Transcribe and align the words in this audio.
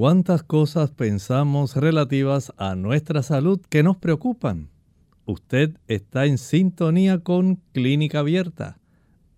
¿Cuántas 0.00 0.44
cosas 0.44 0.92
pensamos 0.92 1.74
relativas 1.74 2.52
a 2.56 2.76
nuestra 2.76 3.20
salud 3.24 3.60
que 3.68 3.82
nos 3.82 3.96
preocupan? 3.96 4.68
Usted 5.24 5.76
está 5.88 6.26
en 6.26 6.38
sintonía 6.38 7.18
con 7.18 7.56
Clínica 7.72 8.20
Abierta, 8.20 8.78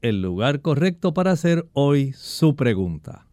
el 0.03 0.21
lugar 0.21 0.61
correcto 0.61 1.15
para 1.15 1.31
hacer 1.31 1.67
hoy 1.73 2.13
su 2.13 2.57
pregunta. 2.57 3.27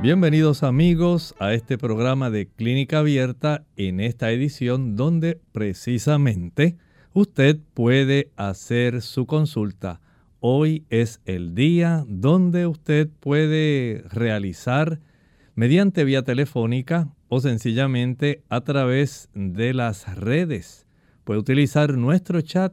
Bienvenidos 0.00 0.62
amigos 0.62 1.34
a 1.38 1.52
este 1.52 1.76
programa 1.76 2.30
de 2.30 2.48
Clínica 2.48 3.00
Abierta 3.00 3.66
en 3.76 4.00
esta 4.00 4.30
edición 4.30 4.96
donde 4.96 5.42
precisamente 5.52 6.78
usted 7.12 7.58
puede 7.74 8.30
hacer 8.36 9.02
su 9.02 9.26
consulta 9.26 10.00
Hoy 10.48 10.84
es 10.90 11.20
el 11.24 11.56
día 11.56 12.04
donde 12.06 12.68
usted 12.68 13.08
puede 13.18 14.04
realizar 14.12 15.00
mediante 15.56 16.04
vía 16.04 16.22
telefónica 16.22 17.08
o 17.26 17.40
sencillamente 17.40 18.44
a 18.48 18.60
través 18.60 19.28
de 19.34 19.74
las 19.74 20.14
redes. 20.14 20.86
Puede 21.24 21.40
utilizar 21.40 21.98
nuestro 21.98 22.40
chat 22.42 22.72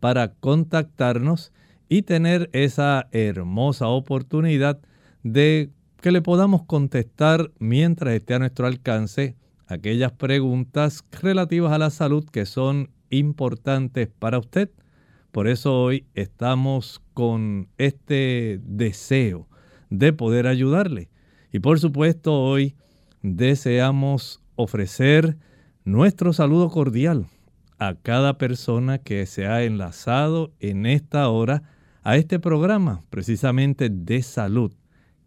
para 0.00 0.32
contactarnos 0.32 1.52
y 1.90 2.04
tener 2.04 2.48
esa 2.54 3.08
hermosa 3.12 3.88
oportunidad 3.88 4.80
de 5.22 5.68
que 6.00 6.12
le 6.12 6.22
podamos 6.22 6.62
contestar 6.62 7.52
mientras 7.58 8.14
esté 8.14 8.32
a 8.32 8.38
nuestro 8.38 8.66
alcance 8.66 9.36
aquellas 9.66 10.12
preguntas 10.12 11.04
relativas 11.20 11.72
a 11.72 11.78
la 11.78 11.90
salud 11.90 12.24
que 12.24 12.46
son 12.46 12.88
importantes 13.10 14.08
para 14.08 14.38
usted. 14.38 14.70
Por 15.32 15.46
eso 15.46 15.80
hoy 15.80 16.06
estamos 16.14 17.00
con 17.14 17.68
este 17.78 18.60
deseo 18.64 19.48
de 19.88 20.12
poder 20.12 20.46
ayudarle. 20.46 21.08
Y 21.52 21.60
por 21.60 21.78
supuesto 21.78 22.40
hoy 22.40 22.74
deseamos 23.22 24.42
ofrecer 24.56 25.36
nuestro 25.84 26.32
saludo 26.32 26.68
cordial 26.70 27.26
a 27.78 27.94
cada 27.94 28.38
persona 28.38 28.98
que 28.98 29.24
se 29.26 29.46
ha 29.46 29.62
enlazado 29.62 30.52
en 30.58 30.84
esta 30.84 31.28
hora 31.28 31.62
a 32.02 32.16
este 32.16 32.38
programa 32.38 33.04
precisamente 33.10 33.88
de 33.88 34.22
salud, 34.22 34.72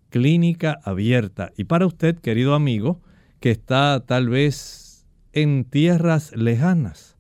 clínica 0.10 0.80
abierta. 0.84 1.52
Y 1.58 1.64
para 1.64 1.86
usted, 1.86 2.18
querido 2.20 2.56
amigo, 2.56 3.02
que 3.40 3.52
está 3.52 4.04
tal 4.06 4.30
vez 4.30 5.08
en 5.34 5.66
tierras 5.66 6.36
lejanas, 6.36 7.13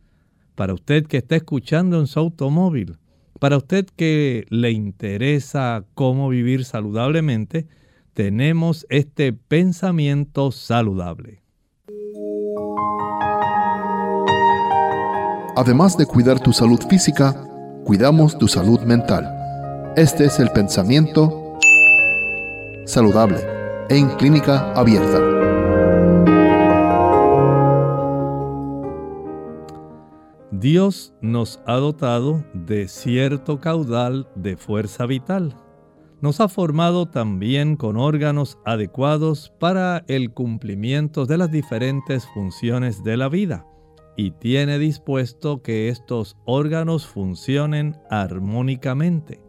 para 0.55 0.73
usted 0.73 1.05
que 1.05 1.17
está 1.17 1.35
escuchando 1.35 1.99
en 1.99 2.07
su 2.07 2.19
automóvil, 2.19 2.97
para 3.39 3.57
usted 3.57 3.85
que 3.95 4.45
le 4.49 4.71
interesa 4.71 5.83
cómo 5.95 6.29
vivir 6.29 6.65
saludablemente, 6.65 7.67
tenemos 8.13 8.85
este 8.89 9.33
pensamiento 9.33 10.51
saludable. 10.51 11.41
Además 15.55 15.97
de 15.97 16.05
cuidar 16.05 16.39
tu 16.39 16.53
salud 16.53 16.79
física, 16.89 17.35
cuidamos 17.83 18.37
tu 18.37 18.47
salud 18.47 18.79
mental. 18.81 19.93
Este 19.95 20.25
es 20.25 20.39
el 20.39 20.49
pensamiento 20.49 21.59
saludable 22.85 23.37
en 23.89 24.09
clínica 24.17 24.73
abierta. 24.73 25.42
Dios 30.63 31.13
nos 31.19 31.59
ha 31.65 31.73
dotado 31.73 32.41
de 32.53 32.87
cierto 32.87 33.59
caudal 33.59 34.29
de 34.33 34.55
fuerza 34.55 35.05
vital. 35.05 35.57
Nos 36.21 36.39
ha 36.39 36.47
formado 36.47 37.05
también 37.05 37.75
con 37.75 37.97
órganos 37.97 38.57
adecuados 38.63 39.51
para 39.59 40.05
el 40.07 40.31
cumplimiento 40.31 41.25
de 41.25 41.37
las 41.37 41.51
diferentes 41.51 42.25
funciones 42.27 43.03
de 43.03 43.17
la 43.17 43.27
vida 43.27 43.67
y 44.15 44.31
tiene 44.31 44.79
dispuesto 44.79 45.61
que 45.61 45.89
estos 45.89 46.37
órganos 46.45 47.07
funcionen 47.07 47.97
armónicamente. 48.09 49.41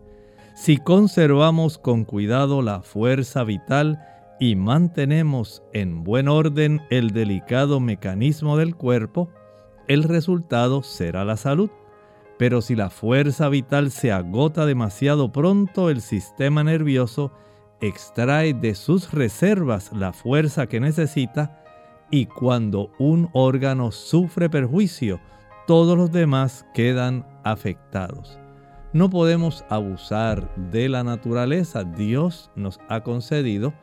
Si 0.57 0.79
conservamos 0.79 1.79
con 1.79 2.05
cuidado 2.05 2.61
la 2.61 2.83
fuerza 2.83 3.45
vital 3.45 4.01
y 4.41 4.57
mantenemos 4.57 5.63
en 5.73 6.03
buen 6.03 6.27
orden 6.27 6.83
el 6.91 7.13
delicado 7.13 7.79
mecanismo 7.79 8.57
del 8.57 8.75
cuerpo, 8.75 9.31
el 9.89 10.05
resultado 10.05 10.83
será 10.83 11.25
la 11.25 11.37
salud. 11.37 11.71
Pero 12.39 12.63
si 12.63 12.75
la 12.75 12.91
fuerza 12.91 13.49
vital 13.49 13.91
se 13.91 14.11
agota 14.11 14.67
demasiado 14.67 15.31
pronto, 15.31 15.89
el 15.89 16.01
sistema 16.01 16.65
nervioso 16.65 17.33
extrae 17.81 18.55
de 18.55 18.75
sus 18.75 19.13
reservas 19.13 19.93
la 19.93 20.13
fuerza 20.13 20.67
que 20.67 20.81
necesita 20.81 21.63
y 22.11 22.27
cuando 22.27 22.91
un 22.99 23.29
órgano 23.33 23.91
sufre 23.93 24.51
perjuicio, 24.51 25.21
todos 25.67 25.97
los 25.97 26.13
demás 26.13 26.67
quedan 26.75 27.27
afectados. 27.45 28.39
No 28.93 29.11
podemos 29.11 29.65
abusar 29.71 30.55
de 30.71 30.89
la 30.89 31.03
naturaleza. 31.03 31.83
Dios 31.83 32.51
nos 32.55 32.79
ha 32.89 33.03
concedido 33.03 33.75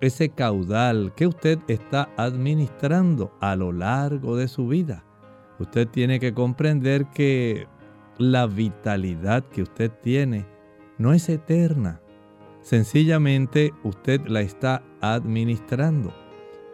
ese 0.00 0.28
caudal 0.28 1.12
que 1.16 1.26
usted 1.26 1.58
está 1.66 2.08
administrando 2.16 3.32
a 3.40 3.56
lo 3.56 3.72
largo 3.72 4.36
de 4.36 4.48
su 4.48 4.68
vida. 4.68 5.04
Usted 5.58 5.88
tiene 5.88 6.18
que 6.20 6.34
comprender 6.34 7.06
que 7.06 7.66
la 8.18 8.46
vitalidad 8.46 9.44
que 9.44 9.62
usted 9.62 9.90
tiene 10.02 10.46
no 10.98 11.12
es 11.12 11.28
eterna. 11.28 12.00
Sencillamente 12.62 13.72
usted 13.82 14.20
la 14.26 14.40
está 14.40 14.82
administrando. 15.00 16.14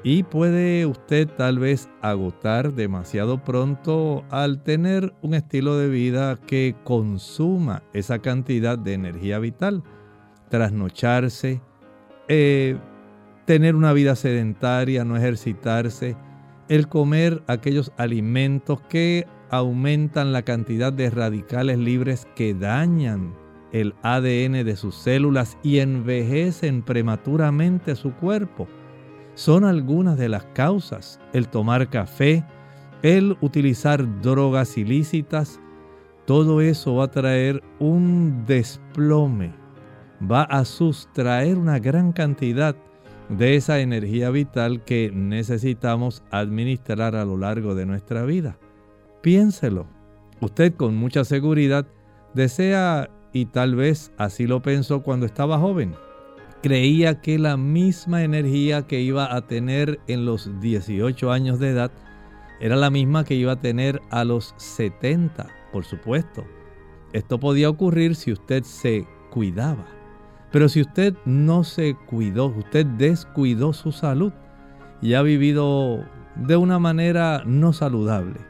Y 0.03 0.23
puede 0.23 0.87
usted 0.87 1.29
tal 1.29 1.59
vez 1.59 1.91
agotar 2.01 2.73
demasiado 2.73 3.45
pronto 3.45 4.25
al 4.31 4.63
tener 4.63 5.13
un 5.21 5.35
estilo 5.35 5.77
de 5.77 5.89
vida 5.89 6.39
que 6.47 6.75
consuma 6.85 7.83
esa 7.93 8.21
cantidad 8.21 8.79
de 8.79 8.95
energía 8.95 9.39
vital. 9.39 9.83
Trasnocharse, 10.49 11.61
eh, 12.29 12.79
tener 13.45 13.75
una 13.75 13.93
vida 13.93 14.17
sedentaria, 14.17 15.05
no 15.05 15.17
ejercitarse, 15.19 16.17
el 16.71 16.87
comer 16.87 17.43
aquellos 17.49 17.93
alimentos 17.97 18.81
que 18.83 19.27
aumentan 19.51 20.33
la 20.33 20.43
cantidad 20.43 20.93
de 20.93 21.11
radicales 21.11 21.77
libres 21.79 22.29
que 22.37 22.55
dañan 22.55 23.35
el 23.73 23.93
ADN 24.03 24.65
de 24.65 24.77
sus 24.77 24.95
células 24.95 25.59
y 25.65 25.81
envejecen 25.81 26.83
prematuramente 26.83 27.97
su 27.97 28.13
cuerpo. 28.15 28.69
Son 29.35 29.65
algunas 29.65 30.17
de 30.17 30.29
las 30.29 30.45
causas. 30.55 31.19
El 31.33 31.49
tomar 31.49 31.91
café, 31.91 32.45
el 33.03 33.37
utilizar 33.41 34.21
drogas 34.21 34.79
ilícitas, 34.79 35.59
todo 36.25 36.61
eso 36.61 36.95
va 36.95 37.07
a 37.07 37.11
traer 37.11 37.65
un 37.81 38.45
desplome, 38.47 39.53
va 40.31 40.45
a 40.45 40.65
sustraer 40.65 41.59
una 41.59 41.81
gran 41.81 42.13
cantidad 42.13 42.77
de 43.31 43.55
esa 43.55 43.81
energía 43.81 44.31
vital 44.31 44.85
que 44.85 45.11
necesitamos 45.15 46.23
administrar 46.31 47.15
a 47.15 47.25
lo 47.25 47.37
largo 47.37 47.75
de 47.75 47.87
nuestra 47.87 48.25
vida. 48.25 48.59
Piénselo. 49.23 49.87
Usted 50.41 50.75
con 50.75 50.97
mucha 50.97 51.25
seguridad 51.25 51.87
desea, 52.35 53.09
y 53.33 53.47
tal 53.47 53.77
vez 53.77 54.13
así 54.19 54.47
lo 54.47 54.63
pensó 54.63 55.03
cuando 55.03 55.27
estaba 55.27 55.59
joven, 55.59 55.95
creía 56.63 57.21
que 57.21 57.39
la 57.39 57.57
misma 57.57 58.25
energía 58.25 58.87
que 58.87 59.01
iba 59.01 59.35
a 59.35 59.47
tener 59.47 60.01
en 60.09 60.25
los 60.25 60.51
18 60.61 61.31
años 61.31 61.59
de 61.61 61.71
edad 61.71 61.93
era 62.61 62.77
la 62.77 62.91
misma 62.91 63.25
que 63.25 63.35
iba 63.35 63.53
a 63.53 63.61
tener 63.61 64.01
a 64.11 64.25
los 64.25 64.55
70, 64.57 65.47
por 65.73 65.85
supuesto. 65.85 66.45
Esto 67.13 67.39
podía 67.39 67.71
ocurrir 67.71 68.17
si 68.17 68.33
usted 68.33 68.65
se 68.65 69.07
cuidaba. 69.31 70.00
Pero 70.53 70.69
si 70.69 70.81
usted 70.81 71.15
no 71.25 71.65
se 71.65 71.95
cuidó, 71.95 72.47
usted 72.47 72.85
descuidó 72.87 73.73
su 73.73 73.93
salud 73.93 74.33
y 75.01 75.15
ha 75.15 75.23
vivido 75.23 76.05
de 76.37 76.57
una 76.57 76.79
manera 76.79 77.43
no 77.47 77.73
saludable. 77.73 78.41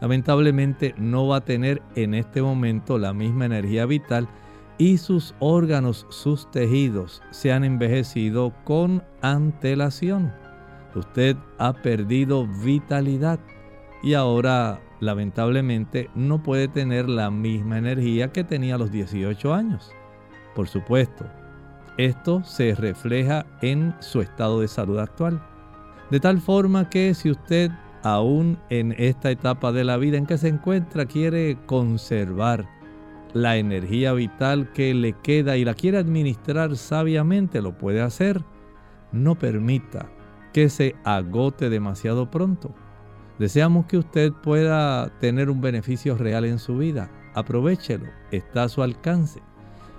Lamentablemente 0.00 0.94
no 0.98 1.28
va 1.28 1.38
a 1.38 1.44
tener 1.44 1.82
en 1.94 2.14
este 2.14 2.42
momento 2.42 2.98
la 2.98 3.12
misma 3.12 3.46
energía 3.46 3.86
vital 3.86 4.28
y 4.78 4.98
sus 4.98 5.34
órganos, 5.38 6.06
sus 6.10 6.50
tejidos 6.50 7.22
se 7.30 7.52
han 7.52 7.62
envejecido 7.64 8.52
con 8.64 9.02
antelación. 9.20 10.32
Usted 10.94 11.36
ha 11.58 11.72
perdido 11.72 12.46
vitalidad 12.46 13.38
y 14.02 14.14
ahora 14.14 14.80
lamentablemente 15.00 16.10
no 16.14 16.42
puede 16.42 16.68
tener 16.68 17.08
la 17.08 17.30
misma 17.30 17.78
energía 17.78 18.32
que 18.32 18.44
tenía 18.44 18.74
a 18.74 18.78
los 18.78 18.90
18 18.90 19.54
años. 19.54 19.92
Por 20.54 20.68
supuesto, 20.68 21.24
esto 21.96 22.42
se 22.44 22.74
refleja 22.74 23.46
en 23.60 23.94
su 24.00 24.20
estado 24.20 24.60
de 24.60 24.68
salud 24.68 24.98
actual. 24.98 25.42
De 26.10 26.20
tal 26.20 26.40
forma 26.40 26.90
que 26.90 27.14
si 27.14 27.30
usted 27.30 27.70
aún 28.02 28.58
en 28.68 28.94
esta 28.98 29.30
etapa 29.30 29.72
de 29.72 29.84
la 29.84 29.96
vida 29.96 30.16
en 30.18 30.26
que 30.26 30.38
se 30.38 30.48
encuentra 30.48 31.06
quiere 31.06 31.56
conservar 31.66 32.68
la 33.32 33.56
energía 33.56 34.12
vital 34.12 34.72
que 34.72 34.92
le 34.92 35.14
queda 35.14 35.56
y 35.56 35.64
la 35.64 35.74
quiere 35.74 35.98
administrar 35.98 36.76
sabiamente, 36.76 37.62
lo 37.62 37.78
puede 37.78 38.02
hacer. 38.02 38.42
No 39.10 39.38
permita 39.38 40.10
que 40.52 40.68
se 40.68 40.96
agote 41.04 41.70
demasiado 41.70 42.30
pronto. 42.30 42.74
Deseamos 43.38 43.86
que 43.86 43.96
usted 43.96 44.32
pueda 44.32 45.08
tener 45.18 45.48
un 45.48 45.60
beneficio 45.60 46.16
real 46.16 46.44
en 46.44 46.58
su 46.58 46.76
vida. 46.76 47.10
Aprovechelo, 47.34 48.06
está 48.30 48.64
a 48.64 48.68
su 48.68 48.82
alcance. 48.82 49.40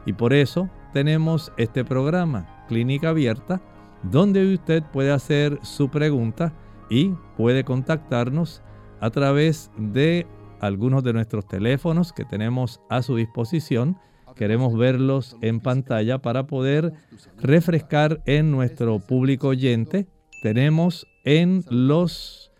Y 0.05 0.13
por 0.13 0.33
eso 0.33 0.69
tenemos 0.91 1.51
este 1.57 1.83
programa, 1.83 2.65
Clínica 2.67 3.09
Abierta, 3.09 3.61
donde 4.03 4.53
usted 4.53 4.83
puede 4.91 5.11
hacer 5.11 5.57
su 5.63 5.89
pregunta 5.89 6.53
y 6.89 7.09
puede 7.37 7.63
contactarnos 7.63 8.61
a 8.99 9.09
través 9.09 9.71
de 9.77 10.27
algunos 10.59 11.03
de 11.03 11.13
nuestros 11.13 11.47
teléfonos 11.47 12.13
que 12.13 12.25
tenemos 12.25 12.79
a 12.89 13.01
su 13.01 13.15
disposición. 13.15 13.97
Queremos 14.35 14.77
verlos 14.77 15.35
en 15.41 15.59
pantalla 15.59 16.19
para 16.19 16.45
poder 16.47 16.93
refrescar 17.37 18.21
en 18.25 18.51
nuestro 18.51 18.99
público 18.99 19.47
oyente. 19.49 20.07
Tenemos 20.41 21.05
en 21.23 21.63
los 21.69 22.51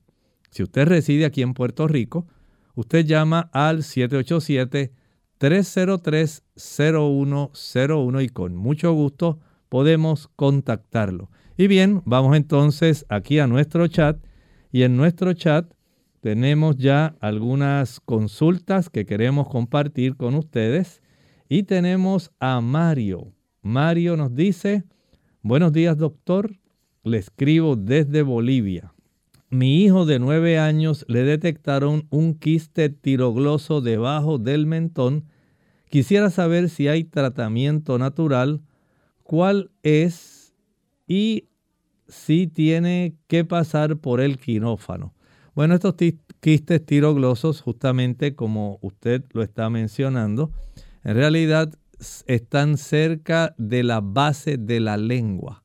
si 0.50 0.62
usted 0.62 0.88
reside 0.88 1.26
aquí 1.26 1.42
en 1.42 1.52
Puerto 1.52 1.86
Rico, 1.86 2.26
usted 2.74 3.04
llama 3.04 3.50
al 3.52 3.82
787-303-0101 5.40 8.24
y 8.24 8.28
con 8.28 8.56
mucho 8.56 8.92
gusto 8.92 9.38
podemos 9.68 10.28
contactarlo. 10.36 11.30
Y 11.56 11.66
bien, 11.66 12.02
vamos 12.04 12.36
entonces 12.36 13.06
aquí 13.08 13.38
a 13.38 13.46
nuestro 13.46 13.86
chat 13.88 14.18
y 14.70 14.82
en 14.82 14.96
nuestro 14.96 15.32
chat 15.32 15.72
tenemos 16.20 16.76
ya 16.76 17.16
algunas 17.20 18.00
consultas 18.00 18.90
que 18.90 19.06
queremos 19.06 19.48
compartir 19.48 20.16
con 20.16 20.34
ustedes 20.34 21.00
y 21.48 21.62
tenemos 21.62 22.32
a 22.40 22.60
Mario. 22.60 23.32
Mario 23.62 24.16
nos 24.16 24.34
dice, 24.34 24.84
buenos 25.42 25.72
días 25.72 25.96
doctor, 25.96 26.58
le 27.04 27.18
escribo 27.18 27.76
desde 27.76 28.22
Bolivia. 28.22 28.92
Mi 29.50 29.82
hijo 29.82 30.04
de 30.04 30.18
nueve 30.18 30.58
años 30.58 31.06
le 31.08 31.22
detectaron 31.22 32.06
un 32.10 32.34
quiste 32.34 32.90
tirogloso 32.90 33.80
debajo 33.80 34.38
del 34.38 34.66
mentón. 34.66 35.24
Quisiera 35.88 36.28
saber 36.28 36.68
si 36.68 36.88
hay 36.88 37.04
tratamiento 37.04 37.98
natural, 37.98 38.60
cuál 39.22 39.70
es 39.82 40.54
y 41.06 41.48
si 42.08 42.46
tiene 42.46 43.14
que 43.26 43.46
pasar 43.46 43.96
por 43.96 44.20
el 44.20 44.38
quirófano. 44.38 45.14
Bueno, 45.54 45.74
estos 45.74 45.94
quistes 46.40 46.84
tiroglosos, 46.84 47.62
justamente 47.62 48.34
como 48.34 48.78
usted 48.82 49.24
lo 49.32 49.42
está 49.42 49.70
mencionando, 49.70 50.52
en 51.04 51.14
realidad 51.14 51.72
están 52.26 52.76
cerca 52.76 53.54
de 53.56 53.82
la 53.82 54.00
base 54.02 54.58
de 54.58 54.80
la 54.80 54.98
lengua. 54.98 55.64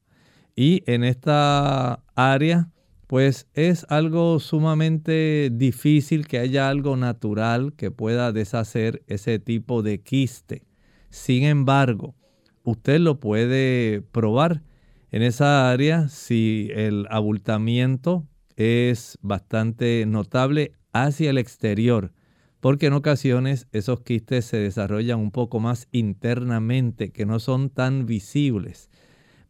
Y 0.56 0.84
en 0.86 1.04
esta 1.04 2.04
área, 2.16 2.70
pues 3.14 3.48
es 3.54 3.86
algo 3.90 4.40
sumamente 4.40 5.52
difícil 5.54 6.26
que 6.26 6.40
haya 6.40 6.68
algo 6.68 6.98
natural 6.98 7.74
que 7.74 7.92
pueda 7.92 8.32
deshacer 8.32 9.04
ese 9.06 9.38
tipo 9.38 9.84
de 9.84 10.02
quiste. 10.02 10.66
Sin 11.12 11.44
embargo, 11.44 12.16
usted 12.64 13.00
lo 13.00 13.20
puede 13.20 14.02
probar 14.02 14.64
en 15.12 15.22
esa 15.22 15.70
área, 15.70 16.10
si 16.10 16.72
el 16.74 17.06
abultamiento 17.12 18.26
es 18.56 19.20
bastante 19.22 20.08
notable 20.08 20.72
hacia 20.92 21.30
el 21.30 21.38
exterior, 21.38 22.14
porque 22.62 22.88
en 22.88 22.94
ocasiones 22.94 23.68
esos 23.74 24.02
quistes 24.02 24.46
se 24.46 24.58
desarrollan 24.58 25.20
un 25.20 25.30
poco 25.30 25.60
más 25.60 25.88
internamente, 25.92 27.12
que 27.12 27.28
no 27.28 27.40
son 27.40 27.70
tan 27.70 28.08
visibles. 28.08 28.90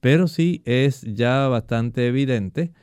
Pero 0.01 0.27
sí 0.27 0.63
es 0.65 0.99
ya 1.03 1.47
bastante 1.47 2.07
evidente 2.07 2.73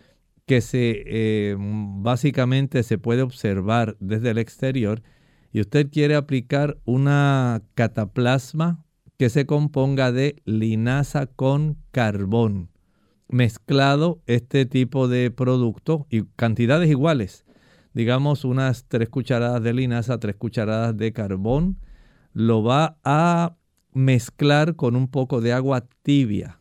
que 0.50 0.62
se, 0.62 1.04
eh, 1.06 1.56
básicamente 1.56 2.82
se 2.82 2.98
puede 2.98 3.22
observar 3.22 3.96
desde 4.00 4.30
el 4.30 4.38
exterior 4.38 5.00
y 5.52 5.60
usted 5.60 5.88
quiere 5.92 6.16
aplicar 6.16 6.76
una 6.84 7.62
cataplasma 7.76 8.84
que 9.16 9.30
se 9.30 9.46
componga 9.46 10.10
de 10.10 10.42
linaza 10.46 11.26
con 11.26 11.78
carbón. 11.92 12.68
Mezclado 13.28 14.22
este 14.26 14.66
tipo 14.66 15.06
de 15.06 15.30
producto 15.30 16.08
y 16.10 16.24
cantidades 16.34 16.90
iguales, 16.90 17.44
digamos 17.94 18.44
unas 18.44 18.86
tres 18.88 19.08
cucharadas 19.08 19.62
de 19.62 19.72
linaza, 19.72 20.18
tres 20.18 20.34
cucharadas 20.34 20.96
de 20.96 21.12
carbón, 21.12 21.78
lo 22.32 22.64
va 22.64 22.98
a 23.04 23.54
mezclar 23.92 24.74
con 24.74 24.96
un 24.96 25.06
poco 25.06 25.40
de 25.40 25.52
agua 25.52 25.86
tibia. 26.02 26.59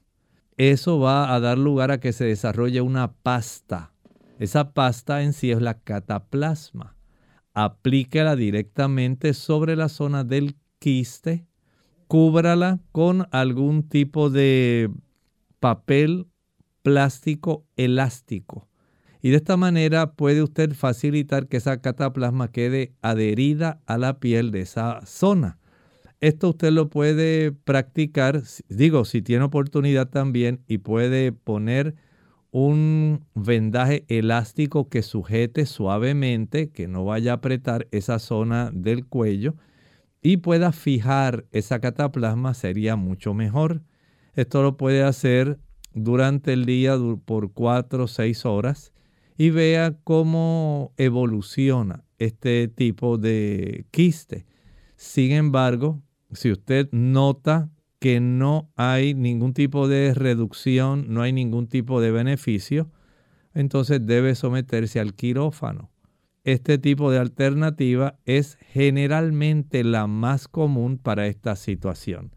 Eso 0.60 1.00
va 1.00 1.34
a 1.34 1.40
dar 1.40 1.58
lugar 1.58 1.90
a 1.90 2.02
que 2.02 2.12
se 2.12 2.26
desarrolle 2.26 2.82
una 2.82 3.14
pasta. 3.14 3.94
Esa 4.40 4.74
pasta 4.74 5.24
en 5.24 5.32
sí 5.32 5.52
es 5.52 5.62
la 5.62 5.80
cataplasma. 5.80 6.98
Aplíquela 7.54 8.36
directamente 8.36 9.34
sobre 9.34 9.78
la 9.78 9.88
zona 9.88 10.26
del 10.26 10.58
quiste 10.78 11.46
cúbrala 12.08 12.82
con 12.92 13.30
algún 13.32 13.88
tipo 13.88 14.30
de 14.30 14.92
papel 15.62 16.28
plástico 16.82 17.66
elástico. 17.78 18.68
Y 19.22 19.30
de 19.30 19.38
esta 19.38 19.56
manera 19.56 20.12
puede 20.12 20.44
usted 20.44 20.74
facilitar 20.74 21.48
que 21.48 21.56
esa 21.56 21.80
cataplasma 21.80 22.52
quede 22.52 22.94
adherida 23.02 23.80
a 23.86 23.98
la 23.98 24.20
piel 24.20 24.52
de 24.52 24.62
esa 24.62 25.06
zona. 25.06 25.58
Esto 26.22 26.50
usted 26.50 26.72
lo 26.72 26.90
puede 26.90 27.54
practicar, 27.54 28.44
digo, 28.68 29.06
si 29.06 29.22
tiene 29.22 29.46
oportunidad 29.46 30.10
también 30.10 30.60
y 30.68 30.80
puede 30.80 31.32
poner 31.32 31.96
un 32.52 33.26
vendaje 33.36 34.04
elástico 34.10 34.90
que 34.90 35.02
sujete 35.02 35.66
suavemente, 35.66 36.72
que 36.72 36.90
no 36.90 37.06
vaya 37.06 37.32
a 37.32 37.36
apretar 37.36 37.88
esa 37.92 38.20
zona 38.20 38.70
del 38.74 39.06
cuello 39.06 39.56
y 40.22 40.38
pueda 40.38 40.74
fijar 40.74 41.46
esa 41.52 41.80
cataplasma 41.80 42.54
sería 42.54 42.98
mucho 42.98 43.34
mejor. 43.34 43.82
Esto 44.36 44.62
lo 44.62 44.76
puede 44.76 45.04
hacer 45.04 45.60
durante 45.94 46.52
el 46.52 46.66
día 46.66 46.98
por 47.24 47.54
cuatro 47.54 48.04
o 48.04 48.08
seis 48.08 48.46
horas 48.46 48.92
y 49.38 49.52
vea 49.52 49.98
cómo 50.04 50.94
evoluciona 50.98 52.04
este 52.18 52.68
tipo 52.68 53.18
de 53.18 53.86
quiste. 53.92 54.46
Sin 54.98 55.32
embargo, 55.32 56.02
si 56.32 56.52
usted 56.52 56.90
nota 56.92 57.70
que 58.00 58.20
no 58.20 58.72
hay 58.76 59.14
ningún 59.14 59.54
tipo 59.54 59.88
de 59.88 60.14
reducción, 60.14 61.06
no 61.10 61.22
hay 61.22 61.34
ningún 61.34 61.68
tipo 61.68 62.02
de 62.02 62.12
beneficio, 62.12 62.90
entonces 63.54 64.06
debe 64.06 64.36
someterse 64.36 65.00
al 65.00 65.14
quirófano 65.14 65.90
este 66.44 66.78
tipo 66.78 67.12
de 67.12 67.20
alternativa 67.20 68.18
es 68.26 68.58
generalmente 68.72 69.84
la 69.84 70.08
más 70.08 70.48
común 70.48 70.98
para 70.98 71.28
esta 71.28 71.56
situación. 71.56 72.32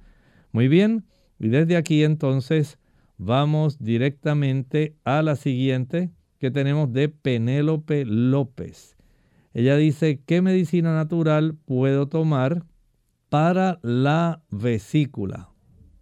Muy 0.53 0.69
bien, 0.69 1.07
y 1.39 1.49
desde 1.49 1.77
aquí 1.77 2.05
entonces 2.05 2.79
vamos 3.17 3.79
directamente 3.79 4.97
a 5.05 5.23
la 5.23 5.37
siguiente, 5.37 6.11
que 6.39 6.51
tenemos 6.51 6.93
de 6.93 7.09
Penélope 7.09 8.05
López. 8.05 8.97
Ella 9.55 9.77
dice, 9.77 10.21
¿qué 10.27 10.43
medicina 10.43 10.95
natural 10.95 11.55
puedo 11.65 12.09
tomar 12.09 12.65
para 13.33 13.81
la 13.81 14.43
vesícula? 14.51 15.49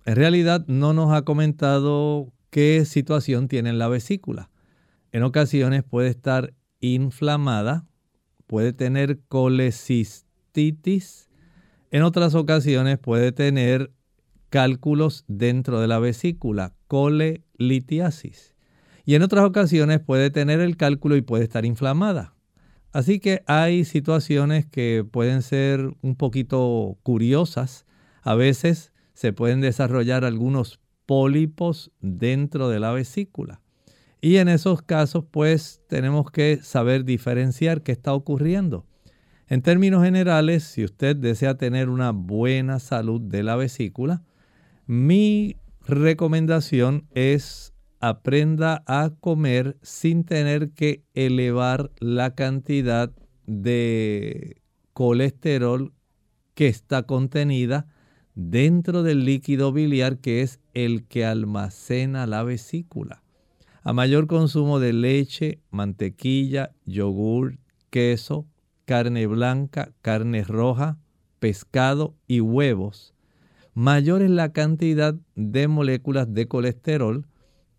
En 0.05 0.17
realidad 0.17 0.67
no 0.67 0.93
nos 0.93 1.13
ha 1.13 1.23
comentado 1.23 2.33
qué 2.51 2.85
situación 2.85 3.47
tiene 3.47 3.73
la 3.73 3.87
vesícula. 3.87 4.51
En 5.13 5.23
ocasiones 5.23 5.85
puede 5.85 6.09
estar 6.09 6.55
inflamada, 6.81 7.87
puede 8.49 8.73
tener 8.73 9.21
colecistitis, 9.29 11.31
en 11.93 12.03
otras 12.03 12.35
ocasiones 12.35 12.99
puede 12.99 13.31
tener 13.31 13.93
cálculos 14.49 15.25
dentro 15.29 15.81
de 15.81 15.87
la 15.87 16.01
vesícula, 16.01 16.75
colelitiasis. 16.89 18.57
Y 19.05 19.15
en 19.15 19.23
otras 19.23 19.45
ocasiones 19.45 20.01
puede 20.01 20.31
tener 20.31 20.59
el 20.59 20.77
cálculo 20.77 21.15
y 21.15 21.23
puede 21.23 21.45
estar 21.45 21.65
inflamada. 21.65 22.35
Así 22.93 23.21
que 23.21 23.43
hay 23.47 23.85
situaciones 23.85 24.67
que 24.67 25.07
pueden 25.09 25.43
ser 25.43 25.95
un 26.03 26.17
poquito 26.17 26.99
curiosas. 27.03 27.87
A 28.23 28.35
veces 28.35 28.93
se 29.15 29.33
pueden 29.33 29.61
desarrollar 29.61 30.25
algunos 30.25 30.81
pólipos 31.07 31.93
dentro 32.01 32.69
de 32.69 32.81
la 32.81 32.93
vesícula. 32.93 33.61
Y 34.21 34.37
en 34.37 34.49
esos 34.49 34.83
casos 34.83 35.25
pues 35.31 35.81
tenemos 35.89 36.31
que 36.31 36.59
saber 36.63 37.05
diferenciar 37.05 37.83
qué 37.83 37.93
está 37.93 38.13
ocurriendo. 38.13 38.87
En 39.49 39.63
términos 39.63 40.05
generales, 40.05 40.65
si 40.65 40.85
usted 40.85 41.17
desea 41.17 41.57
tener 41.57 41.89
una 41.89 42.13
buena 42.13 42.79
salud 42.79 43.21
de 43.21 43.43
la 43.43 43.57
vesícula, 43.57 44.23
mi 44.87 45.57
recomendación 45.87 47.09
es 47.15 47.73
aprenda 48.01 48.83
a 48.87 49.11
comer 49.21 49.77
sin 49.83 50.25
tener 50.25 50.71
que 50.71 51.05
elevar 51.15 51.91
la 52.01 52.35
cantidad 52.35 53.13
de 53.47 54.63
colesterol 54.95 55.93
que 56.55 56.69
está 56.69 57.03
contenida 57.03 57.87
dentro 58.35 59.03
del 59.03 59.25
líquido 59.27 59.73
biliar 59.73 60.19
que 60.19 60.41
es 60.41 60.61
el 60.73 61.07
que 61.07 61.27
almacena 61.27 62.27
la 62.27 62.43
vesícula. 62.43 63.23
A 63.83 63.93
mayor 63.93 64.27
consumo 64.27 64.79
de 64.79 64.93
leche, 64.93 65.61
mantequilla, 65.71 66.73
yogur, 66.85 67.59
queso, 67.91 68.47
carne 68.87 69.27
blanca, 69.27 69.93
carne 70.01 70.43
roja, 70.45 70.99
pescado 71.39 72.15
y 72.27 72.41
huevos, 72.41 73.15
mayor 73.75 74.23
es 74.23 74.31
la 74.31 74.53
cantidad 74.53 75.15
de 75.35 75.69
moléculas 75.69 76.33
de 76.33 76.47
colesterol 76.49 77.27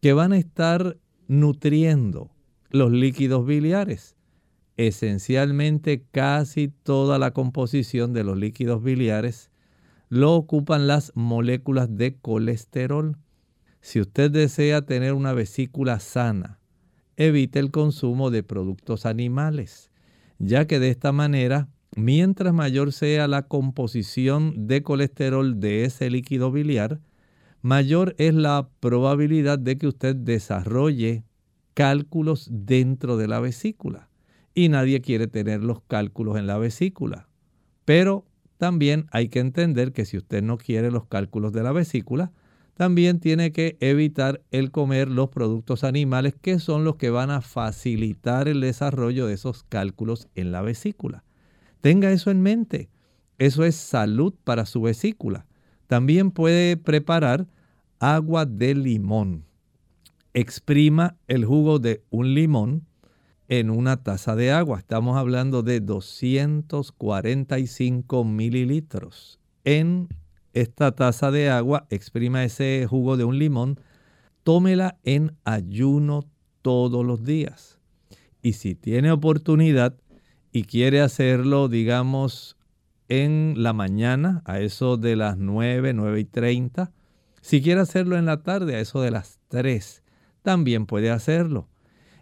que 0.02 0.14
van 0.14 0.34
a 0.34 0.38
estar 0.38 0.98
nutriendo 1.28 2.32
los 2.72 2.92
líquidos 2.92 3.46
biliares. 3.46 4.16
Esencialmente 4.76 6.04
casi 6.12 6.70
toda 6.70 7.20
la 7.20 7.32
composición 7.32 8.12
de 8.12 8.24
los 8.24 8.38
líquidos 8.38 8.84
biliares 8.84 9.52
lo 10.10 10.34
ocupan 10.34 10.88
las 10.88 11.12
moléculas 11.16 11.96
de 11.96 12.16
colesterol. 12.16 13.18
Si 13.80 14.02
usted 14.02 14.32
desea 14.32 14.82
tener 14.82 15.14
una 15.14 15.34
vesícula 15.34 16.00
sana, 16.00 16.60
evite 17.16 17.60
el 17.60 17.72
consumo 17.72 18.32
de 18.32 18.44
productos 18.44 19.06
animales, 19.06 19.92
ya 20.40 20.66
que 20.66 20.80
de 20.80 20.90
esta 20.90 21.12
manera 21.12 21.70
mientras 21.96 22.54
mayor 22.54 22.92
sea 22.92 23.28
la 23.28 23.44
composición 23.44 24.68
de 24.68 24.82
colesterol 24.82 25.60
de 25.60 25.86
ese 25.86 26.10
líquido 26.10 26.52
biliar, 26.52 27.00
mayor 27.62 28.16
es 28.18 28.34
la 28.34 28.70
probabilidad 28.80 29.60
de 29.60 29.78
que 29.78 29.88
usted 29.88 30.16
desarrolle 30.16 31.24
cálculos 31.74 32.48
dentro 32.52 33.18
de 33.18 33.28
la 33.28 33.40
vesícula. 33.40 34.10
Y 34.54 34.70
nadie 34.70 35.02
quiere 35.02 35.28
tener 35.28 35.64
los 35.64 35.82
cálculos 35.82 36.38
en 36.38 36.48
la 36.48 36.58
vesícula. 36.58 37.30
Pero 37.86 38.26
también 38.58 39.08
hay 39.12 39.30
que 39.30 39.40
entender 39.40 39.94
que 39.94 40.06
si 40.06 40.18
usted 40.18 40.44
no 40.44 40.58
quiere 40.58 40.92
los 40.92 41.06
cálculos 41.08 41.54
de 41.54 41.64
la 41.64 41.72
vesícula, 41.72 42.32
también 42.76 43.20
tiene 43.20 43.52
que 43.52 43.78
evitar 43.80 44.42
el 44.52 44.72
comer 44.72 45.08
los 45.08 45.30
productos 45.30 45.84
animales 45.84 46.36
que 46.42 46.60
son 46.60 46.84
los 46.84 46.96
que 46.96 47.10
van 47.10 47.30
a 47.30 47.42
facilitar 47.42 48.48
el 48.48 48.62
desarrollo 48.62 49.28
de 49.28 49.34
esos 49.34 49.64
cálculos 49.64 50.28
en 50.36 50.52
la 50.52 50.62
vesícula. 50.62 51.24
Tenga 51.82 52.12
eso 52.12 52.32
en 52.32 52.42
mente. 52.42 52.90
Eso 53.38 53.66
es 53.66 53.76
salud 53.76 54.34
para 54.44 54.66
su 54.66 54.82
vesícula. 54.82 55.46
También 55.92 56.32
puede 56.32 56.78
preparar 56.78 57.48
agua 58.00 58.46
de 58.46 58.74
limón. 58.76 59.44
Exprima 60.34 61.18
el 61.28 61.44
jugo 61.44 61.80
de 61.80 62.02
un 62.10 62.34
limón 62.34 62.88
en 63.50 63.70
una 63.70 64.02
taza 64.02 64.38
de 64.38 64.54
agua. 64.54 64.80
Estamos 64.80 65.18
hablando 65.18 65.64
de 65.64 65.82
245 65.82 68.24
mililitros. 68.24 69.42
En 69.66 70.08
esta 70.54 70.94
taza 70.94 71.30
de 71.30 71.50
agua, 71.50 71.88
exprima 71.90 72.46
ese 72.46 72.88
jugo 72.90 73.18
de 73.18 73.26
un 73.26 73.38
limón. 73.38 73.78
Tómela 74.44 74.98
en 75.04 75.36
ayuno 75.44 76.24
todos 76.62 77.06
los 77.06 77.26
días. 77.26 77.80
Y 78.42 78.54
si 78.54 78.76
tiene 78.76 79.12
oportunidad, 79.12 79.98
y 80.54 80.64
quiere 80.64 81.02
hacerlo, 81.02 81.68
digamos, 81.68 82.56
en 83.12 83.56
la 83.58 83.74
mañana, 83.74 84.42
a 84.46 84.62
eso 84.62 84.96
de 84.96 85.18
las 85.18 85.38
9, 85.38 85.92
9 85.94 86.22
y 86.22 86.24
30, 86.24 86.94
si 87.42 87.62
quiere 87.62 87.82
hacerlo 87.82 88.18
en 88.18 88.26
la 88.26 88.42
tarde, 88.42 88.76
a 88.76 88.80
eso 88.80 89.02
de 89.02 89.12
las 89.12 89.42
3, 89.50 90.02
también 90.44 90.86
puede 90.86 91.12
hacerlo. 91.12 91.68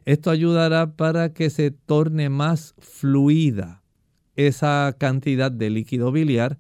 Esto 0.05 0.31
ayudará 0.31 0.96
para 0.96 1.31
que 1.31 1.51
se 1.51 1.69
torne 1.69 2.29
más 2.29 2.74
fluida 2.79 3.84
esa 4.36 4.96
cantidad 4.98 5.51
de 5.51 5.69
líquido 5.69 6.12
biliar 6.12 6.58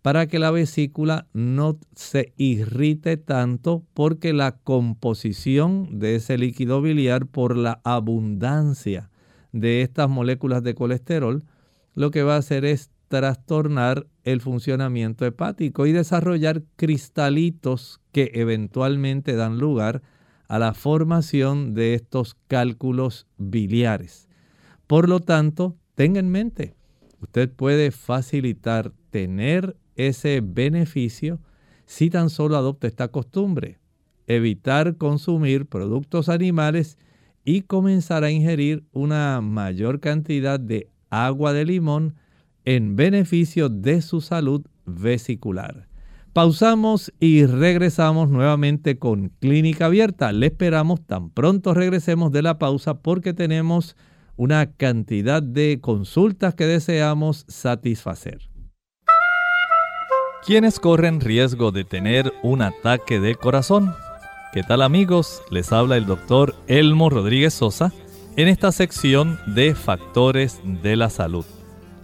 para 0.00 0.28
que 0.28 0.38
la 0.38 0.50
vesícula 0.50 1.26
no 1.34 1.78
se 1.94 2.32
irrite 2.38 3.18
tanto 3.18 3.84
porque 3.92 4.32
la 4.32 4.52
composición 4.52 5.98
de 5.98 6.14
ese 6.14 6.38
líquido 6.38 6.80
biliar 6.80 7.26
por 7.26 7.54
la 7.54 7.82
abundancia 7.84 9.10
de 9.52 9.82
estas 9.82 10.08
moléculas 10.08 10.62
de 10.62 10.74
colesterol, 10.74 11.44
lo 11.92 12.10
que 12.10 12.22
va 12.22 12.36
a 12.36 12.38
hacer 12.38 12.64
es 12.64 12.90
trastornar 13.08 14.06
el 14.24 14.40
funcionamiento 14.40 15.24
hepático 15.26 15.86
y 15.86 15.92
desarrollar 15.92 16.62
cristalitos 16.76 18.00
que 18.12 18.30
eventualmente 18.34 19.34
dan 19.34 19.58
lugar 19.58 20.02
a 20.46 20.58
la 20.58 20.74
formación 20.74 21.74
de 21.74 21.94
estos 21.94 22.36
cálculos 22.46 23.26
biliares. 23.36 24.28
Por 24.86 25.08
lo 25.08 25.20
tanto, 25.20 25.76
tenga 25.94 26.20
en 26.20 26.30
mente, 26.30 26.74
usted 27.20 27.50
puede 27.50 27.90
facilitar 27.90 28.92
tener 29.10 29.76
ese 29.96 30.40
beneficio 30.42 31.40
si 31.86 32.10
tan 32.10 32.30
solo 32.30 32.56
adopta 32.56 32.86
esta 32.86 33.08
costumbre. 33.08 33.78
Evitar 34.26 34.96
consumir 34.96 35.66
productos 35.66 36.28
animales 36.28 36.98
y 37.44 37.62
comenzar 37.62 38.24
a 38.24 38.30
ingerir 38.30 38.84
una 38.92 39.40
mayor 39.40 40.00
cantidad 40.00 40.60
de 40.60 40.90
agua 41.10 41.54
de 41.54 41.64
limón 41.64 42.14
en 42.68 42.96
beneficio 42.96 43.70
de 43.70 44.02
su 44.02 44.20
salud 44.20 44.60
vesicular. 44.84 45.88
Pausamos 46.34 47.10
y 47.18 47.46
regresamos 47.46 48.28
nuevamente 48.28 48.98
con 48.98 49.30
Clínica 49.40 49.86
Abierta. 49.86 50.32
Le 50.32 50.48
esperamos 50.48 51.00
tan 51.00 51.30
pronto 51.30 51.72
regresemos 51.72 52.30
de 52.30 52.42
la 52.42 52.58
pausa 52.58 53.00
porque 53.00 53.32
tenemos 53.32 53.96
una 54.36 54.70
cantidad 54.72 55.42
de 55.42 55.78
consultas 55.80 56.54
que 56.54 56.66
deseamos 56.66 57.46
satisfacer. 57.48 58.50
¿Quiénes 60.44 60.78
corren 60.78 61.22
riesgo 61.22 61.72
de 61.72 61.84
tener 61.84 62.34
un 62.42 62.60
ataque 62.60 63.18
de 63.18 63.34
corazón? 63.34 63.94
¿Qué 64.52 64.62
tal 64.62 64.82
amigos? 64.82 65.40
Les 65.50 65.72
habla 65.72 65.96
el 65.96 66.04
doctor 66.04 66.54
Elmo 66.66 67.08
Rodríguez 67.08 67.54
Sosa 67.54 67.94
en 68.36 68.46
esta 68.46 68.72
sección 68.72 69.38
de 69.46 69.74
factores 69.74 70.60
de 70.82 70.96
la 70.96 71.08
salud. 71.08 71.46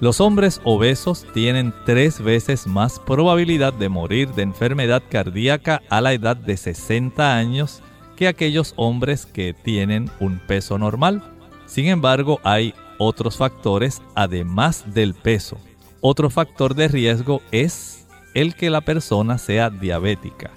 Los 0.00 0.20
hombres 0.20 0.60
obesos 0.64 1.24
tienen 1.32 1.72
tres 1.86 2.20
veces 2.20 2.66
más 2.66 2.98
probabilidad 2.98 3.72
de 3.72 3.88
morir 3.88 4.28
de 4.30 4.42
enfermedad 4.42 5.02
cardíaca 5.08 5.82
a 5.88 6.00
la 6.00 6.12
edad 6.12 6.36
de 6.36 6.56
60 6.56 7.36
años 7.36 7.80
que 8.16 8.26
aquellos 8.26 8.74
hombres 8.76 9.24
que 9.24 9.54
tienen 9.54 10.10
un 10.18 10.40
peso 10.40 10.78
normal. 10.78 11.22
Sin 11.66 11.86
embargo, 11.86 12.40
hay 12.42 12.74
otros 12.98 13.36
factores 13.36 14.02
además 14.16 14.84
del 14.92 15.14
peso. 15.14 15.58
Otro 16.00 16.28
factor 16.28 16.74
de 16.74 16.88
riesgo 16.88 17.40
es 17.52 18.06
el 18.34 18.56
que 18.56 18.70
la 18.70 18.80
persona 18.80 19.38
sea 19.38 19.70
diabética. 19.70 20.50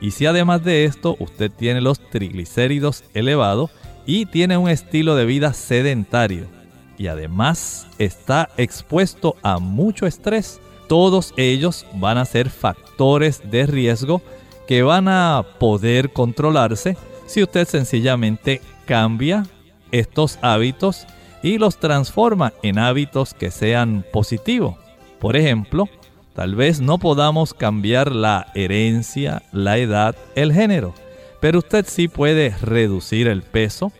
Y 0.00 0.10
si 0.10 0.26
además 0.26 0.64
de 0.64 0.84
esto 0.84 1.16
usted 1.20 1.50
tiene 1.50 1.80
los 1.80 2.00
triglicéridos 2.10 3.04
elevados 3.14 3.70
y 4.04 4.26
tiene 4.26 4.56
un 4.56 4.68
estilo 4.68 5.14
de 5.14 5.26
vida 5.26 5.52
sedentario 5.52 6.59
y 7.00 7.08
además 7.08 7.86
está 7.98 8.50
expuesto 8.58 9.34
a 9.42 9.58
mucho 9.58 10.06
estrés, 10.06 10.60
todos 10.86 11.32
ellos 11.38 11.86
van 11.94 12.18
a 12.18 12.26
ser 12.26 12.50
factores 12.50 13.50
de 13.50 13.64
riesgo 13.64 14.20
que 14.68 14.82
van 14.82 15.08
a 15.08 15.42
poder 15.58 16.12
controlarse 16.12 16.98
si 17.26 17.42
usted 17.42 17.66
sencillamente 17.66 18.60
cambia 18.84 19.46
estos 19.90 20.38
hábitos 20.42 21.06
y 21.42 21.56
los 21.56 21.78
transforma 21.78 22.52
en 22.62 22.78
hábitos 22.78 23.32
que 23.32 23.50
sean 23.50 24.04
positivos. 24.12 24.76
Por 25.20 25.36
ejemplo, 25.36 25.88
tal 26.34 26.54
vez 26.54 26.82
no 26.82 26.98
podamos 26.98 27.54
cambiar 27.54 28.12
la 28.14 28.48
herencia, 28.54 29.42
la 29.52 29.78
edad, 29.78 30.16
el 30.34 30.52
género, 30.52 30.92
pero 31.40 31.60
usted 31.60 31.86
sí 31.88 32.08
puede 32.08 32.50
reducir 32.60 33.26
el 33.26 33.40
peso, 33.40 33.90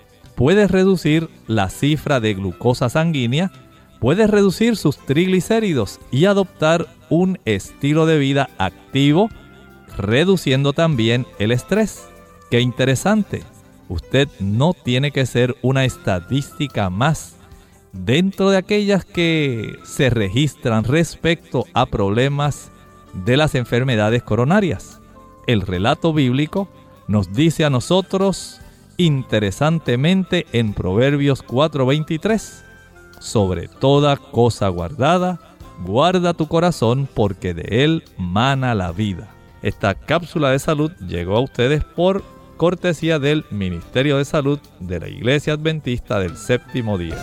puede 0.41 0.67
reducir 0.67 1.29
la 1.49 1.69
cifra 1.69 2.19
de 2.19 2.33
glucosa 2.33 2.89
sanguínea, 2.89 3.53
puede 3.99 4.27
reducir 4.27 4.79
sus 4.79 4.97
triglicéridos 4.97 6.01
y 6.11 6.25
adoptar 6.25 6.87
un 7.11 7.39
estilo 7.45 8.07
de 8.07 8.19
vida 8.19 8.49
activo, 8.57 9.29
reduciendo 9.99 10.73
también 10.73 11.27
el 11.39 11.53
estrés. 11.53 12.09
Qué 12.51 12.63
interesante. 12.63 13.43
Usted 13.91 14.29
no 14.39 14.73
tiene 14.73 15.11
que 15.11 15.27
ser 15.27 15.57
una 15.61 15.85
estadística 15.85 16.89
más 16.89 17.37
dentro 17.93 18.49
de 18.49 18.57
aquellas 18.57 19.05
que 19.05 19.77
se 19.85 20.09
registran 20.09 20.85
respecto 20.85 21.67
a 21.75 21.85
problemas 21.85 22.71
de 23.13 23.37
las 23.37 23.55
enfermedades 23.55 24.23
coronarias. 24.23 25.03
El 25.47 25.61
relato 25.61 26.15
bíblico 26.15 26.67
nos 27.09 27.31
dice 27.35 27.67
a 27.67 27.69
nosotros 27.69 28.60
interesantemente 29.01 30.47
en 30.53 30.75
Proverbios 30.75 31.43
4:23, 31.43 32.65
sobre 33.19 33.69
toda 33.69 34.17
cosa 34.17 34.69
guardada, 34.69 35.41
guarda 35.85 36.35
tu 36.35 36.49
corazón 36.49 37.09
porque 37.15 37.55
de 37.55 37.85
él 37.85 38.05
mana 38.19 38.75
la 38.75 38.93
vida. 38.93 39.29
Esta 39.63 39.95
cápsula 39.95 40.51
de 40.51 40.59
salud 40.59 40.93
llegó 41.07 41.37
a 41.37 41.41
ustedes 41.41 41.83
por 41.85 42.23
cortesía 42.59 43.19
del 43.19 43.47
Ministerio 43.51 44.19
de 44.19 44.27
Salud 44.27 44.59
de 44.81 45.01
la 45.01 45.09
Iglesia 45.09 45.55
Adventista 45.55 46.19
del 46.19 46.37
Séptimo 46.37 46.99
Día. 46.99 47.17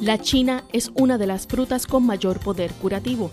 La 0.00 0.18
china 0.18 0.62
es 0.72 0.92
una 0.94 1.18
de 1.18 1.26
las 1.26 1.48
frutas 1.48 1.88
con 1.88 2.06
mayor 2.06 2.38
poder 2.38 2.70
curativo. 2.74 3.32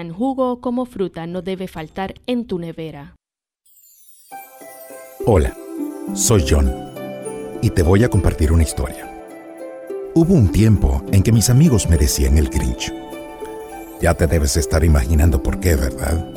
en 0.00 0.12
jugo 0.12 0.52
o 0.52 0.60
como 0.60 0.86
fruta, 0.86 1.26
no 1.26 1.42
debe 1.42 1.68
faltar 1.68 2.14
en 2.26 2.46
tu 2.46 2.58
nevera. 2.58 3.16
Hola, 5.24 5.56
soy 6.14 6.44
John 6.48 6.72
y 7.62 7.70
te 7.70 7.82
voy 7.82 8.04
a 8.04 8.08
compartir 8.08 8.52
una 8.52 8.62
historia. 8.62 9.10
Hubo 10.14 10.34
un 10.34 10.52
tiempo 10.52 11.02
en 11.12 11.22
que 11.22 11.32
mis 11.32 11.50
amigos 11.50 11.88
me 11.88 11.96
decían 11.96 12.38
el 12.38 12.48
Grinch. 12.48 12.92
Ya 14.00 14.14
te 14.14 14.26
debes 14.26 14.56
estar 14.56 14.84
imaginando 14.84 15.42
por 15.42 15.60
qué, 15.60 15.74
¿verdad? 15.74 16.32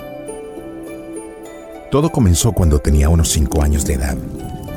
Todo 1.91 2.10
comenzó 2.12 2.51
cuando 2.51 2.79
tenía 2.79 3.10
unos 3.10 3.29
5 3.29 3.62
años 3.62 3.86
de 3.86 3.93
edad 3.93 4.17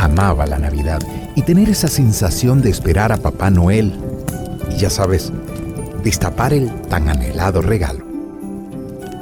amaba 0.03 0.47
la 0.47 0.59
Navidad 0.59 1.01
y 1.37 1.43
tener 1.43 1.69
esa 1.71 1.89
sensación 1.89 2.61
de 2.61 2.71
esperar 2.71 3.13
a 3.13 3.19
Papá 3.19 3.51
Noel 3.51 3.93
y 4.71 4.77
ya 4.79 4.91
sabes, 4.91 5.33
destapar 6.03 6.53
el 6.53 6.71
tan 6.83 7.09
anhelado 7.09 7.63
regalo. 7.63 8.12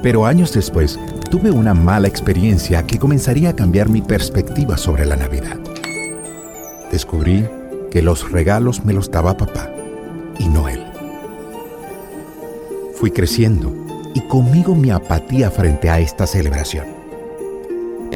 Pero 0.02 0.24
años 0.24 0.52
después 0.52 0.98
tuve 1.30 1.50
una 1.50 1.74
mala 1.74 2.08
experiencia 2.08 2.86
que 2.86 2.98
comenzaría 2.98 3.50
a 3.50 3.56
cambiar 3.56 3.88
mi 3.88 4.00
perspectiva 4.00 4.78
sobre 4.78 5.04
la 5.04 5.16
Navidad. 5.16 5.58
Descubrí 6.90 7.46
que 7.90 8.02
los 8.02 8.30
regalos 8.30 8.84
me 8.84 8.92
los 8.92 9.10
daba 9.10 9.36
papá 9.36 9.70
y 10.38 10.48
no 10.48 10.68
él. 10.68 10.84
Fui 12.94 13.10
creciendo 13.10 13.72
y 14.14 14.20
conmigo 14.22 14.74
mi 14.74 14.90
apatía 14.90 15.50
frente 15.50 15.90
a 15.90 16.00
esta 16.00 16.26
celebración. 16.26 16.86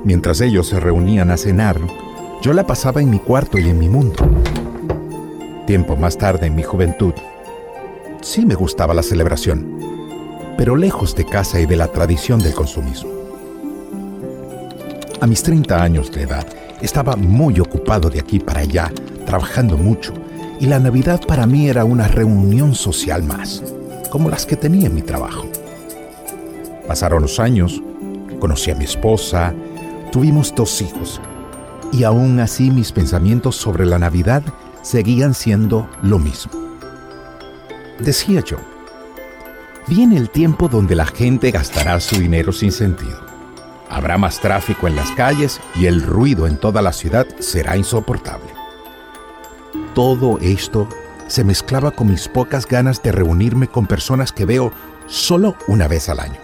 Mientras 0.05 0.41
ellos 0.41 0.69
se 0.69 0.81
reunían 0.81 1.31
a 1.31 1.37
cenar, 1.37 1.81
yo 2.43 2.53
la 2.53 2.67
pasaba 2.67 3.01
en 3.01 3.11
mi 3.11 3.19
cuarto 3.19 3.59
y 3.59 3.69
en 3.69 3.79
mi 3.79 3.89
mundo. 3.89 4.17
Tiempo 5.67 5.97
más 5.97 6.19
tarde, 6.19 6.47
en 6.47 6.55
mi 6.55 6.63
juventud, 6.63 7.15
sí 8.21 8.45
me 8.45 8.55
gustaba 8.55 8.93
la 8.93 9.03
celebración, 9.03 9.94
pero 10.57 10.77
lejos 10.77 11.15
de 11.15 11.25
casa 11.25 11.61
y 11.61 11.67
de 11.67 11.77
la 11.77 11.89
tradición 11.89 12.41
del 12.41 12.55
consumismo. 12.55 13.11
A 15.21 15.27
mis 15.27 15.43
30 15.43 15.83
años 15.83 16.13
de 16.13 16.23
edad, 16.23 16.47
estaba 16.81 17.17
muy 17.17 17.61
ocupado 17.61 18.11
de 18.11 18.21
aquí 18.21 18.39
para 18.39 18.61
allá, 18.61 18.93
trabajando 19.25 19.77
mucho, 19.77 20.13
y 20.61 20.67
la 20.67 20.79
Navidad 20.79 21.21
para 21.27 21.47
mí 21.47 21.69
era 21.69 21.85
una 21.85 22.09
reunión 22.09 22.75
social 22.75 23.23
más, 23.23 23.63
como 24.11 24.29
las 24.29 24.45
que 24.45 24.57
tenía 24.57 24.87
en 24.87 24.95
mi 24.95 25.03
trabajo. 25.03 25.47
Pasaron 26.87 27.23
los 27.23 27.41
años, 27.41 27.83
conocí 28.39 28.71
a 28.71 28.75
mi 28.75 28.85
esposa, 28.85 29.55
tuvimos 30.13 30.55
dos 30.55 30.83
hijos, 30.83 31.21
y 31.93 32.05
aún 32.05 32.41
así 32.41 32.71
mis 32.71 32.93
pensamientos 32.93 33.57
sobre 33.57 33.87
la 33.87 33.99
Navidad 33.99 34.43
seguían 34.83 35.33
siendo 35.33 35.89
lo 36.03 36.19
mismo. 36.19 36.53
Decía 37.99 38.43
yo, 38.45 38.59
viene 39.87 40.17
el 40.17 40.31
tiempo 40.31 40.69
donde 40.69 40.95
la 40.95 41.07
gente 41.07 41.51
gastará 41.51 42.01
su 42.01 42.17
dinero 42.17 42.53
sin 42.53 42.73
sentido. 42.73 43.21
Habrá 43.89 44.19
más 44.19 44.41
tráfico 44.41 44.89
en 44.89 44.97
las 44.97 45.11
calles 45.13 45.61
y 45.75 45.87
el 45.87 46.03
ruido 46.03 46.47
en 46.47 46.57
toda 46.57 46.83
la 46.83 46.93
ciudad 46.93 47.27
será 47.39 47.77
insoportable. 47.77 48.53
Todo 49.95 50.39
esto 50.41 50.89
se 51.27 51.45
mezclaba 51.45 51.91
con 51.91 52.09
mis 52.09 52.29
pocas 52.29 52.67
ganas 52.67 53.03
de 53.03 53.13
reunirme 53.13 53.69
con 53.69 53.87
personas 53.87 54.33
que 54.33 54.45
veo 54.45 54.73
solo 55.07 55.57
una 55.69 55.87
vez 55.87 56.09
al 56.09 56.21
año. 56.21 56.41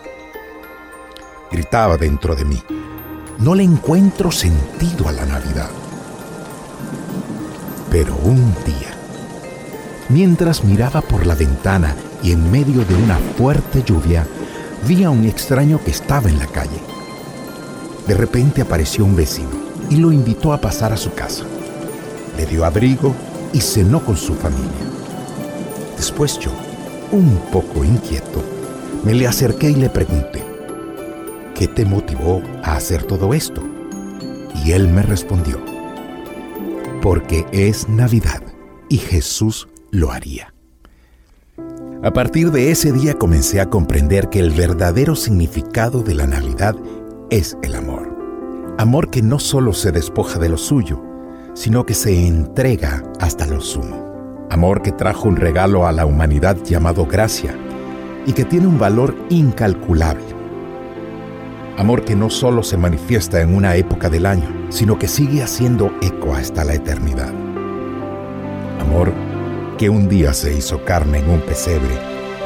Gritaba 1.50 1.96
dentro 1.96 2.36
de 2.36 2.44
mí, 2.44 2.62
no 3.38 3.54
le 3.54 3.64
encuentro 3.64 4.30
sentido 4.30 5.08
a 5.08 5.12
la 5.12 5.26
Navidad. 5.26 5.70
Pero 7.90 8.14
un 8.22 8.54
día, 8.64 8.94
mientras 10.08 10.62
miraba 10.62 11.00
por 11.00 11.26
la 11.26 11.34
ventana 11.34 11.96
y 12.22 12.32
en 12.32 12.50
medio 12.50 12.84
de 12.84 12.94
una 12.94 13.16
fuerte 13.36 13.82
lluvia, 13.82 14.26
vi 14.86 15.04
a 15.04 15.10
un 15.10 15.24
extraño 15.24 15.82
que 15.82 15.90
estaba 15.90 16.28
en 16.28 16.38
la 16.38 16.46
calle. 16.46 16.80
De 18.06 18.14
repente 18.14 18.62
apareció 18.62 19.04
un 19.04 19.16
vecino 19.16 19.50
y 19.88 19.96
lo 19.96 20.12
invitó 20.12 20.52
a 20.52 20.60
pasar 20.60 20.92
a 20.92 20.96
su 20.96 21.12
casa. 21.12 21.44
Le 22.36 22.46
dio 22.46 22.64
abrigo 22.64 23.14
y 23.52 23.60
cenó 23.60 24.04
con 24.04 24.16
su 24.16 24.34
familia. 24.34 24.70
Después 25.96 26.38
yo, 26.38 26.50
un 27.12 27.38
poco 27.52 27.84
inquieto, 27.84 28.42
me 29.04 29.14
le 29.14 29.26
acerqué 29.26 29.70
y 29.70 29.74
le 29.74 29.90
pregunté, 29.90 30.42
¿qué 31.54 31.68
te 31.68 31.84
motivó 31.84 32.42
a 32.62 32.76
hacer 32.76 33.04
todo 33.04 33.34
esto? 33.34 33.62
Y 34.64 34.72
él 34.72 34.88
me 34.88 35.02
respondió, 35.02 35.58
porque 37.02 37.46
es 37.52 37.88
Navidad 37.88 38.42
y 38.88 38.98
Jesús 38.98 39.68
lo 39.90 40.10
haría. 40.10 40.54
A 42.02 42.12
partir 42.12 42.50
de 42.50 42.70
ese 42.70 42.92
día 42.92 43.14
comencé 43.14 43.60
a 43.60 43.68
comprender 43.68 44.28
que 44.28 44.40
el 44.40 44.50
verdadero 44.50 45.14
significado 45.14 46.02
de 46.02 46.14
la 46.14 46.26
Navidad 46.26 46.74
es 47.30 47.56
el 47.62 47.74
amor. 47.74 48.16
Amor 48.78 49.10
que 49.10 49.22
no 49.22 49.38
solo 49.38 49.72
se 49.72 49.92
despoja 49.92 50.38
de 50.38 50.48
lo 50.48 50.56
suyo, 50.56 51.02
sino 51.54 51.84
que 51.84 51.94
se 51.94 52.26
entrega 52.26 53.02
hasta 53.20 53.46
lo 53.46 53.60
sumo. 53.60 54.46
Amor 54.50 54.82
que 54.82 54.92
trajo 54.92 55.28
un 55.28 55.36
regalo 55.36 55.86
a 55.86 55.92
la 55.92 56.06
humanidad 56.06 56.56
llamado 56.64 57.06
gracia 57.06 57.54
y 58.26 58.32
que 58.32 58.44
tiene 58.44 58.66
un 58.66 58.78
valor 58.78 59.14
incalculable 59.28 60.40
Amor 61.80 62.04
que 62.04 62.14
no 62.14 62.28
solo 62.28 62.62
se 62.62 62.76
manifiesta 62.76 63.40
en 63.40 63.54
una 63.54 63.74
época 63.74 64.10
del 64.10 64.26
año, 64.26 64.66
sino 64.68 64.98
que 64.98 65.08
sigue 65.08 65.42
haciendo 65.42 65.90
eco 66.02 66.34
hasta 66.34 66.62
la 66.62 66.74
eternidad. 66.74 67.32
Amor 68.78 69.14
que 69.80 69.88
un 69.88 70.10
día 70.10 70.34
se 70.34 70.52
hizo 70.52 70.84
carne 70.84 71.20
en 71.20 71.30
un 71.30 71.40
pesebre 71.40 71.94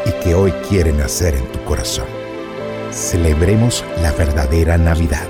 y 0.06 0.12
que 0.22 0.36
hoy 0.36 0.52
quiere 0.68 0.92
nacer 0.92 1.34
en 1.34 1.44
tu 1.50 1.58
corazón. 1.64 2.06
Celebremos 2.92 3.84
la 4.00 4.12
verdadera 4.12 4.78
Navidad. 4.78 5.26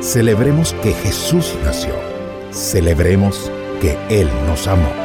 Celebremos 0.00 0.72
que 0.84 0.92
Jesús 0.92 1.56
nació. 1.64 1.94
Celebremos 2.52 3.50
que 3.80 3.98
Él 4.08 4.30
nos 4.46 4.68
amó. 4.68 4.97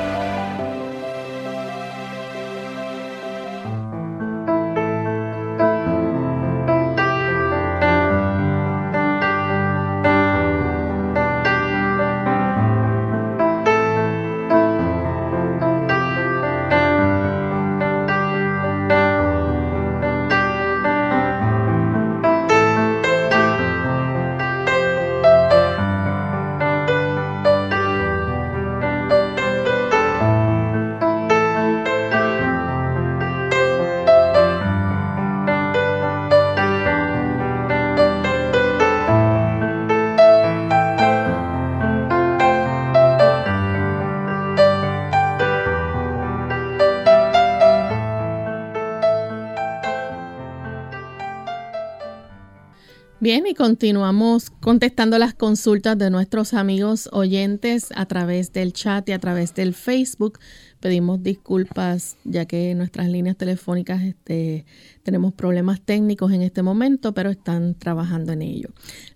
Y 53.35 53.55
continuamos 53.55 54.51
contestando 54.51 55.17
las 55.17 55.33
consultas 55.33 55.97
de 55.97 56.11
nuestros 56.11 56.53
amigos 56.53 57.09
oyentes 57.11 57.89
a 57.95 58.05
través 58.05 58.53
del 58.53 58.73
chat 58.73 59.09
y 59.09 59.11
a 59.11 59.17
través 59.17 59.55
del 59.55 59.73
Facebook. 59.73 60.37
Pedimos 60.79 61.23
disculpas 61.23 62.15
ya 62.25 62.45
que 62.45 62.75
nuestras 62.75 63.07
líneas 63.09 63.35
telefónicas 63.35 64.03
este, 64.03 64.65
tenemos 65.01 65.33
problemas 65.33 65.81
técnicos 65.81 66.31
en 66.31 66.43
este 66.43 66.61
momento, 66.61 67.15
pero 67.15 67.31
están 67.31 67.73
trabajando 67.73 68.33
en 68.33 68.43
ello. 68.43 68.69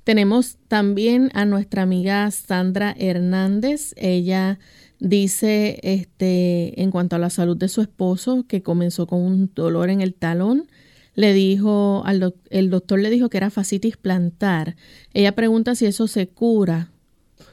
Tenemos 0.04 0.58
también 0.68 1.30
a 1.36 1.46
nuestra 1.46 1.84
amiga 1.84 2.32
Sandra 2.32 2.96
Hernández. 2.98 3.94
Ella 3.98 4.58
dice 5.00 5.80
este, 5.84 6.82
en 6.82 6.90
cuanto 6.90 7.18
a 7.18 7.20
la 7.20 7.30
salud 7.30 7.56
de 7.56 7.70
su 7.70 7.82
esposo 7.82 8.46
que 8.48 8.64
comenzó 8.64 9.06
con 9.06 9.22
un 9.22 9.52
dolor 9.54 9.92
en 9.92 10.02
el 10.02 10.16
talón 10.16 10.68
le 11.18 11.34
dijo, 11.34 12.04
al 12.06 12.36
el 12.52 12.70
doctor 12.70 13.00
le 13.00 13.10
dijo 13.10 13.28
que 13.30 13.38
era 13.38 13.50
fascitis 13.50 13.98
plantar. 13.98 14.76
Ella 15.16 15.34
pregunta 15.34 15.74
si 15.74 15.88
eso 15.88 16.08
se 16.08 16.28
cura. 16.28 16.92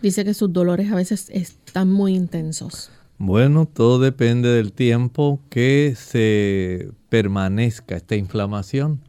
Dice 0.03 0.23
que 0.23 0.35
sus 0.35 0.53
dolores 0.53 0.93
a 0.93 0.95
veces 0.95 1.31
están 1.31 1.91
muy 1.91 2.15
intensos. 2.15 2.91
Bueno, 3.17 3.67
todo 3.67 3.99
depende 3.99 4.51
del 4.51 4.73
tiempo 4.73 5.41
que 5.49 5.95
se 5.97 6.91
permanezca 7.09 7.97
esta 7.97 8.17
inflamación. 8.17 9.01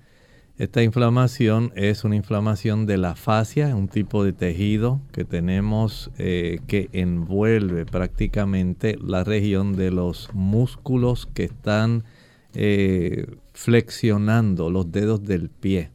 Esta 0.58 0.82
inflamación 0.82 1.74
es 1.76 2.06
una 2.06 2.16
inflamación 2.16 2.86
de 2.86 2.96
la 2.98 3.16
fascia, 3.16 3.76
un 3.76 3.90
tipo 3.90 4.24
de 4.24 4.32
tejido 4.32 5.02
que 5.12 5.26
tenemos 5.26 6.12
eh, 6.18 6.60
que 6.66 6.88
envuelve 6.94 7.86
prácticamente 7.86 8.98
la 9.06 9.26
región 9.26 9.76
de 9.76 9.92
los 9.92 10.30
músculos 10.34 11.26
que 11.26 11.44
están 11.44 12.06
eh, 12.54 13.26
flexionando 13.56 14.70
los 14.70 14.92
dedos 14.92 15.24
del 15.24 15.50
pie. 15.50 15.90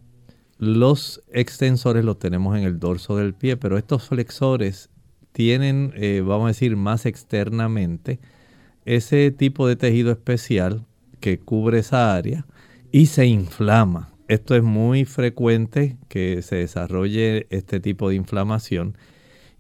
Los 0.59 1.23
extensores 1.31 2.05
los 2.05 2.18
tenemos 2.18 2.57
en 2.59 2.64
el 2.64 2.81
dorso 2.81 3.16
del 3.16 3.35
pie, 3.35 3.57
pero 3.57 3.79
estos 3.79 4.09
flexores 4.09 4.88
tienen, 5.33 5.92
eh, 5.94 6.23
vamos 6.27 6.46
a 6.46 6.49
decir, 6.49 6.77
más 6.77 7.07
externamente 7.07 8.18
ese 8.87 9.31
tipo 9.31 9.68
de 9.68 9.77
tejido 9.77 10.11
especial 10.11 10.87
que 11.20 11.38
cubre 11.38 11.81
esa 11.81 12.14
área 12.14 12.46
y 12.90 13.07
se 13.07 13.27
inflama. 13.27 14.11
Esto 14.27 14.57
es 14.57 14.62
muy 14.62 15.05
frecuente 15.05 15.99
que 16.09 16.40
se 16.42 16.57
desarrolle 16.57 17.46
este 17.51 17.79
tipo 17.79 18.09
de 18.09 18.14
inflamación. 18.14 18.96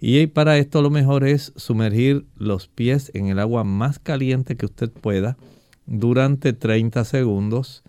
Y 0.00 0.26
para 0.28 0.56
esto 0.56 0.80
lo 0.80 0.88
mejor 0.88 1.24
es 1.24 1.52
sumergir 1.56 2.24
los 2.36 2.68
pies 2.68 3.10
en 3.14 3.26
el 3.26 3.38
agua 3.38 3.62
más 3.62 3.98
caliente 3.98 4.56
que 4.56 4.64
usted 4.64 4.90
pueda 4.90 5.36
durante 5.90 6.54
30 6.54 7.04
segundos. 7.04 7.82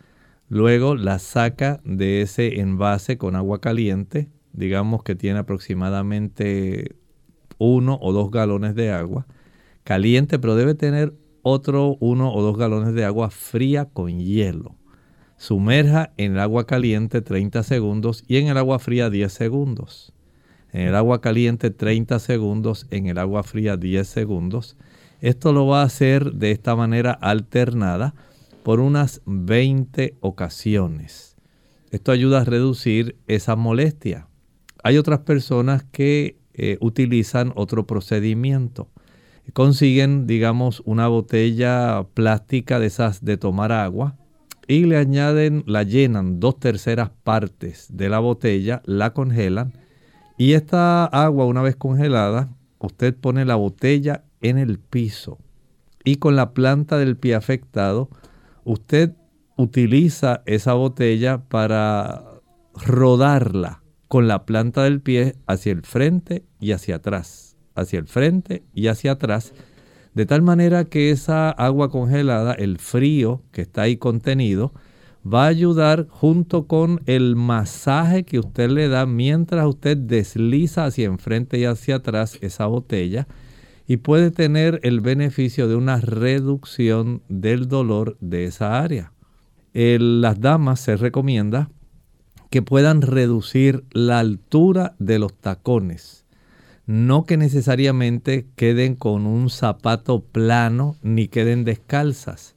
Luego 0.49 0.95
la 0.95 1.19
saca 1.19 1.79
de 1.85 2.21
ese 2.21 2.59
envase 2.59 3.17
con 3.17 3.37
agua 3.37 3.61
caliente. 3.61 4.27
Digamos 4.51 5.03
que 5.03 5.15
tiene 5.15 5.39
aproximadamente 5.39 6.95
uno 7.57 7.97
o 8.01 8.11
dos 8.11 8.31
galones 8.31 8.75
de 8.75 8.91
agua 8.91 9.27
caliente, 9.83 10.39
pero 10.39 10.55
debe 10.55 10.73
tener 10.73 11.13
otro 11.43 11.95
uno 11.99 12.33
o 12.33 12.41
dos 12.41 12.57
galones 12.57 12.93
de 12.93 13.05
agua 13.05 13.29
fría 13.29 13.85
con 13.85 14.19
hielo. 14.19 14.75
Sumerja 15.37 16.11
en 16.17 16.33
el 16.33 16.39
agua 16.39 16.65
caliente 16.65 17.21
30 17.21 17.63
segundos 17.63 18.23
y 18.27 18.37
en 18.37 18.47
el 18.47 18.57
agua 18.57 18.79
fría 18.79 19.09
10 19.09 19.31
segundos. 19.31 20.13
En 20.71 20.87
el 20.87 20.95
agua 20.95 21.21
caliente 21.21 21.69
30 21.69 22.19
segundos, 22.19 22.87
en 22.91 23.07
el 23.07 23.17
agua 23.17 23.43
fría 23.43 23.77
10 23.77 24.07
segundos. 24.07 24.77
Esto 25.21 25.53
lo 25.53 25.67
va 25.67 25.81
a 25.81 25.85
hacer 25.85 26.33
de 26.33 26.49
esta 26.49 26.75
manera 26.75 27.11
alternada 27.11 28.15
por 28.63 28.79
unas 28.79 29.21
20 29.25 30.17
ocasiones. 30.19 31.37
Esto 31.91 32.11
ayuda 32.11 32.41
a 32.41 32.43
reducir 32.43 33.17
esa 33.27 33.55
molestia. 33.55 34.27
Hay 34.83 34.97
otras 34.97 35.19
personas 35.19 35.83
que 35.83 36.39
eh, 36.53 36.77
utilizan 36.81 37.53
otro 37.55 37.85
procedimiento. 37.85 38.89
Consiguen, 39.53 40.25
digamos, 40.25 40.81
una 40.85 41.07
botella 41.07 42.03
plástica 42.15 42.79
de 42.79 42.87
esas 42.87 43.23
de 43.23 43.37
tomar 43.37 43.71
agua 43.71 44.17
y 44.67 44.85
le 44.85 44.97
añaden, 44.97 45.63
la 45.67 45.83
llenan 45.83 46.39
dos 46.39 46.59
terceras 46.59 47.11
partes 47.23 47.87
de 47.91 48.09
la 48.09 48.17
botella, 48.17 48.81
la 48.85 49.13
congelan 49.13 49.73
y 50.35 50.53
esta 50.53 51.05
agua 51.05 51.45
una 51.45 51.61
vez 51.61 51.75
congelada, 51.75 52.49
usted 52.79 53.15
pone 53.15 53.45
la 53.45 53.55
botella 53.55 54.23
en 54.41 54.57
el 54.57 54.79
piso 54.79 55.39
y 56.03 56.17
con 56.17 56.35
la 56.35 56.53
planta 56.53 56.97
del 56.97 57.17
pie 57.17 57.35
afectado, 57.35 58.09
usted 58.63 59.13
utiliza 59.55 60.41
esa 60.45 60.73
botella 60.73 61.43
para 61.47 62.23
rodarla 62.75 63.83
con 64.07 64.27
la 64.27 64.45
planta 64.45 64.83
del 64.83 65.01
pie 65.01 65.35
hacia 65.47 65.71
el 65.71 65.83
frente 65.83 66.43
y 66.59 66.71
hacia 66.71 66.95
atrás, 66.95 67.55
hacia 67.75 67.99
el 67.99 68.07
frente 68.07 68.63
y 68.73 68.87
hacia 68.87 69.13
atrás, 69.13 69.53
de 70.13 70.25
tal 70.25 70.41
manera 70.41 70.85
que 70.85 71.11
esa 71.11 71.49
agua 71.49 71.89
congelada, 71.89 72.53
el 72.53 72.79
frío 72.79 73.43
que 73.51 73.61
está 73.61 73.83
ahí 73.83 73.97
contenido, 73.97 74.73
va 75.25 75.45
a 75.45 75.49
ayudar 75.49 76.07
junto 76.09 76.65
con 76.65 77.01
el 77.05 77.35
masaje 77.35 78.23
que 78.23 78.39
usted 78.39 78.69
le 78.69 78.87
da 78.87 79.05
mientras 79.05 79.65
usted 79.67 79.95
desliza 79.95 80.85
hacia 80.85 81.05
enfrente 81.05 81.59
y 81.59 81.65
hacia 81.65 81.97
atrás 81.97 82.37
esa 82.41 82.65
botella 82.65 83.27
y 83.91 83.97
puede 83.97 84.31
tener 84.31 84.79
el 84.83 85.01
beneficio 85.01 85.67
de 85.67 85.75
una 85.75 85.97
reducción 85.99 87.23
del 87.27 87.67
dolor 87.67 88.15
de 88.21 88.45
esa 88.45 88.81
área. 88.81 89.11
Las 89.73 90.39
damas 90.39 90.79
se 90.79 90.95
recomienda 90.95 91.69
que 92.49 92.61
puedan 92.61 93.01
reducir 93.01 93.83
la 93.91 94.19
altura 94.19 94.95
de 94.97 95.19
los 95.19 95.33
tacones. 95.33 96.23
No 96.85 97.25
que 97.25 97.35
necesariamente 97.35 98.47
queden 98.55 98.95
con 98.95 99.27
un 99.27 99.49
zapato 99.49 100.21
plano 100.21 100.95
ni 101.01 101.27
queden 101.27 101.65
descalzas, 101.65 102.55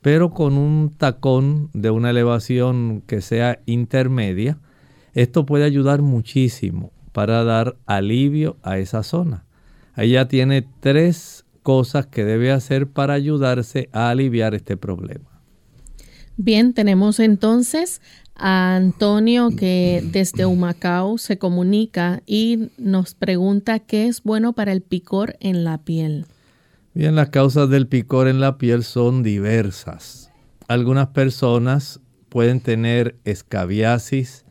pero 0.00 0.30
con 0.30 0.58
un 0.58 0.90
tacón 0.90 1.70
de 1.72 1.90
una 1.90 2.10
elevación 2.10 3.00
que 3.06 3.20
sea 3.20 3.60
intermedia. 3.64 4.58
Esto 5.12 5.46
puede 5.46 5.66
ayudar 5.66 6.02
muchísimo 6.02 6.90
para 7.12 7.44
dar 7.44 7.76
alivio 7.86 8.56
a 8.64 8.78
esa 8.78 9.04
zona. 9.04 9.43
Ella 9.96 10.28
tiene 10.28 10.66
tres 10.80 11.44
cosas 11.62 12.06
que 12.06 12.24
debe 12.24 12.52
hacer 12.52 12.88
para 12.88 13.14
ayudarse 13.14 13.88
a 13.92 14.10
aliviar 14.10 14.54
este 14.54 14.76
problema. 14.76 15.34
Bien, 16.36 16.74
tenemos 16.74 17.20
entonces 17.20 18.02
a 18.34 18.74
Antonio 18.74 19.50
que 19.56 20.04
desde 20.12 20.44
Humacao 20.46 21.18
se 21.18 21.38
comunica 21.38 22.22
y 22.26 22.70
nos 22.76 23.14
pregunta 23.14 23.78
qué 23.78 24.06
es 24.06 24.22
bueno 24.22 24.52
para 24.52 24.72
el 24.72 24.82
picor 24.82 25.36
en 25.40 25.64
la 25.64 25.78
piel. 25.78 26.26
Bien, 26.92 27.14
las 27.14 27.30
causas 27.30 27.68
del 27.70 27.86
picor 27.86 28.28
en 28.28 28.40
la 28.40 28.58
piel 28.58 28.84
son 28.84 29.22
diversas. 29.22 30.30
Algunas 30.68 31.08
personas 31.08 32.00
pueden 32.28 32.60
tener 32.60 33.16
escabiasis, 33.24 34.43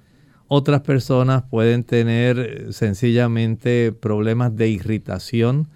otras 0.56 0.82
personas 0.82 1.42
pueden 1.50 1.84
tener 1.84 2.38
eh, 2.38 2.74
sencillamente 2.74 3.92
problemas 3.92 4.56
de 4.56 4.70
irritación. 4.70 5.68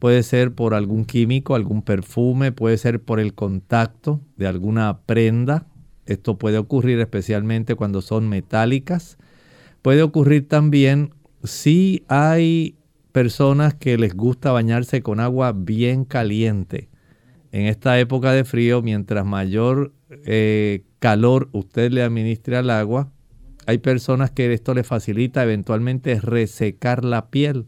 Puede 0.00 0.24
ser 0.24 0.52
por 0.52 0.74
algún 0.74 1.04
químico, 1.04 1.54
algún 1.54 1.82
perfume, 1.82 2.50
puede 2.50 2.76
ser 2.76 3.00
por 3.00 3.20
el 3.20 3.34
contacto 3.34 4.20
de 4.36 4.48
alguna 4.48 4.98
prenda. 5.06 5.66
Esto 6.06 6.38
puede 6.38 6.58
ocurrir 6.58 6.98
especialmente 6.98 7.76
cuando 7.76 8.02
son 8.02 8.28
metálicas. 8.28 9.16
Puede 9.80 10.02
ocurrir 10.02 10.48
también 10.48 11.14
si 11.44 12.04
hay 12.08 12.74
personas 13.12 13.74
que 13.74 13.96
les 13.96 14.16
gusta 14.16 14.50
bañarse 14.50 15.02
con 15.02 15.20
agua 15.20 15.52
bien 15.52 16.04
caliente. 16.04 16.88
En 17.52 17.66
esta 17.66 17.98
época 18.00 18.32
de 18.32 18.44
frío, 18.44 18.82
mientras 18.82 19.24
mayor 19.24 19.92
eh, 20.10 20.82
calor 20.98 21.48
usted 21.52 21.92
le 21.92 22.02
administre 22.02 22.56
al 22.56 22.70
agua, 22.70 23.12
hay 23.66 23.78
personas 23.78 24.30
que 24.30 24.52
esto 24.52 24.74
les 24.74 24.86
facilita 24.86 25.42
eventualmente 25.42 26.20
resecar 26.20 27.04
la 27.04 27.30
piel. 27.30 27.66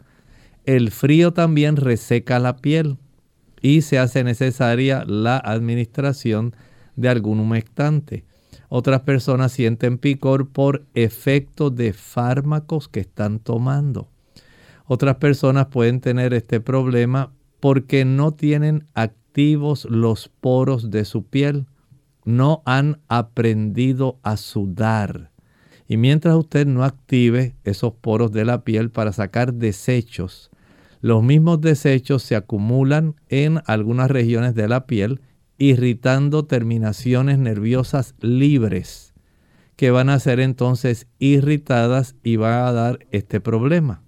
El 0.65 0.93
frío 0.93 1.33
también 1.33 1.77
reseca 1.77 2.39
la 2.39 2.57
piel 2.57 2.99
y 3.61 3.83
se 3.83 3.99
hace 3.99 4.23
necesaria 4.23 5.05
la 5.05 5.39
administración 5.39 6.55
de 6.95 7.09
algún 7.09 7.41
humectante. 7.41 8.25
Otras 8.69 9.01
personas 9.01 9.53
sienten 9.53 9.99
picor 9.99 10.51
por 10.51 10.85
efecto 10.95 11.71
de 11.71 11.93
fármacos 11.93 12.89
que 12.89 13.01
están 13.01 13.41
tomando. 13.41 14.09
Otras 14.87 15.17
personas 15.17 15.67
pueden 15.67 16.01
tener 16.01 16.33
este 16.33 16.61
problema 16.61 17.33
porque 17.61 18.05
no 18.05 18.33
tienen 18.33 18.87
activos 18.95 19.85
los 19.91 20.29
poros 20.29 20.91
de 20.91 21.05
su 21.05 21.25
piel. 21.25 21.67
No 22.25 22.63
han 22.67 23.01
aprendido 23.09 24.19
a 24.23 24.37
sudar. 24.37 25.31
Y 25.89 25.97
mientras 25.97 26.37
usted 26.37 26.67
no 26.67 26.85
active 26.85 27.57
esos 27.65 27.95
poros 27.95 28.31
de 28.31 28.45
la 28.45 28.63
piel 28.63 28.91
para 28.91 29.13
sacar 29.13 29.55
desechos, 29.55 30.51
los 31.01 31.23
mismos 31.23 31.61
desechos 31.61 32.23
se 32.23 32.37
acumulan 32.37 33.17
en 33.29 33.61
algunas 33.65 34.11
regiones 34.11 34.55
de 34.55 34.69
la 34.69 34.87
piel, 34.87 35.21
irritando 35.57 36.45
terminaciones 36.45 37.39
nerviosas 37.39 38.15
libres 38.21 39.15
que 39.77 39.91
van 39.91 40.11
a 40.11 40.19
ser 40.19 40.41
entonces 40.41 41.07
irritadas 41.21 42.17
y 42.23 42.37
va 42.37 42.67
a 42.67 42.73
dar 42.73 42.99
este 43.13 43.41
problema. 43.41 44.03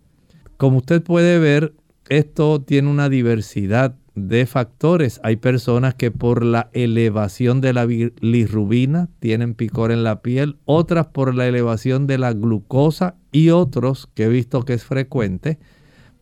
Como 0.57 0.79
usted 0.79 1.01
puede 1.01 1.38
ver, 1.38 1.75
esto 2.09 2.61
tiene 2.61 2.90
una 2.90 3.09
diversidad 3.09 3.95
de 4.28 4.46
factores. 4.46 5.20
Hay 5.22 5.37
personas 5.37 5.94
que 5.94 6.11
por 6.11 6.44
la 6.44 6.70
elevación 6.72 7.61
de 7.61 7.72
la 7.72 7.87
bilirrubina 7.87 9.09
tienen 9.20 9.54
picor 9.54 9.92
en 9.92 10.04
la 10.04 10.22
piel, 10.22 10.56
otras 10.64 11.06
por 11.09 11.35
la 11.35 11.46
elevación 11.46 12.06
de 12.06 12.18
la 12.18 12.33
glucosa 12.33 13.16
y 13.33 13.50
otros 13.50 14.09
que 14.14 14.24
he 14.24 14.28
visto 14.28 14.64
que 14.64 14.74
es 14.74 14.85
frecuente 14.85 15.59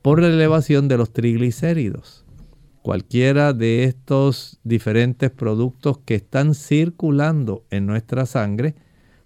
por 0.03 0.21
la 0.21 0.29
elevación 0.29 0.89
de 0.89 0.97
los 0.97 1.13
triglicéridos. 1.13 2.25
Cualquiera 2.83 3.53
de 3.53 3.85
estos 3.85 4.61
diferentes 4.65 5.31
productos 5.31 5.99
que 5.99 6.15
están 6.15 6.55
circulando 6.55 7.65
en 7.71 7.87
nuestra 7.87 8.25
sangre 8.25 8.77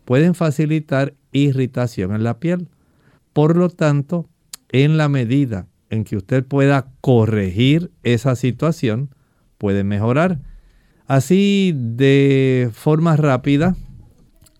pueden 0.05 0.35
facilitar 0.35 1.15
irritación 1.33 2.15
en 2.15 2.25
la 2.25 2.41
piel. 2.41 2.69
Por 3.33 3.57
lo 3.57 3.69
tanto, 3.69 4.29
en 4.71 4.97
la 4.97 5.09
medida 5.09 5.69
en 5.93 6.05
que 6.05 6.17
usted 6.17 6.43
pueda 6.43 6.91
corregir 7.03 7.93
esa 8.03 8.35
situación, 8.35 9.15
puede 9.59 9.85
mejorar. 9.85 10.41
Así 11.07 11.75
de 11.77 12.71
forma 12.73 13.15
rápida, 13.15 13.77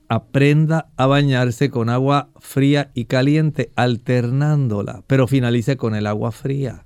aprenda 0.09 0.91
a 0.99 1.07
bañarse 1.07 1.71
con 1.71 1.89
agua 1.89 2.29
fría 2.39 2.91
y 2.93 3.07
caliente, 3.07 3.73
alternándola, 3.77 5.05
pero 5.07 5.27
finalice 5.27 5.79
con 5.79 5.95
el 5.95 6.07
agua 6.07 6.33
fría. 6.33 6.85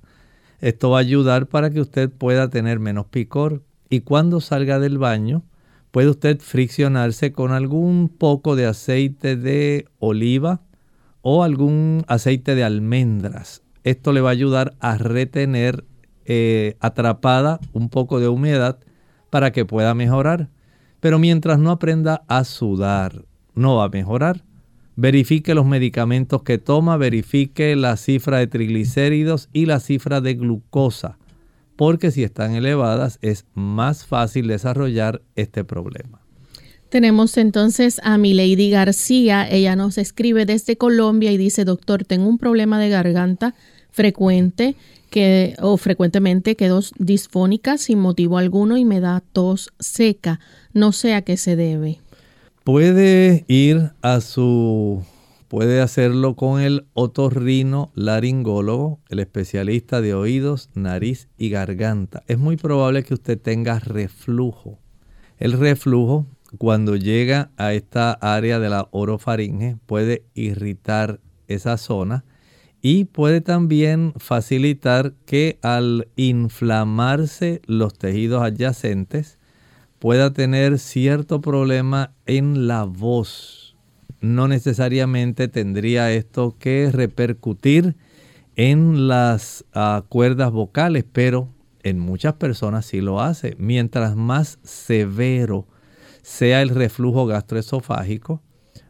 Esto 0.61 0.91
va 0.91 0.99
a 0.99 1.01
ayudar 1.01 1.47
para 1.47 1.69
que 1.69 1.81
usted 1.81 2.09
pueda 2.09 2.49
tener 2.49 2.79
menos 2.79 3.07
picor 3.07 3.63
y 3.89 3.99
cuando 3.99 4.39
salga 4.39 4.79
del 4.79 4.97
baño 4.97 5.43
puede 5.91 6.09
usted 6.09 6.39
friccionarse 6.39 7.33
con 7.33 7.51
algún 7.51 8.07
poco 8.07 8.55
de 8.55 8.65
aceite 8.65 9.35
de 9.35 9.89
oliva 9.99 10.61
o 11.21 11.43
algún 11.43 12.05
aceite 12.07 12.55
de 12.55 12.63
almendras 12.63 13.66
esto 13.89 14.11
le 14.11 14.21
va 14.21 14.29
a 14.29 14.33
ayudar 14.33 14.75
a 14.79 14.97
retener 14.97 15.85
eh, 16.25 16.75
atrapada 16.79 17.59
un 17.71 17.89
poco 17.89 18.19
de 18.19 18.27
humedad 18.27 18.79
para 19.29 19.51
que 19.51 19.65
pueda 19.65 19.93
mejorar. 19.93 20.49
Pero 20.99 21.19
mientras 21.19 21.59
no 21.59 21.71
aprenda 21.71 22.23
a 22.27 22.43
sudar, 22.43 23.25
no 23.55 23.77
va 23.77 23.85
a 23.85 23.89
mejorar. 23.89 24.43
Verifique 24.95 25.53
los 25.53 25.65
medicamentos 25.65 26.43
que 26.43 26.57
toma, 26.57 26.97
verifique 26.97 27.75
la 27.75 27.97
cifra 27.97 28.39
de 28.39 28.47
triglicéridos 28.47 29.47
y 29.53 29.67
la 29.67 29.79
cifra 29.79 30.21
de 30.21 30.33
glucosa, 30.33 31.17
porque 31.75 32.09
si 32.09 32.23
están 32.23 32.55
elevadas 32.55 33.19
es 33.21 33.45
más 33.53 34.05
fácil 34.05 34.47
desarrollar 34.47 35.21
este 35.35 35.63
problema. 35.63 36.21
Tenemos 36.89 37.37
entonces 37.37 38.01
a 38.03 38.17
Milady 38.17 38.69
García. 38.71 39.47
Ella 39.47 39.75
nos 39.75 39.97
escribe 39.97 40.45
desde 40.45 40.77
Colombia 40.77 41.31
y 41.31 41.37
dice, 41.37 41.63
doctor, 41.63 42.05
tengo 42.05 42.27
un 42.27 42.37
problema 42.37 42.79
de 42.79 42.89
garganta 42.89 43.55
frecuente 43.91 44.75
que, 45.09 45.55
o 45.61 45.77
frecuentemente 45.77 46.55
quedo 46.55 46.81
disfónica 46.97 47.77
sin 47.77 47.99
motivo 47.99 48.37
alguno 48.37 48.77
y 48.77 48.85
me 48.85 48.99
da 48.99 49.23
tos 49.33 49.73
seca. 49.79 50.39
No 50.73 50.91
sé 50.91 51.13
a 51.13 51.21
qué 51.21 51.37
se 51.37 51.55
debe. 51.55 51.99
Puede 52.63 53.45
ir 53.47 53.91
a 54.01 54.19
su 54.21 55.03
puede 55.47 55.81
hacerlo 55.81 56.35
con 56.35 56.61
el 56.61 56.85
otorrino 56.93 57.91
laringólogo, 57.95 58.99
el 59.09 59.19
especialista 59.19 60.01
de 60.01 60.13
oídos, 60.13 60.69
nariz 60.73 61.29
y 61.37 61.49
garganta. 61.49 62.23
Es 62.27 62.37
muy 62.37 62.57
probable 62.57 63.03
que 63.03 63.13
usted 63.13 63.39
tenga 63.39 63.79
reflujo. 63.79 64.79
El 65.37 65.53
reflujo, 65.53 66.25
cuando 66.57 66.95
llega 66.95 67.51
a 67.57 67.73
esta 67.73 68.11
área 68.11 68.59
de 68.59 68.69
la 68.69 68.87
orofaringe, 68.91 69.77
puede 69.85 70.25
irritar 70.33 71.19
esa 71.47 71.77
zona 71.77 72.25
y 72.81 73.05
puede 73.05 73.41
también 73.41 74.13
facilitar 74.17 75.13
que 75.25 75.59
al 75.61 76.07
inflamarse 76.15 77.61
los 77.65 77.97
tejidos 77.97 78.43
adyacentes 78.43 79.39
pueda 79.99 80.31
tener 80.31 80.79
cierto 80.79 81.41
problema 81.41 82.13
en 82.25 82.67
la 82.67 82.83
voz. 82.83 83.75
No 84.21 84.47
necesariamente 84.47 85.47
tendría 85.47 86.11
esto 86.11 86.55
que 86.59 86.91
repercutir 86.91 87.95
en 88.55 89.07
las 89.07 89.65
ah, 89.73 90.03
cuerdas 90.07 90.51
vocales, 90.51 91.05
pero 91.11 91.49
en 91.83 91.99
muchas 91.99 92.33
personas 92.33 92.85
sí 92.85 93.01
lo 93.01 93.21
hace. 93.21 93.55
Mientras 93.59 94.15
más 94.15 94.59
severo 94.63 95.67
sea 96.21 96.61
el 96.61 96.69
reflujo 96.69 97.25
gastroesofágico, 97.25 98.41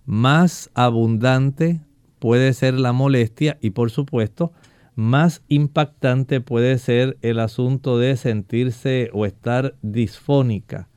más 0.05 0.69
abundante 0.73 1.81
puede 2.19 2.53
ser 2.53 2.73
la 2.75 2.93
molestia 2.93 3.57
y 3.61 3.71
por 3.71 3.91
supuesto 3.91 4.51
más 4.95 5.43
impactante 5.47 6.41
puede 6.41 6.79
ser 6.79 7.17
el 7.21 7.39
asunto 7.39 7.99
de 7.99 8.17
sentirse 8.17 9.11
o 9.13 9.27
estar 9.27 9.75
disfónica. 9.83 10.89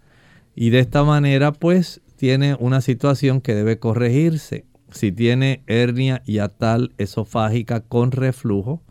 Y 0.55 0.71
de 0.71 0.81
esta 0.81 1.05
manera 1.05 1.53
pues 1.53 2.01
tiene 2.17 2.57
una 2.59 2.81
situación 2.81 3.41
que 3.41 3.55
debe 3.55 3.79
corregirse. 3.79 4.65
Si 4.91 5.13
tiene 5.13 5.63
hernia 5.67 6.23
y 6.27 6.39
atal 6.39 6.93
esofágica 6.99 7.81
con 7.81 8.11
reflujo, 8.11 8.83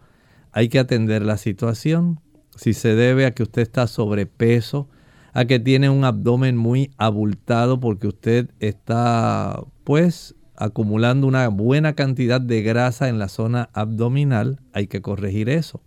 hay 0.51 0.69
que 0.69 0.79
atender 0.79 1.23
la 1.23 1.37
situación. 1.37 2.19
Si 2.55 2.73
se 2.73 2.95
debe 2.95 3.25
a 3.25 3.31
que 3.31 3.43
usted 3.43 3.63
está 3.63 3.87
sobrepeso, 3.87 4.87
a 5.33 5.45
que 5.45 5.59
tiene 5.59 5.89
un 5.89 6.05
abdomen 6.05 6.57
muy 6.57 6.91
abultado 6.97 7.79
porque 7.79 8.07
usted 8.07 8.49
está 8.59 9.63
pues 9.83 10.35
acumulando 10.59 11.25
una 11.25 11.47
buena 11.47 11.93
cantidad 11.93 12.41
de 12.41 12.61
grasa 12.61 13.09
en 13.09 13.17
la 13.17 13.29
zona 13.29 13.69
abdominal, 13.73 14.59
hay 14.73 14.87
que 14.87 15.01
corregir 15.01 15.49
eso. 15.49 15.81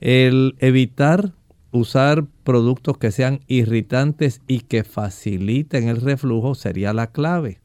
El 0.00 0.54
evitar 0.58 1.32
usar 1.72 2.26
productos 2.44 2.98
que 2.98 3.10
sean 3.10 3.40
irritantes 3.46 4.42
y 4.46 4.60
que 4.60 4.84
faciliten 4.84 5.88
el 5.88 6.00
reflujo 6.00 6.54
sería 6.54 6.92
la 6.92 7.08
clave. 7.08 7.60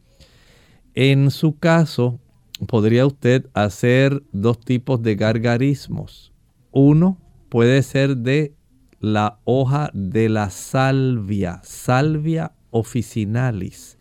En 0.96 1.30
su 1.30 1.58
caso, 1.58 2.20
podría 2.66 3.06
usted 3.06 3.46
hacer 3.54 4.24
dos 4.32 4.60
tipos 4.60 5.04
de 5.04 5.16
gargarismos. 5.16 6.34
Uno 6.72 7.18
puede 7.50 7.84
ser 7.84 8.18
de 8.18 8.54
la 9.00 9.40
hoja 9.44 9.92
de 9.94 10.30
la 10.30 10.50
salvia, 10.50 11.60
salvia 11.64 12.54
officinalis. 12.72 13.97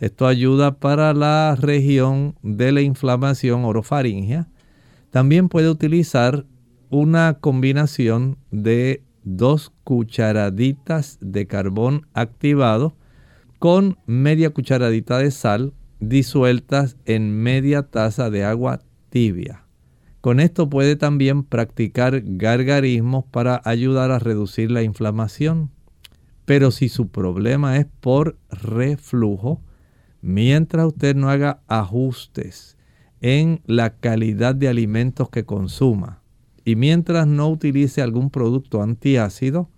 Esto 0.00 0.26
ayuda 0.26 0.78
para 0.78 1.14
la 1.14 1.56
región 1.58 2.34
de 2.42 2.72
la 2.72 2.80
inflamación 2.80 3.64
orofaringea. 3.64 4.48
También 5.10 5.48
puede 5.48 5.70
utilizar 5.70 6.46
una 6.90 7.38
combinación 7.40 8.36
de 8.50 9.02
dos 9.22 9.72
cucharaditas 9.84 11.18
de 11.20 11.46
carbón 11.46 12.06
activado 12.12 12.96
con 13.58 13.98
media 14.06 14.50
cucharadita 14.50 15.18
de 15.18 15.30
sal 15.30 15.72
disueltas 16.00 16.96
en 17.06 17.42
media 17.42 17.84
taza 17.84 18.30
de 18.30 18.44
agua 18.44 18.80
tibia. 19.08 19.64
Con 20.20 20.40
esto 20.40 20.68
puede 20.68 20.96
también 20.96 21.44
practicar 21.44 22.22
gargarismos 22.24 23.24
para 23.30 23.60
ayudar 23.64 24.10
a 24.10 24.18
reducir 24.18 24.70
la 24.70 24.82
inflamación. 24.82 25.70
Pero 26.44 26.70
si 26.70 26.88
su 26.88 27.08
problema 27.08 27.78
es 27.78 27.86
por 28.00 28.36
reflujo, 28.50 29.62
mientras 30.24 30.86
usted 30.86 31.14
no 31.14 31.28
haga 31.28 31.60
ajustes 31.68 32.78
en 33.20 33.60
la 33.66 33.90
calidad 33.90 34.54
de 34.54 34.68
alimentos 34.68 35.28
que 35.28 35.44
consuma 35.44 36.22
y 36.64 36.76
mientras 36.76 37.26
no 37.26 37.50
utilice 37.50 38.00
algún 38.00 38.30
producto 38.30 38.82
antiácido, 38.82 39.68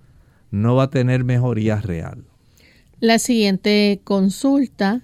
no 0.52 0.76
va 0.76 0.84
a 0.84 0.90
tener 0.90 1.24
mejoría 1.24 1.80
real. 1.80 2.24
La 3.00 3.18
siguiente 3.18 4.00
consulta 4.04 5.02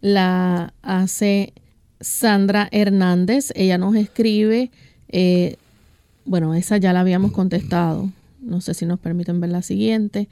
la 0.00 0.72
hace 0.80 1.52
Sandra 2.00 2.66
Hernández. 2.72 3.52
Ella 3.54 3.76
nos 3.76 3.94
escribe, 3.94 4.70
eh, 5.08 5.56
bueno, 6.24 6.54
esa 6.54 6.78
ya 6.78 6.94
la 6.94 7.00
habíamos 7.00 7.32
contestado. 7.32 8.10
No 8.40 8.62
sé 8.62 8.72
si 8.72 8.86
nos 8.86 8.98
permiten 8.98 9.38
ver 9.38 9.50
la 9.50 9.60
siguiente. 9.60 10.28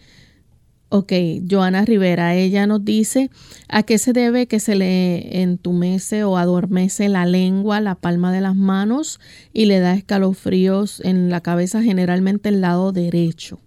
Ok, 0.99 1.13
Joana 1.47 1.85
Rivera, 1.85 2.35
ella 2.37 2.67
nos 2.67 2.83
dice 2.83 3.29
a 3.69 3.83
qué 3.83 3.99
se 3.99 4.15
debe 4.15 4.47
que 4.47 4.61
se 4.61 4.77
le 4.77 5.43
entumece 5.43 6.25
o 6.25 6.39
adormece 6.39 7.11
la 7.11 7.27
lengua, 7.27 7.83
la 7.83 7.97
palma 7.97 8.33
de 8.33 8.41
las 8.41 8.57
manos 8.57 9.21
y 9.53 9.67
le 9.67 9.79
da 9.79 9.93
escalofríos 9.93 11.01
en 11.05 11.29
la 11.29 11.43
cabeza, 11.43 11.83
generalmente 11.83 12.49
el 12.49 12.63
lado 12.63 12.93
derecho. 12.93 13.59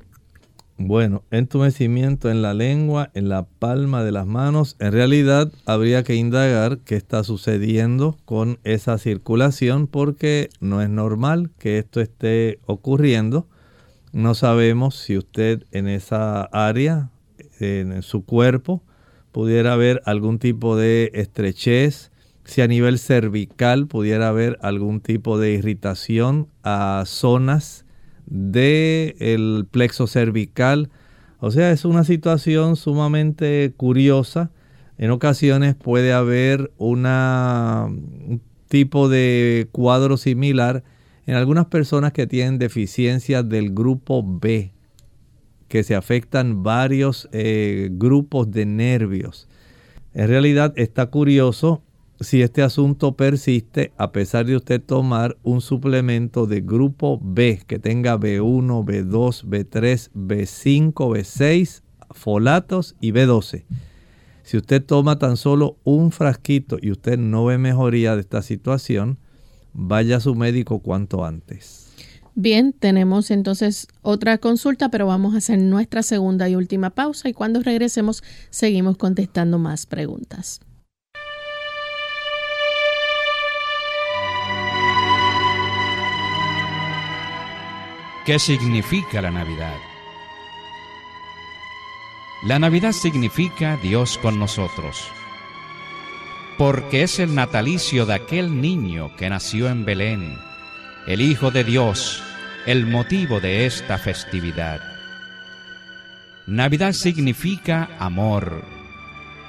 Bueno, 0.79 1.21
entumecimiento 1.29 2.31
en 2.31 2.41
la 2.41 2.55
lengua, 2.55 3.11
en 3.13 3.29
la 3.29 3.43
palma 3.43 4.03
de 4.03 4.11
las 4.11 4.25
manos, 4.25 4.75
en 4.79 4.91
realidad 4.91 5.51
habría 5.67 6.03
que 6.03 6.15
indagar 6.15 6.79
qué 6.79 6.95
está 6.95 7.23
sucediendo 7.23 8.17
con 8.25 8.57
esa 8.63 8.97
circulación 8.97 9.85
porque 9.85 10.49
no 10.61 10.81
es 10.81 10.89
normal 10.89 11.51
que 11.59 11.77
esto 11.77 12.01
esté 12.01 12.57
ocurriendo 12.65 13.45
no 14.11 14.33
sabemos 14.33 14.95
si 14.95 15.17
usted 15.17 15.65
en 15.71 15.87
esa 15.87 16.41
área, 16.45 17.09
en 17.59 18.01
su 18.01 18.25
cuerpo, 18.25 18.83
pudiera 19.31 19.73
haber 19.73 20.01
algún 20.05 20.39
tipo 20.39 20.75
de 20.75 21.11
estrechez, 21.13 22.11
si 22.43 22.61
a 22.61 22.67
nivel 22.67 22.97
cervical 22.97 23.87
pudiera 23.87 24.29
haber 24.29 24.57
algún 24.61 25.01
tipo 25.01 25.37
de 25.37 25.51
irritación 25.53 26.47
a 26.63 27.03
zonas 27.05 27.85
del 28.25 29.67
plexo 29.69 30.07
cervical. 30.07 30.89
O 31.39 31.51
sea, 31.51 31.71
es 31.71 31.85
una 31.85 32.03
situación 32.03 32.75
sumamente 32.75 33.73
curiosa. 33.77 34.51
En 34.97 35.11
ocasiones 35.11 35.75
puede 35.75 36.11
haber 36.11 36.71
una, 36.77 37.85
un 37.87 38.41
tipo 38.67 39.09
de 39.09 39.67
cuadro 39.71 40.17
similar 40.17 40.83
en 41.25 41.35
algunas 41.35 41.67
personas 41.67 42.11
que 42.11 42.25
tienen 42.25 42.57
deficiencias 42.57 43.47
del 43.47 43.71
grupo 43.71 44.23
B, 44.25 44.71
que 45.69 45.83
se 45.83 45.95
afectan 45.95 46.63
varios 46.63 47.29
eh, 47.31 47.89
grupos 47.91 48.51
de 48.51 48.65
nervios. 48.65 49.47
En 50.13 50.27
realidad 50.27 50.73
está 50.75 51.05
curioso 51.05 51.81
si 52.19 52.41
este 52.41 52.61
asunto 52.61 53.13
persiste 53.13 53.93
a 53.97 54.11
pesar 54.11 54.45
de 54.45 54.57
usted 54.57 54.81
tomar 54.81 55.37
un 55.43 55.61
suplemento 55.61 56.47
de 56.47 56.59
grupo 56.59 57.17
B 57.21 57.61
que 57.65 57.79
tenga 57.79 58.17
B1, 58.17 58.83
B2, 58.83 59.45
B3, 59.45 60.09
B5, 60.13 60.93
B6, 60.93 61.81
folatos 62.11 62.95
y 62.99 63.11
B12. 63.11 63.63
Si 64.43 64.57
usted 64.57 64.83
toma 64.83 65.19
tan 65.19 65.37
solo 65.37 65.77
un 65.83 66.11
frasquito 66.11 66.77
y 66.81 66.91
usted 66.91 67.17
no 67.17 67.45
ve 67.45 67.57
mejoría 67.57 68.15
de 68.15 68.21
esta 68.21 68.41
situación, 68.41 69.19
vaya 69.73 70.17
a 70.17 70.19
su 70.19 70.35
médico 70.35 70.79
cuanto 70.79 71.23
antes. 71.23 71.88
Bien, 72.41 72.71
tenemos 72.71 73.31
entonces 73.31 73.89
otra 74.01 74.37
consulta, 74.37 74.87
pero 74.87 75.05
vamos 75.05 75.35
a 75.35 75.39
hacer 75.39 75.59
nuestra 75.59 76.03
segunda 76.03 76.47
y 76.47 76.55
última 76.55 76.89
pausa 76.89 77.27
y 77.27 77.33
cuando 77.33 77.59
regresemos 77.61 78.23
seguimos 78.49 78.95
contestando 78.95 79.59
más 79.59 79.85
preguntas. 79.85 80.61
¿Qué 88.25 88.39
significa 88.39 89.21
la 89.21 89.31
Navidad? 89.31 89.75
La 92.45 92.57
Navidad 92.57 92.93
significa 92.93 93.77
Dios 93.83 94.17
con 94.17 94.39
nosotros 94.39 95.09
porque 96.57 97.03
es 97.03 97.19
el 97.19 97.35
natalicio 97.35 98.05
de 98.05 98.13
aquel 98.13 98.61
niño 98.61 99.13
que 99.17 99.29
nació 99.29 99.67
en 99.67 99.83
Belén, 99.83 100.37
el 101.05 101.19
Hijo 101.19 101.51
de 101.51 101.65
Dios, 101.65 102.23
el 102.65 102.85
motivo 102.85 103.39
de 103.39 103.65
esta 103.65 103.97
festividad. 103.97 104.81
Navidad 106.47 106.93
significa 106.93 107.89
amor, 107.99 108.63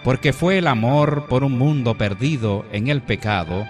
porque 0.04 0.32
fue 0.32 0.58
el 0.58 0.66
amor 0.66 1.26
por 1.28 1.44
un 1.44 1.58
mundo 1.58 1.96
perdido 1.96 2.66
en 2.72 2.88
el 2.88 3.02
pecado 3.02 3.66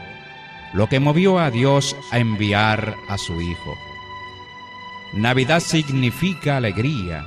lo 0.72 0.88
que 0.88 1.00
movió 1.00 1.38
a 1.38 1.50
Dios 1.50 1.96
a 2.12 2.18
enviar 2.18 2.94
a 3.08 3.18
su 3.18 3.40
Hijo. 3.40 3.74
Navidad 5.12 5.60
significa 5.60 6.56
alegría, 6.56 7.26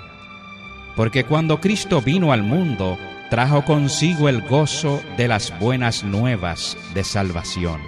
porque 0.96 1.26
cuando 1.26 1.60
Cristo 1.60 2.02
vino 2.02 2.32
al 2.32 2.44
mundo, 2.44 2.98
trajo 3.30 3.66
consigo 3.66 4.30
el 4.30 4.42
gozo 4.42 5.02
de 5.18 5.28
las 5.28 5.58
buenas 5.60 6.04
nuevas 6.04 6.78
de 6.94 7.04
salvación. 7.04 7.82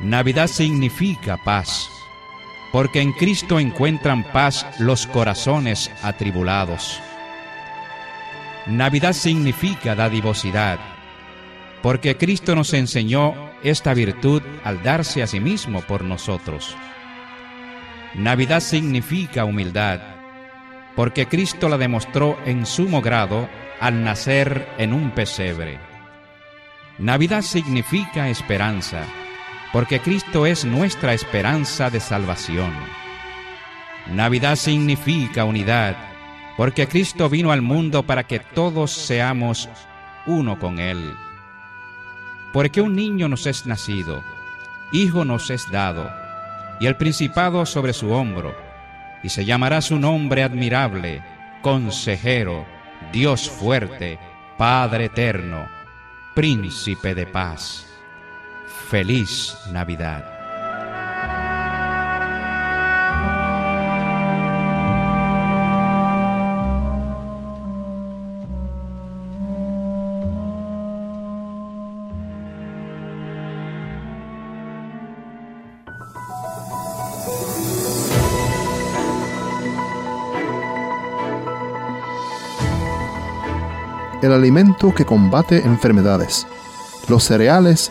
Navidad 0.00 0.46
significa 0.46 1.36
paz, 1.38 1.90
porque 2.72 3.00
en 3.00 3.12
Cristo 3.12 3.58
encuentran 3.58 4.24
paz 4.24 4.66
los 4.78 5.06
corazones 5.06 5.90
atribulados. 6.02 7.00
Navidad 8.66 9.14
significa 9.14 9.94
dadivosidad, 9.94 10.78
porque 11.82 12.16
Cristo 12.16 12.54
nos 12.54 12.74
enseñó 12.74 13.34
esta 13.62 13.94
virtud 13.94 14.42
al 14.64 14.82
darse 14.82 15.22
a 15.22 15.26
sí 15.26 15.40
mismo 15.40 15.80
por 15.82 16.04
nosotros. 16.04 16.76
Navidad 18.14 18.60
significa 18.60 19.44
humildad, 19.44 20.00
porque 20.96 21.26
Cristo 21.26 21.68
la 21.68 21.78
demostró 21.78 22.38
en 22.44 22.66
sumo 22.66 23.00
grado 23.00 23.48
al 23.80 24.04
nacer 24.04 24.68
en 24.78 24.92
un 24.92 25.12
pesebre. 25.12 25.78
Navidad 26.98 27.42
significa 27.42 28.28
esperanza, 28.28 29.04
porque 29.72 30.00
Cristo 30.00 30.46
es 30.46 30.64
nuestra 30.64 31.12
esperanza 31.12 31.90
de 31.90 32.00
salvación. 32.00 32.72
Navidad 34.06 34.56
significa 34.56 35.44
unidad, 35.44 35.96
porque 36.56 36.88
Cristo 36.88 37.28
vino 37.28 37.52
al 37.52 37.62
mundo 37.62 38.02
para 38.02 38.24
que 38.24 38.40
todos 38.40 38.92
seamos 38.92 39.68
uno 40.26 40.58
con 40.58 40.78
Él. 40.78 41.14
Porque 42.52 42.80
un 42.80 42.96
niño 42.96 43.28
nos 43.28 43.46
es 43.46 43.66
nacido, 43.66 44.24
hijo 44.92 45.24
nos 45.24 45.50
es 45.50 45.70
dado, 45.70 46.10
y 46.80 46.86
el 46.86 46.96
principado 46.96 47.66
sobre 47.66 47.92
su 47.92 48.10
hombro 48.10 48.54
y 49.22 49.28
se 49.28 49.44
llamará 49.44 49.80
su 49.80 49.98
nombre 49.98 50.42
admirable, 50.42 51.22
consejero, 51.62 52.64
Dios 53.12 53.50
fuerte, 53.50 54.18
Padre 54.56 55.06
eterno, 55.06 55.68
príncipe 56.34 57.14
de 57.14 57.26
paz. 57.26 57.87
Feliz 58.90 59.54
Navidad. 59.70 60.24
el 84.22 84.32
alimento 84.32 84.94
que 84.94 85.04
combate 85.04 85.58
enfermedades. 85.58 86.46
Los 87.08 87.24
cereales, 87.24 87.90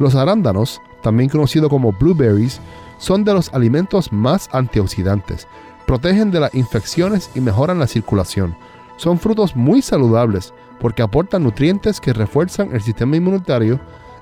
Los 0.00 0.14
arándanos, 0.14 0.80
también 1.02 1.28
conocidos 1.28 1.68
como 1.68 1.92
blueberries, 1.92 2.58
son 2.96 3.22
de 3.22 3.34
los 3.34 3.52
alimentos 3.52 4.12
más 4.14 4.48
antioxidantes. 4.50 5.46
Protegen 5.86 6.30
de 6.30 6.40
las 6.40 6.54
infecciones 6.54 7.30
y 7.34 7.40
mejoran 7.40 7.78
la 7.78 7.86
circulación. 7.86 8.56
Son 8.96 9.18
frutos 9.18 9.54
muy 9.54 9.82
saludables 9.82 10.54
porque 10.80 11.02
aportan 11.02 11.42
nutrientes 11.42 12.00
que 12.00 12.14
refuerzan 12.14 12.74
el 12.74 12.80
sistema 12.80 13.16
inmunitario 13.16 13.78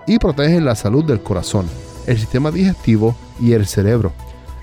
y 0.08 0.18
protegen 0.18 0.64
la 0.64 0.74
salud 0.74 1.04
del 1.04 1.22
corazón, 1.22 1.66
el 2.08 2.18
sistema 2.18 2.50
digestivo 2.50 3.14
y 3.40 3.52
el 3.52 3.64
cerebro. 3.64 4.10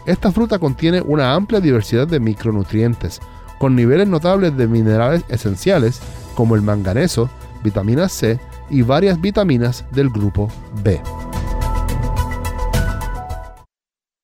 Esta 0.05 0.33
fruta 0.33 0.59
contiene 0.59 0.99
una 0.99 1.33
amplia 1.33 1.61
diversidad 1.61 2.07
de 2.07 2.19
micronutrientes, 2.19 3.21
con 3.57 3.73
niveles 3.73 4.09
notables 4.09 4.57
de 4.57 4.67
minerales 4.67 5.23
esenciales 5.29 6.01
como 6.35 6.55
el 6.55 6.61
manganeso, 6.61 7.29
vitamina 7.63 8.09
C, 8.09 8.37
y 8.69 8.81
varias 8.81 9.19
vitaminas 9.19 9.85
del 9.91 10.09
grupo 10.09 10.51
B. 10.83 11.01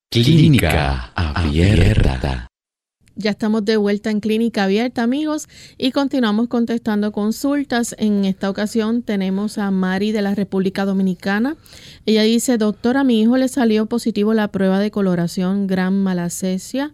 Clínica 0.10 1.12
Abierta. 1.16 2.48
Ya 3.16 3.32
estamos 3.32 3.66
de 3.66 3.78
vuelta 3.78 4.10
en 4.10 4.20
Clínica 4.20 4.64
Abierta, 4.64 5.04
amigos, 5.04 5.48
y 5.78 5.92
continuamos 5.92 6.48
contestando 6.48 7.12
consultas. 7.12 7.96
En 8.00 8.26
esta 8.26 8.50
ocasión 8.50 9.04
tenemos 9.04 9.58
a 9.58 9.70
Mari 9.70 10.12
de 10.12 10.22
la 10.22 10.34
República 10.34 10.86
Dominicana. 10.86 11.56
Ella 12.06 12.24
dice, 12.24 12.58
doctora, 12.58 13.02
a 13.02 13.04
mi 13.04 13.22
hijo 13.22 13.38
le 13.38 13.48
salió 13.48 13.86
positivo 13.86 14.34
la 14.34 14.48
prueba 14.48 14.80
de 14.80 14.92
coloración 14.92 15.68
gran 15.68 16.02
malacesia. 16.02 16.94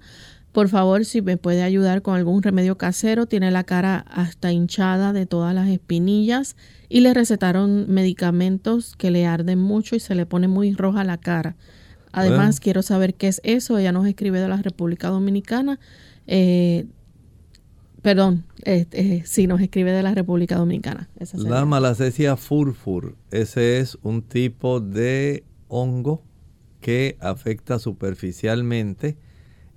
Por 0.58 0.70
favor, 0.70 1.06
si 1.06 1.22
me 1.22 1.38
puede 1.38 1.62
ayudar 1.62 2.02
con 2.02 2.16
algún 2.16 2.42
remedio 2.42 2.80
casero, 2.80 3.28
tiene 3.28 3.52
la 3.52 3.64
cara 3.64 4.00
hasta 4.10 4.52
hinchada 4.52 5.14
de 5.14 5.28
todas 5.28 5.54
las 5.54 5.70
espinillas 5.70 6.56
y 6.90 7.02
le 7.02 7.14
recetaron 7.14 7.86
medicamentos 7.94 8.96
que 8.96 9.12
le 9.12 9.28
arden 9.28 9.60
mucho 9.60 9.96
y 9.96 10.00
se 10.00 10.16
le 10.16 10.26
pone 10.26 10.48
muy 10.48 10.74
roja 10.74 11.04
la 11.04 11.20
cara. 11.20 11.56
Además, 12.12 12.60
quiero 12.60 12.82
saber 12.82 13.14
qué 13.14 13.28
es 13.28 13.40
eso. 13.44 13.78
Ella 13.78 13.92
nos 13.92 14.08
escribe 14.08 14.40
de 14.40 14.48
la 14.48 14.58
República 14.58 15.10
Dominicana. 15.10 15.80
Eh, 16.26 16.88
Perdón, 18.02 18.44
eh, 18.64 19.22
sí, 19.28 19.46
nos 19.46 19.62
escribe 19.62 19.92
de 19.92 20.02
la 20.02 20.16
República 20.16 20.56
Dominicana. 20.56 21.08
la 21.34 21.66
malacesia 21.66 22.36
furfur, 22.36 23.16
ese 23.30 23.78
es 23.78 24.00
un 24.02 24.24
tipo 24.24 24.80
de 24.80 25.44
hongo 25.68 26.24
que 26.82 27.16
afecta 27.20 27.78
superficialmente. 27.78 29.18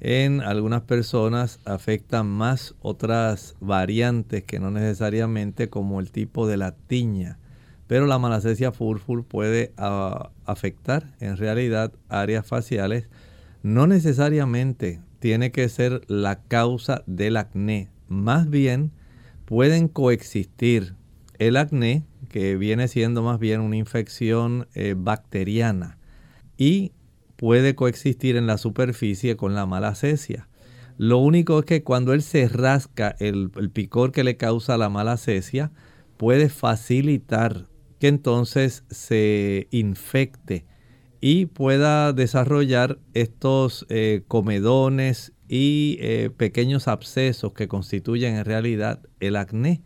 En 0.00 0.40
algunas 0.40 0.82
personas 0.82 1.60
afectan 1.64 2.26
más 2.26 2.74
otras 2.80 3.54
variantes 3.60 4.42
que 4.44 4.58
no 4.58 4.70
necesariamente 4.70 5.68
como 5.68 6.00
el 6.00 6.10
tipo 6.10 6.46
de 6.46 6.56
la 6.56 6.72
tiña. 6.72 7.38
Pero 7.86 8.06
la 8.06 8.18
malacesia 8.18 8.72
furfur 8.72 9.24
puede 9.24 9.72
ah, 9.76 10.30
afectar 10.46 11.14
en 11.20 11.36
realidad 11.36 11.92
áreas 12.08 12.46
faciales. 12.46 13.08
No 13.62 13.86
necesariamente 13.86 15.00
tiene 15.18 15.52
que 15.52 15.68
ser 15.68 16.02
la 16.08 16.42
causa 16.42 17.02
del 17.06 17.36
acné 17.36 17.90
más 18.10 18.50
bien 18.50 18.90
pueden 19.46 19.88
coexistir 19.88 20.94
el 21.38 21.56
acné, 21.56 22.04
que 22.28 22.56
viene 22.56 22.86
siendo 22.88 23.22
más 23.22 23.38
bien 23.38 23.62
una 23.62 23.76
infección 23.76 24.68
eh, 24.74 24.94
bacteriana, 24.94 25.96
y 26.58 26.92
puede 27.40 27.74
coexistir 27.74 28.36
en 28.36 28.46
la 28.46 28.58
superficie 28.58 29.34
con 29.34 29.54
la 29.54 29.64
malacesia. 29.64 30.50
Lo 30.98 31.16
único 31.16 31.60
es 31.60 31.64
que 31.64 31.82
cuando 31.82 32.12
él 32.12 32.20
se 32.20 32.46
rasca 32.48 33.16
el, 33.18 33.50
el 33.56 33.70
picor 33.70 34.12
que 34.12 34.24
le 34.24 34.36
causa 34.36 34.76
la 34.76 34.90
malacesia, 34.90 35.72
puede 36.18 36.50
facilitar 36.50 37.66
que 37.98 38.08
entonces 38.08 38.84
se 38.90 39.68
infecte 39.70 40.66
y 41.22 41.46
pueda 41.46 42.12
desarrollar 42.12 42.98
estos 43.14 43.86
eh, 43.88 44.22
comedones 44.28 45.32
y 45.48 45.96
eh, 46.00 46.28
pequeños 46.36 46.88
abscesos 46.88 47.54
que 47.54 47.68
constituyen 47.68 48.36
en 48.36 48.44
realidad 48.44 49.00
el 49.18 49.36
acné. 49.36 49.82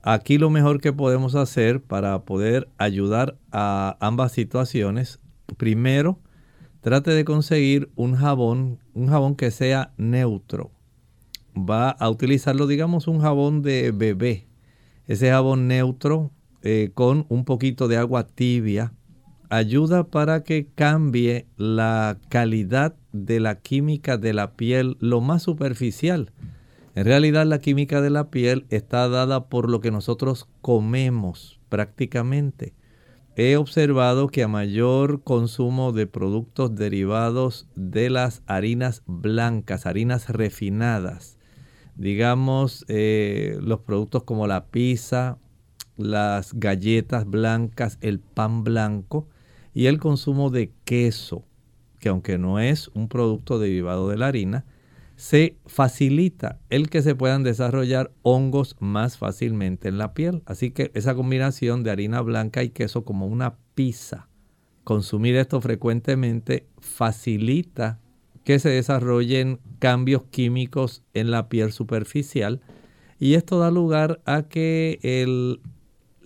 Aquí 0.00 0.38
lo 0.38 0.48
mejor 0.48 0.80
que 0.80 0.94
podemos 0.94 1.34
hacer 1.34 1.82
para 1.82 2.24
poder 2.24 2.70
ayudar 2.78 3.36
a 3.52 3.98
ambas 4.00 4.32
situaciones, 4.32 5.20
primero, 5.58 6.20
trate 6.86 7.10
de 7.10 7.24
conseguir 7.24 7.90
un 7.96 8.14
jabón, 8.14 8.78
un 8.94 9.08
jabón 9.08 9.34
que 9.34 9.50
sea 9.50 9.92
neutro. 9.96 10.70
Va 11.56 11.90
a 11.90 12.08
utilizarlo, 12.08 12.68
digamos, 12.68 13.08
un 13.08 13.18
jabón 13.18 13.60
de 13.60 13.90
bebé. 13.90 14.46
Ese 15.08 15.30
jabón 15.30 15.66
neutro 15.66 16.30
eh, 16.62 16.92
con 16.94 17.26
un 17.28 17.44
poquito 17.44 17.88
de 17.88 17.96
agua 17.96 18.28
tibia 18.28 18.92
ayuda 19.50 20.04
para 20.04 20.44
que 20.44 20.68
cambie 20.76 21.48
la 21.56 22.18
calidad 22.28 22.94
de 23.10 23.40
la 23.40 23.56
química 23.56 24.16
de 24.16 24.32
la 24.32 24.52
piel, 24.52 24.96
lo 25.00 25.20
más 25.20 25.42
superficial. 25.42 26.30
En 26.94 27.04
realidad 27.04 27.46
la 27.46 27.58
química 27.58 28.00
de 28.00 28.10
la 28.10 28.30
piel 28.30 28.64
está 28.70 29.08
dada 29.08 29.48
por 29.48 29.68
lo 29.68 29.80
que 29.80 29.90
nosotros 29.90 30.48
comemos 30.60 31.58
prácticamente. 31.68 32.74
He 33.38 33.58
observado 33.58 34.28
que 34.28 34.42
a 34.42 34.48
mayor 34.48 35.22
consumo 35.22 35.92
de 35.92 36.06
productos 36.06 36.74
derivados 36.74 37.68
de 37.76 38.08
las 38.08 38.42
harinas 38.46 39.02
blancas, 39.04 39.84
harinas 39.84 40.30
refinadas, 40.30 41.36
digamos 41.96 42.86
eh, 42.88 43.58
los 43.60 43.80
productos 43.80 44.22
como 44.22 44.46
la 44.46 44.68
pizza, 44.68 45.36
las 45.98 46.54
galletas 46.54 47.26
blancas, 47.26 47.98
el 48.00 48.20
pan 48.20 48.64
blanco, 48.64 49.28
y 49.74 49.84
el 49.84 49.98
consumo 49.98 50.48
de 50.48 50.72
queso, 50.86 51.44
que 52.00 52.08
aunque 52.08 52.38
no 52.38 52.58
es 52.58 52.88
un 52.94 53.06
producto 53.06 53.58
derivado 53.58 54.08
de 54.08 54.16
la 54.16 54.28
harina, 54.28 54.64
se 55.16 55.56
facilita 55.66 56.60
el 56.68 56.90
que 56.90 57.02
se 57.02 57.14
puedan 57.14 57.42
desarrollar 57.42 58.12
hongos 58.22 58.76
más 58.78 59.16
fácilmente 59.16 59.88
en 59.88 59.98
la 59.98 60.14
piel. 60.14 60.42
Así 60.46 60.70
que 60.70 60.90
esa 60.94 61.14
combinación 61.14 61.82
de 61.82 61.90
harina 61.90 62.20
blanca 62.20 62.62
y 62.62 62.68
queso 62.68 63.04
como 63.04 63.26
una 63.26 63.56
pizza, 63.74 64.28
consumir 64.84 65.36
esto 65.36 65.60
frecuentemente 65.60 66.66
facilita 66.78 67.98
que 68.44 68.58
se 68.58 68.68
desarrollen 68.68 69.58
cambios 69.78 70.22
químicos 70.30 71.02
en 71.14 71.30
la 71.30 71.48
piel 71.48 71.72
superficial 71.72 72.60
y 73.18 73.34
esto 73.34 73.58
da 73.58 73.70
lugar 73.70 74.20
a 74.26 74.42
que 74.42 75.00
el 75.02 75.60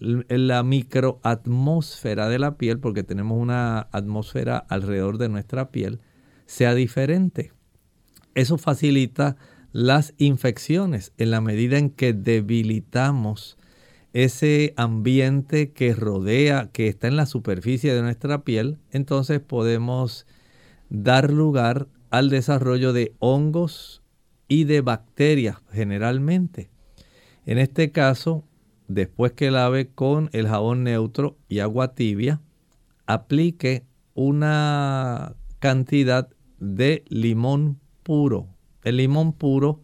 la 0.01 0.63
microatmósfera 0.63 2.29
de 2.29 2.39
la 2.39 2.57
piel, 2.57 2.79
porque 2.79 3.03
tenemos 3.03 3.39
una 3.39 3.81
atmósfera 3.93 4.57
alrededor 4.57 5.19
de 5.19 5.29
nuestra 5.29 5.71
piel, 5.71 6.01
sea 6.47 6.75
diferente. 6.75 7.53
Eso 8.41 8.57
facilita 8.57 9.37
las 9.71 10.15
infecciones 10.17 11.13
en 11.19 11.31
la 11.31 11.43
medida 11.43 11.77
en 11.77 11.91
que 11.91 12.15
debilitamos 12.15 13.59
ese 14.15 14.73
ambiente 14.79 15.73
que 15.73 15.95
rodea, 15.95 16.71
que 16.73 16.89
está 16.89 17.07
en 17.09 17.17
la 17.17 17.27
superficie 17.27 17.93
de 17.93 18.01
nuestra 18.01 18.43
piel, 18.43 18.79
entonces 18.93 19.41
podemos 19.41 20.27
dar 20.89 21.31
lugar 21.31 21.87
al 22.09 22.31
desarrollo 22.31 22.95
de 22.95 23.13
hongos 23.19 24.03
y 24.49 24.65
de 24.65 24.81
bacterias 24.81 25.59
generalmente. 25.71 26.71
En 27.45 27.59
este 27.59 27.93
caso, 27.93 28.47
después 28.89 29.33
que 29.33 29.51
lave 29.51 29.91
con 29.91 30.31
el 30.33 30.49
jabón 30.49 30.83
neutro 30.83 31.37
y 31.47 31.59
agua 31.59 31.95
tibia, 31.95 32.41
aplique 33.05 33.85
una 34.15 35.37
cantidad 35.59 36.31
de 36.59 37.05
limón 37.11 37.79
puro. 38.03 38.47
El 38.83 38.97
limón 38.97 39.33
puro 39.33 39.81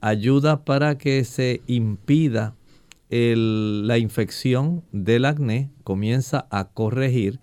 ayuda 0.00 0.64
para 0.64 0.98
que 0.98 1.24
se 1.24 1.62
impida 1.66 2.54
la 3.10 3.98
infección 3.98 4.82
del 4.90 5.24
acné, 5.24 5.70
comienza 5.84 6.46
a 6.50 6.70
corregir 6.70 7.40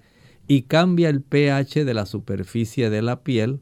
y 0.48 0.64
cambia 0.64 1.10
el 1.10 1.22
pH 1.22 1.86
de 1.86 1.94
la 1.94 2.06
superficie 2.06 2.90
de 2.90 3.02
la 3.02 3.24
piel. 3.24 3.62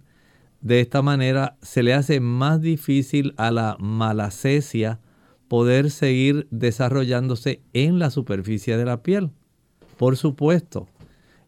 De 0.62 0.80
esta 0.80 1.02
manera 1.02 1.58
se 1.62 1.84
le 1.84 1.94
hace 1.94 2.20
más 2.20 2.62
difícil 2.62 3.34
a 3.38 3.52
la 3.52 3.78
malacesia 3.80 5.00
poder 5.48 5.92
seguir 5.92 6.48
desarrollándose 6.50 7.62
en 7.74 8.00
la 8.00 8.10
superficie 8.10 8.76
de 8.76 8.86
la 8.86 9.04
piel. 9.04 9.30
Por 9.98 10.18
supuesto, 10.18 10.88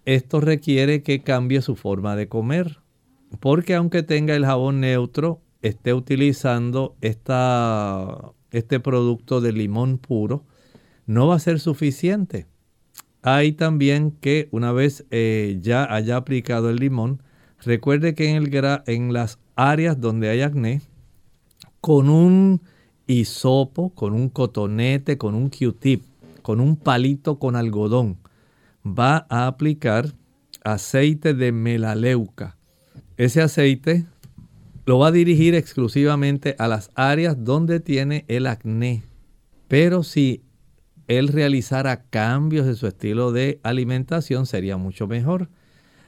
esto 0.05 0.41
requiere 0.41 1.03
que 1.03 1.22
cambie 1.22 1.62
su 1.62 1.76
forma 1.76 2.16
de 2.16 2.28
comer, 2.28 2.81
porque 3.40 3.76
aunque 3.76 4.04
tenga 4.04 4.36
el 4.36 4.46
jabón 4.46 4.82
neutro, 4.82 5.42
esté 5.62 5.94
utilizando 5.94 6.96
esta, 7.02 8.34
este 8.52 8.80
producto 8.80 9.42
de 9.42 9.54
limón 9.54 9.98
puro, 9.98 10.44
no 11.06 11.28
va 11.28 11.36
a 11.36 11.40
ser 11.40 11.60
suficiente. 11.60 12.48
Hay 13.22 13.52
también 13.54 14.12
que 14.12 14.50
una 14.52 14.72
vez 14.72 15.06
eh, 15.12 15.60
ya 15.62 15.94
haya 15.94 16.18
aplicado 16.18 16.70
el 16.70 16.78
limón, 16.78 17.22
recuerde 17.64 18.16
que 18.16 18.30
en, 18.30 18.38
el, 18.38 18.82
en 18.88 19.14
las 19.14 19.40
áreas 19.56 20.00
donde 20.00 20.30
hay 20.30 20.42
acné, 20.42 20.82
con 21.80 22.10
un 22.10 22.62
hisopo, 23.08 23.90
con 23.94 24.14
un 24.14 24.30
cotonete, 24.30 25.18
con 25.18 25.36
un 25.36 25.50
Q-tip, 25.50 26.04
con 26.42 26.60
un 26.60 26.76
palito 26.76 27.38
con 27.38 27.56
algodón. 27.56 28.18
Va 28.86 29.28
a 29.30 29.48
aplicar 29.48 30.14
aceite 30.64 31.34
de 31.34 31.52
melaleuca. 31.52 32.58
Ese 33.22 33.44
aceite 33.44 34.08
lo 34.88 34.98
va 34.98 35.10
a 35.10 35.12
dirigir 35.12 35.54
exclusivamente 35.54 36.56
a 36.58 36.68
las 36.68 36.90
áreas 36.96 37.36
donde 37.46 37.80
tiene 37.80 38.26
el 38.28 38.48
acné. 38.48 39.04
Pero 39.68 40.02
si 40.02 40.42
él 41.08 41.28
realizara 41.28 42.02
cambios 42.06 42.66
en 42.66 42.76
su 42.76 42.88
estilo 42.88 43.32
de 43.32 43.60
alimentación 43.62 44.48
sería 44.48 44.78
mucho 44.78 45.06
mejor. 45.06 45.50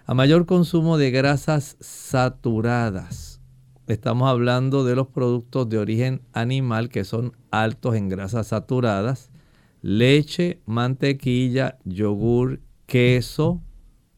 A 0.08 0.16
mayor 0.16 0.48
consumo 0.48 0.98
de 0.98 1.12
grasas 1.12 1.78
saturadas 1.82 3.40
estamos 3.86 4.28
hablando 4.28 4.84
de 4.84 4.96
los 4.96 5.06
productos 5.06 5.70
de 5.70 5.78
origen 5.78 6.24
animal 6.34 6.90
que 6.90 7.04
son 7.04 7.38
altos 7.52 7.94
en 7.94 8.10
grasas 8.10 8.48
saturadas, 8.48 9.30
leche, 9.84 10.62
mantequilla, 10.66 11.78
yogur, 11.86 12.60
queso, 12.88 13.62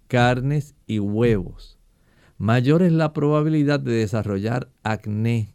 carnes 0.07 0.75
y 0.87 0.99
huevos. 0.99 1.74
Mayor 2.37 2.83
es 2.83 2.91
la 2.91 3.13
probabilidad 3.13 3.79
de 3.79 3.93
desarrollar 3.93 4.67
acné. 4.83 5.53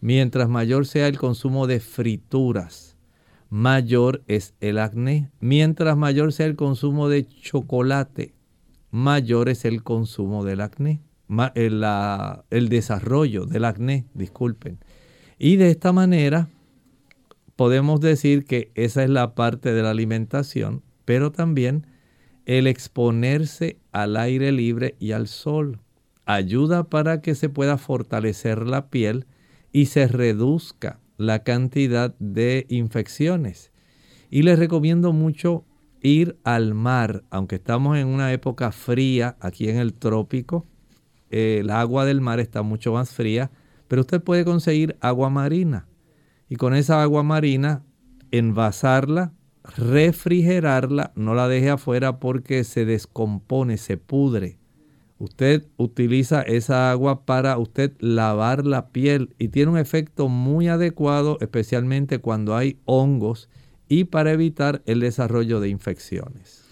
Mientras 0.00 0.48
mayor 0.48 0.84
sea 0.84 1.06
el 1.06 1.18
consumo 1.18 1.68
de 1.68 1.78
frituras, 1.78 2.96
mayor 3.48 4.24
es 4.26 4.54
el 4.60 4.78
acné. 4.78 5.30
Mientras 5.38 5.96
mayor 5.96 6.32
sea 6.32 6.46
el 6.46 6.56
consumo 6.56 7.08
de 7.08 7.28
chocolate, 7.28 8.34
mayor 8.90 9.48
es 9.48 9.64
el 9.64 9.84
consumo 9.84 10.44
del 10.44 10.62
acné. 10.62 11.00
Eh, 11.54 11.70
el, 12.50 12.68
desarrollo 12.68 13.46
del 13.46 13.64
acné, 13.64 14.06
disculpen. 14.12 14.78
Y 15.38 15.56
de 15.56 15.70
esta 15.70 15.92
manera 15.92 16.48
podemos 17.54 18.00
decir 18.00 18.44
que 18.46 18.72
esa 18.74 19.04
es 19.04 19.10
la 19.10 19.36
parte 19.36 19.72
de 19.72 19.82
la 19.82 19.90
alimentación, 19.90 20.82
pero 21.04 21.30
también 21.30 21.86
el 22.46 22.66
exponerse 22.66 23.78
al 23.92 24.16
aire 24.16 24.50
libre 24.50 24.96
y 24.98 25.12
al 25.12 25.28
sol 25.28 25.80
ayuda 26.26 26.84
para 26.84 27.22
que 27.22 27.34
se 27.34 27.48
pueda 27.48 27.78
fortalecer 27.78 28.66
la 28.66 28.90
piel 28.90 29.26
y 29.72 29.86
se 29.86 30.06
reduzca 30.08 31.00
la 31.16 31.42
cantidad 31.42 32.14
de 32.18 32.66
infecciones. 32.68 33.72
Y 34.30 34.42
les 34.42 34.58
recomiendo 34.58 35.12
mucho 35.12 35.64
ir 36.02 36.36
al 36.44 36.74
mar, 36.74 37.24
aunque 37.30 37.56
estamos 37.56 37.96
en 37.96 38.08
una 38.08 38.32
época 38.32 38.72
fría 38.72 39.36
aquí 39.40 39.68
en 39.68 39.76
el 39.78 39.94
trópico, 39.94 40.66
el 41.30 41.70
agua 41.70 42.04
del 42.04 42.20
mar 42.20 42.38
está 42.38 42.62
mucho 42.62 42.92
más 42.92 43.10
fría, 43.10 43.50
pero 43.88 44.02
usted 44.02 44.22
puede 44.22 44.44
conseguir 44.44 44.96
agua 45.00 45.30
marina 45.30 45.86
y 46.48 46.56
con 46.56 46.74
esa 46.74 47.02
agua 47.02 47.22
marina 47.22 47.82
envasarla, 48.30 49.32
refrigerarla, 49.76 51.12
no 51.16 51.34
la 51.34 51.48
deje 51.48 51.70
afuera 51.70 52.20
porque 52.20 52.64
se 52.64 52.84
descompone, 52.84 53.78
se 53.78 53.96
pudre. 53.96 54.58
Usted 55.18 55.64
utiliza 55.78 56.42
esa 56.42 56.90
agua 56.90 57.24
para 57.24 57.56
usted 57.56 57.92
lavar 58.00 58.66
la 58.66 58.88
piel 58.88 59.34
y 59.38 59.48
tiene 59.48 59.72
un 59.72 59.78
efecto 59.78 60.28
muy 60.28 60.68
adecuado, 60.68 61.38
especialmente 61.40 62.18
cuando 62.18 62.54
hay 62.54 62.78
hongos 62.84 63.48
y 63.88 64.04
para 64.04 64.32
evitar 64.32 64.82
el 64.84 65.00
desarrollo 65.00 65.60
de 65.60 65.70
infecciones. 65.70 66.64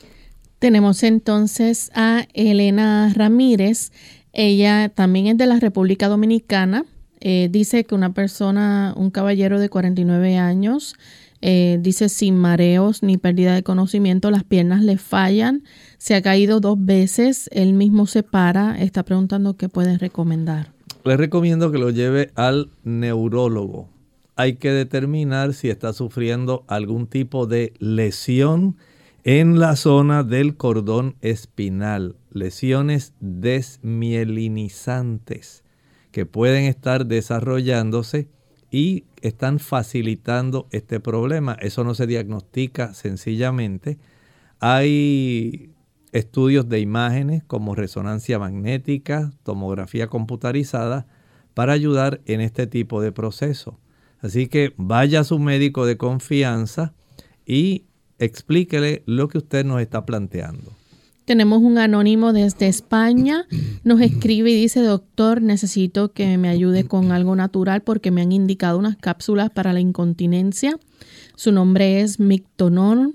Tenemos 0.59 1.03
entonces 1.03 1.91
a 1.95 2.27
Elena 2.35 3.13
Ramírez. 3.15 3.93
Ella 4.33 4.89
también 4.89 5.27
es 5.27 5.39
de 5.39 5.47
la 5.47 5.59
República 5.59 6.09
Dominicana. 6.09 6.85
Eh, 7.21 7.49
dice 7.51 7.85
que 7.85 7.95
una 7.95 8.13
persona, 8.13 8.93
un 8.97 9.11
caballero 9.11 9.59
de 9.59 9.71
49 9.71 10.37
años, 10.37 10.97
eh, 11.47 11.79
dice 11.83 12.09
sin 12.09 12.37
mareos 12.37 13.03
ni 13.03 13.19
pérdida 13.19 13.55
de 13.55 13.63
conocimiento, 13.63 14.31
las 14.31 14.45
piernas 14.45 14.83
le 14.83 14.97
fallan, 14.97 15.63
se 16.05 16.15
ha 16.15 16.21
caído 16.21 16.61
dos 16.61 16.85
veces, 16.85 17.49
él 17.51 17.73
mismo 17.73 18.07
se 18.07 18.23
para, 18.23 18.79
está 18.79 19.05
preguntando 19.05 19.57
qué 19.57 19.71
puede 19.71 19.97
recomendar. 19.97 20.71
Le 21.03 21.17
recomiendo 21.17 21.73
que 21.73 21.79
lo 21.79 21.89
lleve 21.89 22.31
al 22.35 22.71
neurólogo. 22.83 23.89
Hay 24.37 24.57
que 24.57 24.71
determinar 24.71 25.55
si 25.55 25.71
está 25.71 25.95
sufriendo 25.95 26.67
algún 26.69 27.07
tipo 27.07 27.47
de 27.47 27.73
lesión 27.79 28.77
en 29.23 29.59
la 29.59 29.77
zona 29.77 30.25
del 30.25 30.59
cordón 30.59 31.17
espinal, 31.23 32.17
lesiones 32.31 33.15
desmielinizantes 33.21 35.65
que 36.11 36.27
pueden 36.27 36.67
estar 36.67 37.07
desarrollándose 37.07 38.29
y 38.71 39.05
están 39.23 39.59
facilitando 39.59 40.69
este 40.71 41.01
problema. 41.01 41.57
Eso 41.63 41.83
no 41.83 41.95
se 41.95 42.07
diagnostica 42.07 42.93
sencillamente. 42.93 43.97
Hay 44.61 45.74
estudios 46.15 46.69
de 46.69 46.79
imágenes 46.79 47.43
como 47.45 47.75
resonancia 47.75 48.39
magnética, 48.39 49.33
tomografía 49.43 50.07
computarizada, 50.07 51.07
para 51.55 51.73
ayudar 51.73 52.21
en 52.25 52.41
este 52.41 52.67
tipo 52.69 53.01
de 53.03 53.11
proceso. 53.13 53.79
Así 54.21 54.47
que 54.47 54.73
vaya 54.77 55.21
a 55.21 55.25
su 55.25 55.39
médico 55.41 55.87
de 55.87 55.97
confianza 55.97 56.95
y 57.45 57.85
explíquele 58.19 59.03
lo 59.07 59.29
que 59.29 59.39
usted 59.39 59.65
nos 59.67 59.81
está 59.81 60.07
planteando. 60.07 60.73
Tenemos 61.25 61.63
un 61.63 61.79
anónimo 61.79 62.33
desde 62.33 62.69
España. 62.69 63.47
Nos 63.83 64.01
escribe 64.01 64.51
y 64.51 64.61
dice, 64.61 64.83
doctor, 64.83 65.43
necesito 65.43 66.13
que 66.13 66.39
me 66.39 66.49
ayude 66.49 66.85
con 66.85 67.11
algo 67.11 67.35
natural 67.35 67.83
porque 67.83 68.13
me 68.13 68.23
han 68.23 68.31
indicado 68.31 68.79
unas 68.79 68.97
cápsulas 68.97 69.51
para 69.51 69.73
la 69.73 69.81
incontinencia. 69.81 70.79
Su 71.35 71.51
nombre 71.51 72.03
es 72.03 72.21
Mictonon 72.21 73.15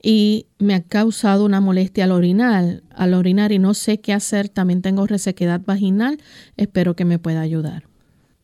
y 0.00 0.46
me 0.58 0.74
ha 0.74 0.82
causado 0.82 1.44
una 1.44 1.60
molestia 1.60 2.04
al 2.04 2.12
orinar, 2.12 2.82
al 2.90 3.14
orinar 3.14 3.52
y 3.52 3.58
no 3.58 3.74
sé 3.74 4.00
qué 4.00 4.12
hacer. 4.12 4.48
También 4.48 4.82
tengo 4.82 5.06
resequedad 5.06 5.60
vaginal. 5.64 6.18
Espero 6.56 6.94
que 6.94 7.04
me 7.04 7.18
pueda 7.18 7.40
ayudar. 7.40 7.88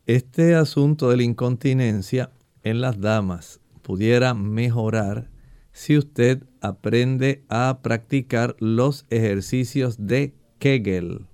Este 0.07 0.55
asunto 0.55 1.11
de 1.11 1.17
la 1.17 1.23
incontinencia 1.23 2.31
en 2.63 2.81
las 2.81 3.01
damas 3.01 3.61
pudiera 3.83 4.35
mejorar 4.35 5.31
si 5.73 5.97
usted 5.97 6.43
aprende 6.61 7.45
a 7.49 7.81
practicar 7.83 8.57
los 8.59 9.07
ejercicios 9.11 10.07
de 10.07 10.35
Kegel. 10.59 11.27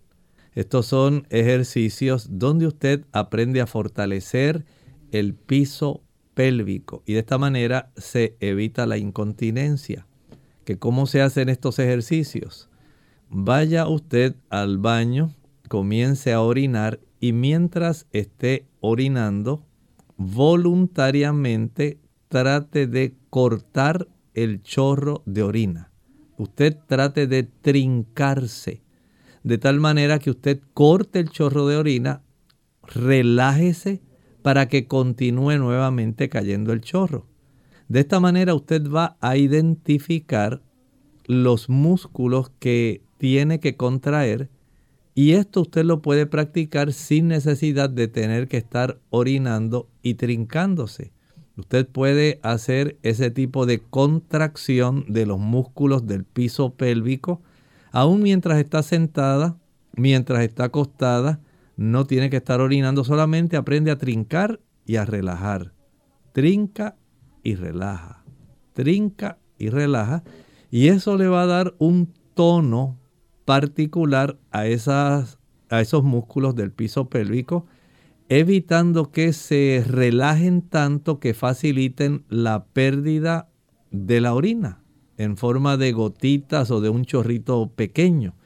Estos 0.55 0.87
son 0.87 1.27
ejercicios 1.31 2.27
donde 2.31 2.67
usted 2.67 3.05
aprende 3.13 3.61
a 3.61 3.67
fortalecer 3.67 4.65
el 5.13 5.35
piso 5.35 6.03
pélvico 6.35 7.03
y 7.07 7.15
de 7.15 7.21
esta 7.21 7.39
manera 7.39 7.93
se 7.97 8.37
evita 8.41 8.87
la 8.87 8.99
incontinencia. 8.99 10.07
¿Que 10.71 10.79
¿Cómo 10.79 11.07
se 11.07 11.21
hacen 11.21 11.49
estos 11.49 11.81
ejercicios? 11.81 12.69
Vaya 13.29 13.89
usted 13.89 14.37
al 14.51 14.79
baño, 14.79 15.35
comience 15.67 16.33
a 16.33 16.43
orinar 16.43 17.01
y 17.19 17.33
mientras 17.33 18.07
esté 18.13 18.69
orinando, 18.79 19.67
voluntariamente 20.17 21.99
trate 22.29 22.87
de 22.87 23.17
cortar 23.31 24.07
el 24.33 24.63
chorro 24.63 25.25
de 25.27 25.43
orina. 25.43 25.91
Usted 26.39 26.77
trate 26.87 27.27
de 27.27 27.43
trincarse 27.43 28.81
de 29.43 29.59
tal 29.59 29.81
manera 29.81 30.21
que 30.21 30.31
usted 30.31 30.61
corte 30.73 31.19
el 31.19 31.31
chorro 31.31 31.67
de 31.67 31.79
orina, 31.79 32.23
relájese 32.85 34.03
para 34.43 34.69
que 34.69 34.87
continúe 34.87 35.59
nuevamente 35.59 36.29
cayendo 36.29 36.73
el 36.73 36.81
chorro. 36.81 37.27
De 37.91 37.99
esta 37.99 38.21
manera 38.21 38.55
usted 38.55 38.89
va 38.89 39.17
a 39.21 39.37
identificar 39.37 40.63
los 41.27 41.69
músculos 41.69 42.53
que 42.61 43.03
tiene 43.19 43.59
que 43.59 43.77
contraer 43.77 44.49
y 45.17 45.33
esto 45.33 45.63
usted 45.63 45.85
lo 45.85 46.01
puede 46.01 46.27
practicar 46.27 46.93
sin 46.93 47.27
necesidad 47.27 47.91
de 47.91 48.07
tener 48.07 48.47
que 48.47 48.59
estar 48.59 49.01
orinando 49.11 49.89
y 50.03 50.15
trincándose. 50.15 51.11
Usted 51.57 51.89
puede 51.89 52.39
hacer 52.45 52.97
ese 53.03 53.33
tipo 53.33 53.67
de 53.67 53.81
contracción 53.81 55.05
de 55.09 55.27
los 55.27 55.41
músculos 55.41 56.07
del 56.07 56.23
piso 56.23 56.75
pélvico, 56.75 57.43
aún 57.91 58.23
mientras 58.23 58.61
está 58.61 58.85
sentada, 58.85 59.57
mientras 59.97 60.43
está 60.43 60.67
acostada, 60.67 61.41
no 61.77 62.07
tiene 62.07 62.31
que 62.31 62.37
estar 62.37 62.61
orinando, 62.61 63.03
solamente 63.03 63.57
aprende 63.57 63.91
a 63.91 63.99
trincar 63.99 64.61
y 64.87 64.95
a 64.95 65.05
relajar. 65.05 65.73
Trinca 66.33 66.95
y 67.43 67.55
relaja. 67.55 68.25
Trinca 68.73 69.39
y 69.59 69.71
relaja. 69.71 70.23
Y 70.71 70.89
eso 70.89 71.17
le 71.17 71.29
va 71.29 71.43
a 71.43 71.47
dar 71.47 71.75
un 71.79 72.13
tono 72.35 72.99
particular 73.45 74.39
a, 74.51 74.67
esas, 74.67 75.39
a 75.69 75.81
esos 75.81 76.05
músculos 76.05 76.55
del 76.55 76.73
piso 76.73 77.09
pélvico 77.09 77.67
evitando 78.31 79.11
que 79.11 79.33
se 79.33 79.85
relajen 79.85 80.63
tanto 80.63 81.19
que 81.19 81.35
faciliten 81.35 82.25
la 82.29 82.65
pérdida 82.65 83.51
de 83.91 84.21
la 84.21 84.35
orina 84.35 84.85
en 85.17 85.37
forma 85.37 85.77
de 85.77 85.91
gotitas 85.91 86.71
o 86.71 86.81
de 86.81 86.91
un 86.91 87.05
chorrito 87.05 87.73
pequeño. 87.75 88.37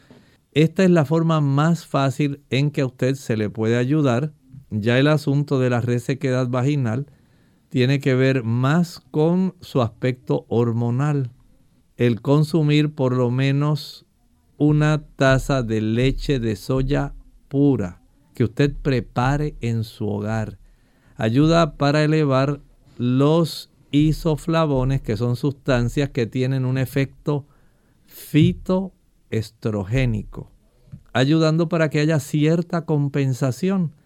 Esta 0.52 0.84
es 0.84 0.90
la 0.90 1.04
forma 1.04 1.42
más 1.42 1.84
fácil 1.86 2.40
en 2.48 2.70
que 2.70 2.80
a 2.80 2.86
usted 2.86 3.14
se 3.14 3.36
le 3.36 3.50
puede 3.50 3.76
ayudar. 3.76 4.32
Ya 4.70 4.98
el 4.98 5.06
asunto 5.06 5.60
de 5.60 5.68
la 5.68 5.82
resequedad 5.82 6.48
vaginal 6.48 7.06
tiene 7.74 7.98
que 7.98 8.14
ver 8.14 8.44
más 8.44 9.02
con 9.10 9.56
su 9.60 9.82
aspecto 9.82 10.46
hormonal. 10.48 11.32
El 11.96 12.22
consumir 12.22 12.94
por 12.94 13.16
lo 13.16 13.32
menos 13.32 14.06
una 14.58 15.04
taza 15.16 15.64
de 15.64 15.80
leche 15.80 16.38
de 16.38 16.54
soya 16.54 17.16
pura 17.48 18.00
que 18.32 18.44
usted 18.44 18.76
prepare 18.80 19.56
en 19.60 19.82
su 19.82 20.08
hogar. 20.08 20.60
Ayuda 21.16 21.76
para 21.76 22.04
elevar 22.04 22.60
los 22.96 23.72
isoflavones, 23.90 25.02
que 25.02 25.16
son 25.16 25.34
sustancias 25.34 26.10
que 26.10 26.28
tienen 26.28 26.64
un 26.64 26.78
efecto 26.78 27.44
fitoestrogénico, 28.06 30.52
ayudando 31.12 31.68
para 31.68 31.90
que 31.90 31.98
haya 31.98 32.20
cierta 32.20 32.84
compensación. 32.84 33.96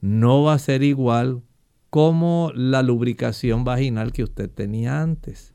No 0.00 0.44
va 0.44 0.54
a 0.54 0.58
ser 0.58 0.82
igual 0.82 1.42
como 1.90 2.52
la 2.54 2.82
lubricación 2.82 3.64
vaginal 3.64 4.12
que 4.12 4.24
usted 4.24 4.50
tenía 4.50 5.02
antes. 5.02 5.54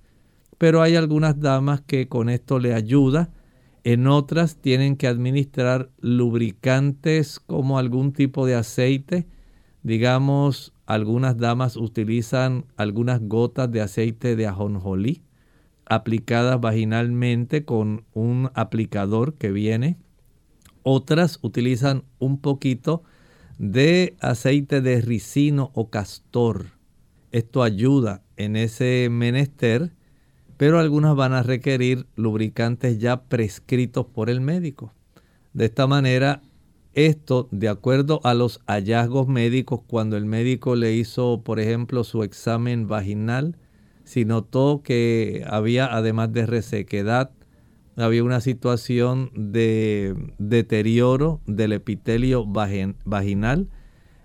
Pero 0.58 0.82
hay 0.82 0.96
algunas 0.96 1.40
damas 1.40 1.82
que 1.82 2.08
con 2.08 2.30
esto 2.30 2.60
le 2.60 2.74
ayuda 2.74 3.32
en 3.84 4.08
otras 4.08 4.58
tienen 4.58 4.96
que 4.96 5.08
administrar 5.08 5.90
lubricantes 6.00 7.40
como 7.42 7.78
algún 7.78 8.14
tipo 8.14 8.46
de 8.46 8.56
aceite. 8.56 9.28
Digamos, 9.84 10.74
algunas 10.86 11.38
damas 11.38 11.76
utilizan 11.76 12.66
algunas 12.78 13.22
gotas 13.22 13.70
de 13.72 13.82
aceite 13.82 14.36
de 14.36 14.48
ajonjolí 14.48 15.22
aplicadas 15.86 16.62
vaginalmente 16.62 17.66
con 17.66 18.06
un 18.14 18.52
aplicador 18.54 19.34
que 19.34 19.52
viene. 19.52 19.98
Otras 20.84 21.40
utilizan 21.42 22.04
un 22.20 22.40
poquito 22.40 23.04
de 23.58 24.16
aceite 24.20 24.82
de 24.82 25.02
ricino 25.02 25.72
o 25.74 25.90
castor. 25.90 26.68
Esto 27.32 27.64
ayuda 27.64 28.24
en 28.38 28.56
ese 28.56 29.08
menester 29.12 29.92
pero 30.58 30.80
algunas 30.80 31.16
van 31.16 31.34
a 31.34 31.44
requerir 31.44 32.06
lubricantes 32.16 33.00
ya 33.00 33.24
prescritos 33.24 34.06
por 34.06 34.30
el 34.30 34.40
médico. 34.40 34.94
De 35.54 35.66
esta 35.66 35.88
manera, 35.88 36.42
esto, 36.94 37.48
de 37.52 37.70
acuerdo 37.70 38.22
a 38.24 38.34
los 38.34 38.62
hallazgos 38.68 39.28
médicos, 39.28 39.82
cuando 39.86 40.16
el 40.16 40.26
médico 40.26 40.76
le 40.76 40.94
hizo, 40.94 41.42
por 41.44 41.60
ejemplo, 41.60 42.04
su 42.04 42.24
examen 42.24 42.88
vaginal, 42.88 43.58
si 44.04 44.26
notó 44.26 44.82
que 44.84 45.44
había, 45.48 45.94
además 45.94 46.32
de 46.34 46.46
resequedad, 46.46 47.32
había 47.96 48.24
una 48.24 48.42
situación 48.42 49.32
de 49.36 50.16
deterioro 50.38 51.42
del 51.46 51.74
epitelio 51.74 52.46
vaginal. 52.46 53.68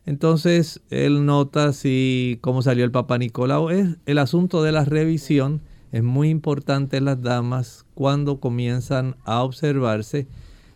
Entonces 0.07 0.81
él 0.91 1.27
nota 1.27 1.73
si 1.73 2.39
cómo 2.41 2.63
salió 2.63 2.85
el 2.85 2.91
Papa 2.91 3.19
Nicolau. 3.19 3.71
Es 3.71 3.97
el 4.07 4.19
asunto 4.19 4.63
de 4.63 4.73
la 4.73 4.85
revisión 4.85 5.63
es 5.93 6.03
muy 6.03 6.29
importante 6.29 6.99
en 6.99 7.07
las 7.07 7.23
damas 7.23 7.87
cuando 7.95 8.41
comienzan 8.41 9.17
a 9.25 9.43
observarse 9.43 10.27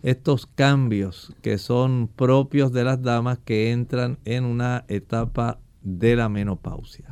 estos 0.03 0.47
cambios 0.47 1.33
que 1.43 1.59
son 1.59 2.09
propios 2.09 2.73
de 2.73 2.85
las 2.85 3.03
damas 3.03 3.39
que 3.45 3.71
entran 3.71 4.19
en 4.25 4.45
una 4.45 4.85
etapa 4.89 5.59
de 5.83 6.17
la 6.17 6.29
menopausia. 6.29 7.07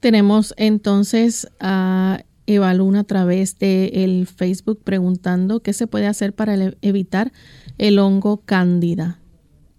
Tenemos 0.00 0.54
entonces 0.56 1.48
a 1.60 2.22
Eva 2.50 2.74
Luna 2.74 3.00
a 3.00 3.04
través 3.04 3.58
del 3.58 4.26
Facebook 4.26 4.80
preguntando 4.82 5.60
qué 5.60 5.72
se 5.72 5.86
puede 5.86 6.08
hacer 6.08 6.32
para 6.32 6.56
evitar 6.82 7.32
el 7.78 8.00
hongo 8.00 8.42
cándida. 8.44 9.20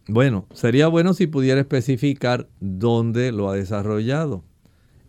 Bueno, 0.07 0.47
sería 0.53 0.87
bueno 0.87 1.13
si 1.13 1.27
pudiera 1.27 1.59
especificar 1.59 2.47
dónde 2.61 3.33
lo 3.33 3.49
ha 3.49 3.55
desarrollado. 3.55 4.45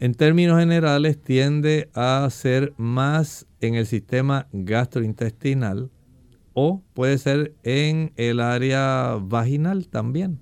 En 0.01 0.15
términos 0.15 0.59
generales 0.59 1.23
tiende 1.23 1.89
a 1.95 2.29
ser 2.31 2.75
más 2.77 3.47
en 3.61 3.77
el 3.77 3.87
sistema 3.87 4.49
gastrointestinal 4.53 5.89
o 6.55 6.83
puede 6.95 7.17
ser 7.19 7.55
en 7.63 8.13
el 8.17 8.41
área 8.41 9.19
vaginal 9.21 9.87
también. 9.87 10.41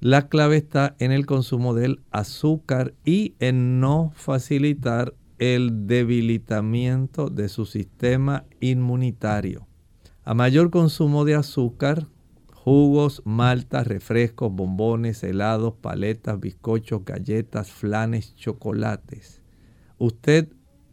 La 0.00 0.28
clave 0.28 0.58
está 0.58 0.94
en 0.98 1.10
el 1.12 1.24
consumo 1.24 1.72
del 1.72 2.00
azúcar 2.10 2.92
y 3.04 3.34
en 3.38 3.80
no 3.80 4.12
facilitar 4.14 5.14
el 5.40 5.86
debilitamiento 5.86 7.30
de 7.30 7.48
su 7.48 7.64
sistema 7.64 8.44
inmunitario. 8.60 9.66
A 10.22 10.34
mayor 10.34 10.70
consumo 10.70 11.24
de 11.24 11.34
azúcar, 11.34 12.06
jugos, 12.52 13.22
maltas, 13.24 13.86
refrescos, 13.86 14.52
bombones, 14.52 15.24
helados, 15.24 15.72
paletas, 15.80 16.38
bizcochos, 16.38 17.06
galletas, 17.06 17.72
flanes, 17.72 18.36
chocolates, 18.36 19.40
usted 19.96 20.48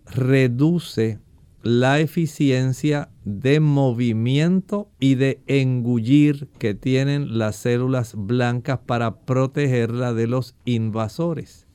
reduce 0.05 1.19
la 1.61 1.99
eficiencia 1.99 3.09
de 3.25 3.59
movimiento 3.59 4.89
y 4.97 5.15
de 5.15 5.41
engullir 5.47 6.47
que 6.57 6.73
tienen 6.73 7.37
las 7.37 7.57
células 7.57 8.13
blancas 8.15 8.79
para 8.85 9.19
protegerla 9.25 10.13
de 10.13 10.27
los 10.27 10.55
invasores. 10.63 11.67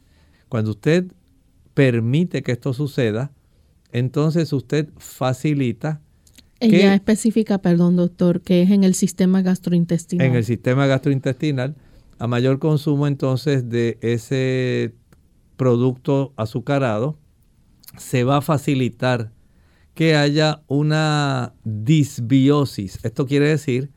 Cuando 0.48 0.70
usted 0.70 1.12
permite 1.74 2.42
que 2.42 2.52
esto 2.52 2.72
suceda, 2.72 3.32
entonces 3.92 4.52
usted 4.52 4.88
facilita 4.98 6.00
ella 6.62 6.94
específica, 6.94 7.58
perdón 7.58 7.96
doctor, 7.96 8.40
que 8.40 8.62
es 8.62 8.70
en 8.70 8.84
el 8.84 8.94
sistema 8.94 9.42
gastrointestinal. 9.42 10.26
En 10.26 10.34
el 10.36 10.44
sistema 10.44 10.86
gastrointestinal, 10.86 11.74
a 12.18 12.26
mayor 12.28 12.58
consumo 12.60 13.06
entonces 13.06 13.68
de 13.68 13.98
ese 14.00 14.94
producto 15.56 16.32
azucarado, 16.36 17.18
se 17.98 18.24
va 18.24 18.38
a 18.38 18.42
facilitar 18.42 19.32
que 19.94 20.14
haya 20.14 20.62
una 20.68 21.52
disbiosis. 21.64 23.04
Esto 23.04 23.26
quiere 23.26 23.48
decir 23.48 23.90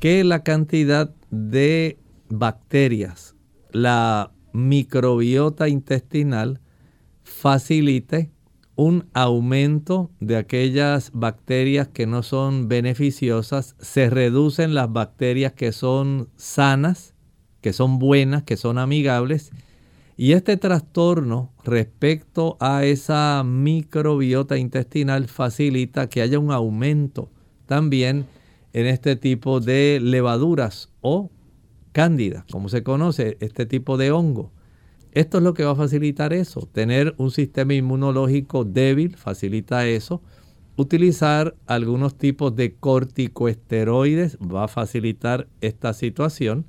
que 0.00 0.24
la 0.24 0.42
cantidad 0.42 1.14
de 1.30 1.98
bacterias, 2.28 3.34
la 3.70 4.32
microbiota 4.52 5.68
intestinal, 5.68 6.60
facilite 7.32 8.30
un 8.76 9.06
aumento 9.12 10.10
de 10.20 10.36
aquellas 10.36 11.10
bacterias 11.12 11.88
que 11.88 12.06
no 12.06 12.22
son 12.22 12.68
beneficiosas, 12.68 13.76
se 13.80 14.08
reducen 14.10 14.74
las 14.74 14.92
bacterias 14.92 15.52
que 15.52 15.72
son 15.72 16.28
sanas, 16.36 17.14
que 17.60 17.72
son 17.72 17.98
buenas, 17.98 18.42
que 18.42 18.56
son 18.56 18.78
amigables, 18.78 19.50
y 20.16 20.32
este 20.32 20.56
trastorno 20.56 21.52
respecto 21.64 22.56
a 22.60 22.84
esa 22.84 23.42
microbiota 23.44 24.56
intestinal 24.56 25.26
facilita 25.28 26.08
que 26.08 26.22
haya 26.22 26.38
un 26.38 26.52
aumento 26.52 27.30
también 27.66 28.26
en 28.72 28.86
este 28.86 29.16
tipo 29.16 29.60
de 29.60 30.00
levaduras 30.02 30.90
o 31.00 31.30
cándida, 31.92 32.44
como 32.50 32.68
se 32.68 32.82
conoce 32.82 33.36
este 33.40 33.66
tipo 33.66 33.96
de 33.96 34.12
hongo. 34.12 34.50
Esto 35.12 35.38
es 35.38 35.44
lo 35.44 35.52
que 35.52 35.64
va 35.64 35.72
a 35.72 35.76
facilitar 35.76 36.32
eso. 36.32 36.68
Tener 36.72 37.14
un 37.18 37.30
sistema 37.30 37.74
inmunológico 37.74 38.64
débil 38.64 39.16
facilita 39.16 39.86
eso. 39.86 40.22
Utilizar 40.76 41.54
algunos 41.66 42.16
tipos 42.16 42.56
de 42.56 42.74
corticoesteroides 42.74 44.38
va 44.38 44.64
a 44.64 44.68
facilitar 44.68 45.48
esta 45.60 45.92
situación. 45.92 46.64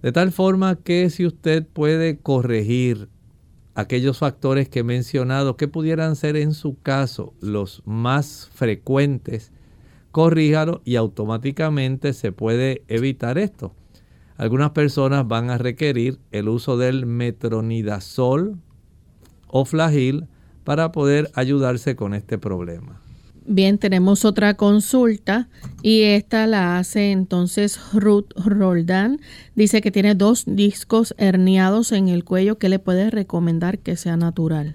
De 0.00 0.12
tal 0.12 0.30
forma 0.30 0.76
que 0.76 1.10
si 1.10 1.26
usted 1.26 1.66
puede 1.66 2.18
corregir 2.18 3.08
aquellos 3.74 4.18
factores 4.18 4.68
que 4.68 4.80
he 4.80 4.84
mencionado 4.84 5.56
que 5.56 5.66
pudieran 5.66 6.14
ser 6.14 6.36
en 6.36 6.54
su 6.54 6.78
caso 6.80 7.34
los 7.40 7.82
más 7.84 8.48
frecuentes, 8.52 9.50
corríjalo 10.12 10.82
y 10.84 10.94
automáticamente 10.96 12.12
se 12.12 12.30
puede 12.30 12.82
evitar 12.86 13.38
esto. 13.38 13.74
Algunas 14.42 14.72
personas 14.72 15.28
van 15.28 15.50
a 15.50 15.58
requerir 15.58 16.18
el 16.32 16.48
uso 16.48 16.76
del 16.76 17.06
metronidazol 17.06 18.58
o 19.46 19.64
flagil 19.64 20.26
para 20.64 20.90
poder 20.90 21.30
ayudarse 21.34 21.94
con 21.94 22.12
este 22.12 22.38
problema. 22.38 23.00
Bien, 23.46 23.78
tenemos 23.78 24.24
otra 24.24 24.54
consulta 24.54 25.48
y 25.80 26.02
esta 26.02 26.48
la 26.48 26.78
hace 26.78 27.12
entonces 27.12 27.78
Ruth 27.92 28.32
Roldán. 28.34 29.20
Dice 29.54 29.80
que 29.80 29.92
tiene 29.92 30.16
dos 30.16 30.42
discos 30.44 31.14
herniados 31.18 31.92
en 31.92 32.08
el 32.08 32.24
cuello. 32.24 32.58
¿Qué 32.58 32.68
le 32.68 32.80
puede 32.80 33.10
recomendar 33.10 33.78
que 33.78 33.94
sea 33.96 34.16
natural? 34.16 34.74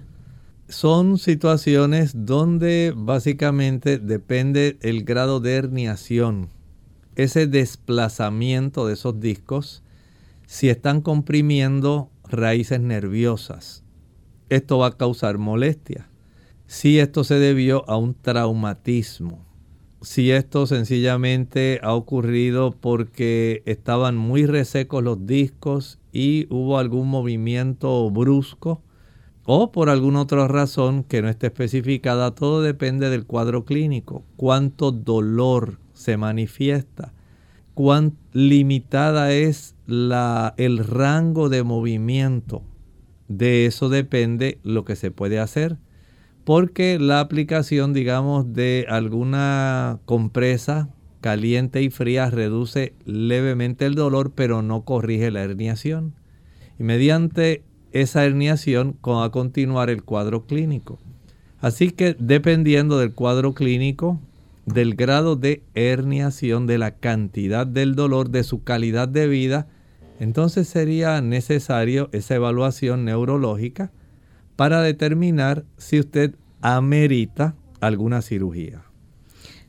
Son 0.70 1.18
situaciones 1.18 2.12
donde 2.14 2.94
básicamente 2.96 3.98
depende 3.98 4.78
el 4.80 5.04
grado 5.04 5.40
de 5.40 5.56
herniación, 5.56 6.48
ese 7.18 7.46
desplazamiento 7.46 8.86
de 8.86 8.94
esos 8.94 9.20
discos, 9.20 9.82
si 10.46 10.70
están 10.70 11.02
comprimiendo 11.02 12.10
raíces 12.24 12.80
nerviosas. 12.80 13.84
Esto 14.48 14.78
va 14.78 14.86
a 14.86 14.96
causar 14.96 15.36
molestia 15.36 16.08
si 16.68 16.98
esto 16.98 17.24
se 17.24 17.38
debió 17.38 17.88
a 17.88 17.96
un 17.96 18.14
traumatismo, 18.14 19.42
si 20.02 20.30
esto 20.30 20.66
sencillamente 20.66 21.80
ha 21.82 21.94
ocurrido 21.94 22.72
porque 22.72 23.62
estaban 23.64 24.18
muy 24.18 24.44
resecos 24.44 25.02
los 25.02 25.26
discos 25.26 25.98
y 26.12 26.46
hubo 26.50 26.78
algún 26.78 27.08
movimiento 27.08 28.08
brusco 28.10 28.82
o 29.44 29.72
por 29.72 29.88
alguna 29.88 30.20
otra 30.20 30.46
razón 30.46 31.04
que 31.04 31.22
no 31.22 31.30
esté 31.30 31.46
especificada, 31.46 32.34
todo 32.34 32.60
depende 32.60 33.08
del 33.08 33.24
cuadro 33.24 33.64
clínico, 33.64 34.22
cuánto 34.36 34.92
dolor 34.92 35.78
se 36.08 36.16
manifiesta, 36.16 37.12
cuán 37.74 38.16
limitada 38.32 39.30
es 39.30 39.76
la, 39.86 40.54
el 40.56 40.78
rango 40.78 41.50
de 41.50 41.62
movimiento. 41.64 42.62
De 43.28 43.66
eso 43.66 43.90
depende 43.90 44.58
lo 44.62 44.86
que 44.86 44.96
se 44.96 45.10
puede 45.10 45.38
hacer 45.38 45.76
porque 46.48 46.98
la 46.98 47.20
aplicación, 47.20 47.92
digamos, 47.92 48.54
de 48.54 48.86
alguna 48.88 50.00
compresa 50.06 50.88
caliente 51.20 51.82
y 51.82 51.90
fría 51.90 52.30
reduce 52.30 52.94
levemente 53.04 53.84
el 53.84 53.94
dolor, 53.94 54.32
pero 54.34 54.62
no 54.62 54.86
corrige 54.86 55.30
la 55.30 55.42
herniación. 55.42 56.14
Y 56.78 56.84
mediante 56.84 57.64
esa 57.92 58.24
herniación 58.24 58.96
va 59.06 59.26
a 59.26 59.30
continuar 59.30 59.90
el 59.90 60.04
cuadro 60.04 60.46
clínico. 60.46 60.98
Así 61.60 61.90
que 61.90 62.16
dependiendo 62.18 62.98
del 62.98 63.12
cuadro 63.12 63.52
clínico, 63.52 64.18
del 64.68 64.94
grado 64.94 65.36
de 65.36 65.62
herniación, 65.74 66.66
de 66.66 66.78
la 66.78 66.92
cantidad 66.92 67.66
del 67.66 67.94
dolor, 67.94 68.30
de 68.30 68.44
su 68.44 68.62
calidad 68.62 69.08
de 69.08 69.26
vida, 69.26 69.68
entonces 70.20 70.68
sería 70.68 71.20
necesario 71.20 72.08
esa 72.12 72.34
evaluación 72.34 73.04
neurológica 73.04 73.92
para 74.56 74.82
determinar 74.82 75.64
si 75.76 76.00
usted 76.00 76.34
amerita 76.60 77.54
alguna 77.80 78.22
cirugía. 78.22 78.82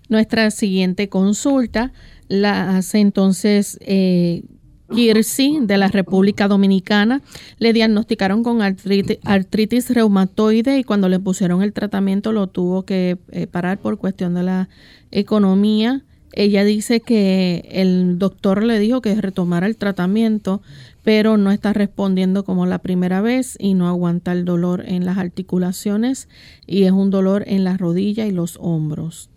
Nuestra 0.08 0.50
siguiente 0.50 1.08
consulta 1.08 1.94
la 2.28 2.78
hace 2.78 3.00
entonces 3.00 3.78
eh, 3.82 4.44
Kirsi 4.94 5.60
de 5.62 5.78
la 5.78 5.88
República 5.88 6.48
Dominicana. 6.48 7.22
Le 7.58 7.74
diagnosticaron 7.74 8.44
con 8.44 8.62
artritis, 8.62 9.90
reumatoide 9.90 10.80
y 10.80 10.84
cuando 10.84 11.10
le 11.10 11.20
pusieron 11.20 11.62
el 11.62 11.74
tratamiento 11.74 12.32
lo 12.32 12.48
tuvo 12.48 12.84
que 12.84 13.18
eh, 13.32 13.48
parar 13.48 13.80
por 13.80 13.98
cuestión 13.98 14.34
de 14.34 14.44
la 14.44 14.70
economía. 15.12 16.04
Ella 16.34 16.64
dice 16.64 17.00
que 17.00 17.68
el 17.72 18.20
doctor 18.20 18.64
le 18.64 18.80
dijo 18.80 19.02
que 19.02 19.16
retomara 19.16 19.66
el 19.66 19.78
tratamiento, 19.78 20.62
pero 21.04 21.38
no 21.38 21.52
está 21.52 21.74
respondiendo 21.74 22.44
como 22.44 22.66
la 22.66 22.80
primera 22.80 23.20
vez 23.22 23.58
y 23.60 23.74
no 23.74 23.88
aguanta 23.88 24.32
el 24.32 24.46
dolor 24.46 24.84
en 24.86 25.06
las 25.06 25.18
articulaciones 25.18 26.30
y 26.68 26.84
es 26.84 26.92
un 26.92 27.10
dolor 27.10 27.44
en 27.48 27.64
las 27.64 27.80
rodillas 27.80 28.28
y 28.28 28.32
los 28.32 28.58
hombros. 28.62 29.30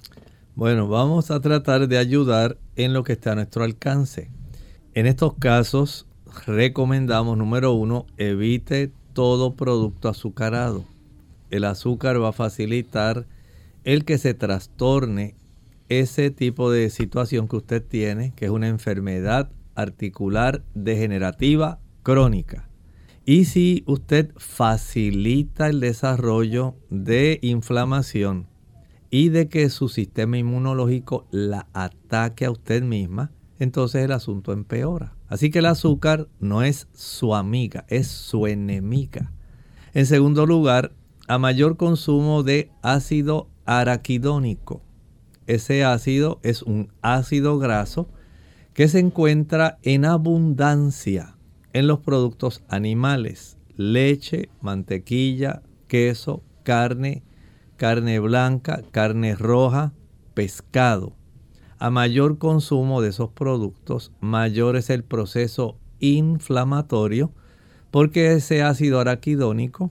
Bueno, 0.54 0.86
vamos 0.86 1.30
a 1.30 1.40
tratar 1.40 1.88
de 1.88 1.96
ayudar 1.96 2.58
en 2.76 2.92
lo 2.92 3.04
que 3.04 3.14
está 3.14 3.32
a 3.32 3.36
nuestro 3.36 3.64
alcance. 3.64 4.30
En 4.94 5.06
estos 5.06 5.32
casos, 5.38 6.06
recomendamos, 6.46 7.38
número 7.38 7.72
uno, 7.72 8.04
evite 8.18 8.92
todo 9.14 9.56
producto 9.56 10.10
azucarado. 10.10 10.84
El 11.48 11.64
azúcar 11.64 12.22
va 12.22 12.28
a 12.28 12.32
facilitar 12.32 13.26
el 13.84 14.04
que 14.04 14.18
se 14.18 14.34
trastorne 14.34 15.34
ese 15.88 16.30
tipo 16.30 16.70
de 16.70 16.90
situación 16.90 17.48
que 17.48 17.56
usted 17.56 17.82
tiene, 17.82 18.34
que 18.36 18.44
es 18.44 18.50
una 18.50 18.68
enfermedad 18.68 19.50
articular 19.74 20.62
degenerativa 20.74 21.80
crónica. 22.02 22.68
Y 23.24 23.46
si 23.46 23.84
usted 23.86 24.30
facilita 24.36 25.70
el 25.70 25.80
desarrollo 25.80 26.74
de 26.90 27.38
inflamación 27.40 28.46
y 29.08 29.30
de 29.30 29.48
que 29.48 29.70
su 29.70 29.88
sistema 29.88 30.36
inmunológico 30.36 31.26
la 31.30 31.66
ataque 31.72 32.44
a 32.44 32.50
usted 32.50 32.82
misma, 32.82 33.30
entonces 33.62 34.04
el 34.04 34.10
asunto 34.10 34.52
empeora. 34.52 35.14
Así 35.28 35.50
que 35.50 35.60
el 35.60 35.66
azúcar 35.66 36.26
no 36.40 36.62
es 36.64 36.88
su 36.94 37.34
amiga, 37.34 37.84
es 37.88 38.08
su 38.08 38.48
enemiga. 38.48 39.32
En 39.94 40.06
segundo 40.06 40.46
lugar, 40.46 40.92
a 41.28 41.38
mayor 41.38 41.76
consumo 41.76 42.42
de 42.42 42.72
ácido 42.82 43.48
araquidónico. 43.64 44.82
Ese 45.46 45.84
ácido 45.84 46.40
es 46.42 46.62
un 46.62 46.92
ácido 47.02 47.58
graso 47.58 48.08
que 48.74 48.88
se 48.88 48.98
encuentra 48.98 49.78
en 49.82 50.06
abundancia 50.06 51.36
en 51.72 51.86
los 51.86 52.00
productos 52.00 52.64
animales, 52.68 53.58
leche, 53.76 54.48
mantequilla, 54.60 55.62
queso, 55.86 56.42
carne, 56.64 57.22
carne 57.76 58.18
blanca, 58.18 58.82
carne 58.90 59.36
roja, 59.36 59.92
pescado. 60.34 61.14
A 61.82 61.90
mayor 61.90 62.38
consumo 62.38 63.02
de 63.02 63.08
esos 63.08 63.30
productos, 63.30 64.12
mayor 64.20 64.76
es 64.76 64.88
el 64.88 65.02
proceso 65.02 65.76
inflamatorio, 65.98 67.32
porque 67.90 68.34
ese 68.34 68.62
ácido 68.62 69.00
araquidónico, 69.00 69.90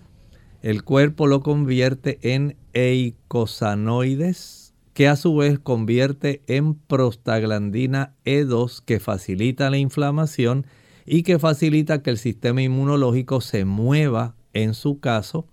el 0.61 0.85
cuerpo 0.85 1.27
lo 1.27 1.41
convierte 1.41 2.17
en 2.21 2.55
eicosanoides, 2.71 4.73
que 4.93 5.09
a 5.09 5.17
su 5.17 5.35
vez 5.35 5.59
convierte 5.59 6.41
en 6.47 6.75
prostaglandina 6.75 8.15
E2, 8.23 8.81
que 8.85 9.01
facilita 9.01 9.69
la 9.69 9.77
inflamación 9.77 10.65
y 11.05 11.23
que 11.23 11.39
facilita 11.39 12.01
que 12.01 12.11
el 12.11 12.17
sistema 12.17 12.61
inmunológico 12.61 13.41
se 13.41 13.65
mueva, 13.65 14.37
en 14.53 14.75
su 14.75 15.01
caso, 15.01 15.45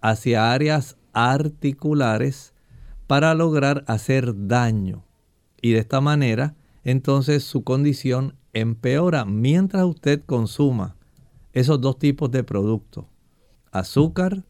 hacia 0.00 0.52
áreas 0.52 0.96
articulares 1.12 2.54
para 3.08 3.34
lograr 3.34 3.82
hacer 3.88 4.46
daño 4.46 5.02
y 5.62 5.72
de 5.72 5.78
esta 5.80 6.00
manera 6.00 6.54
entonces 6.84 7.44
su 7.44 7.62
condición 7.62 8.34
empeora 8.52 9.24
mientras 9.24 9.84
usted 9.84 10.22
consuma 10.24 10.96
esos 11.52 11.80
dos 11.80 11.98
tipos 11.98 12.30
de 12.30 12.44
productos, 12.44 13.06
azúcar 13.72 14.44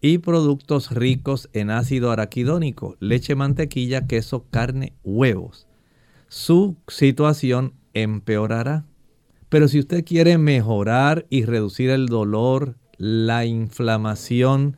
y 0.00 0.18
productos 0.18 0.92
ricos 0.92 1.48
en 1.52 1.70
ácido 1.70 2.10
araquidónico, 2.10 2.96
leche, 3.00 3.34
mantequilla, 3.34 4.06
queso, 4.06 4.44
carne, 4.50 4.92
huevos. 5.02 5.66
Su 6.28 6.76
situación 6.86 7.74
empeorará. 7.94 8.84
Pero 9.48 9.68
si 9.68 9.78
usted 9.78 10.04
quiere 10.04 10.38
mejorar 10.38 11.26
y 11.30 11.44
reducir 11.44 11.90
el 11.90 12.06
dolor, 12.06 12.76
la 12.98 13.46
inflamación, 13.46 14.76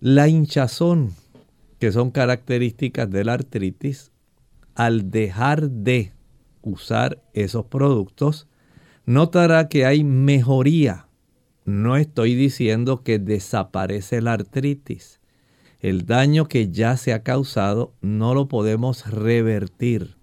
la 0.00 0.28
hinchazón, 0.28 1.12
que 1.78 1.92
son 1.92 2.10
características 2.10 3.10
de 3.10 3.24
la 3.24 3.34
artritis, 3.34 4.12
al 4.76 5.10
dejar 5.10 5.70
de 5.70 6.12
usar 6.62 7.22
esos 7.32 7.66
productos, 7.66 8.46
notará 9.06 9.68
que 9.68 9.86
hay 9.86 10.04
mejoría. 10.04 11.08
No 11.64 11.96
estoy 11.96 12.34
diciendo 12.34 13.02
que 13.02 13.18
desaparece 13.18 14.20
la 14.20 14.34
artritis. 14.34 15.20
El 15.80 16.06
daño 16.06 16.46
que 16.46 16.70
ya 16.70 16.96
se 16.96 17.12
ha 17.12 17.22
causado 17.22 17.94
no 18.00 18.34
lo 18.34 18.48
podemos 18.48 19.10
revertir, 19.10 20.16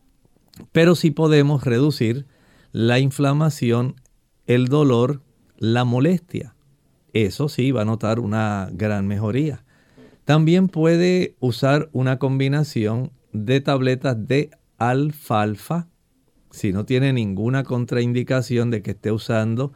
pero 0.72 0.96
sí 0.96 1.12
podemos 1.12 1.64
reducir 1.64 2.26
la 2.72 3.00
inflamación, 3.00 3.96
el 4.46 4.68
dolor, 4.68 5.22
la 5.58 5.84
molestia. 5.84 6.56
Eso 7.14 7.50
sí 7.50 7.72
va 7.72 7.84
a 7.84 7.86
notar 7.86 8.20
una 8.20 8.70
gran 8.74 9.08
mejoría. 9.08 9.64
También 10.26 10.68
puede 10.68 11.36
usar 11.40 11.90
una 11.94 12.18
combinación 12.18 13.12
de 13.34 13.62
tabletas 13.62 14.28
de 14.28 14.52
alfalfa, 14.78 15.88
si 16.52 16.72
no 16.72 16.86
tiene 16.86 17.12
ninguna 17.14 17.64
contraindicación 17.64 18.70
de 18.70 18.82
que 18.84 18.92
esté 18.92 19.12
usando 19.12 19.74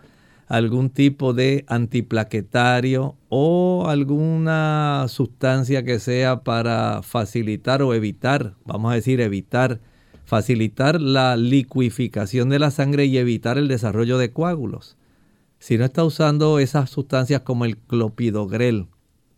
algún 0.47 0.91
tipo 0.91 1.34
de 1.34 1.66
antiplaquetario 1.68 3.18
o 3.30 3.88
alguna 3.89 5.05
sustancia 5.10 5.84
que 5.84 5.99
sea 5.99 6.43
para 6.43 7.01
facilitar 7.01 7.82
o 7.82 7.93
evitar, 7.93 8.53
vamos 8.64 8.91
a 8.91 8.95
decir 8.95 9.20
evitar, 9.20 9.82
facilitar 10.24 11.01
la 11.01 11.36
liquificación 11.36 12.49
de 12.49 12.60
la 12.60 12.72
sangre 12.72 13.05
y 13.05 13.18
evitar 13.18 13.58
el 13.58 13.68
desarrollo 13.68 14.18
de 14.18 14.32
coágulos. 14.32 14.97
Si 15.60 15.78
no 15.78 15.86
está 15.86 16.03
usando 16.03 16.60
esas 16.60 16.91
sustancias 16.91 17.41
como 17.41 17.66
el 17.66 17.78
clopidogrel 17.78 18.88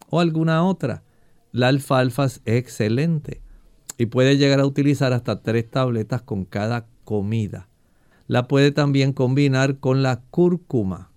o 0.10 0.20
alguna 0.20 0.64
otra, 0.64 1.04
la 1.52 1.70
alfalfa 1.70 2.26
es 2.26 2.42
excelente 2.46 3.42
y 4.00 4.06
puede 4.06 4.38
llegar 4.38 4.62
a 4.62 4.66
utilizar 4.66 5.12
hasta 5.12 5.42
tres 5.42 5.70
tabletas 5.70 6.22
con 6.22 6.46
cada 6.46 6.88
comida. 7.04 7.68
La 8.28 8.48
puede 8.48 8.72
también 8.72 9.12
combinar 9.12 9.78
con 9.80 10.02
la 10.04 10.22
cúrcuma 10.32 11.12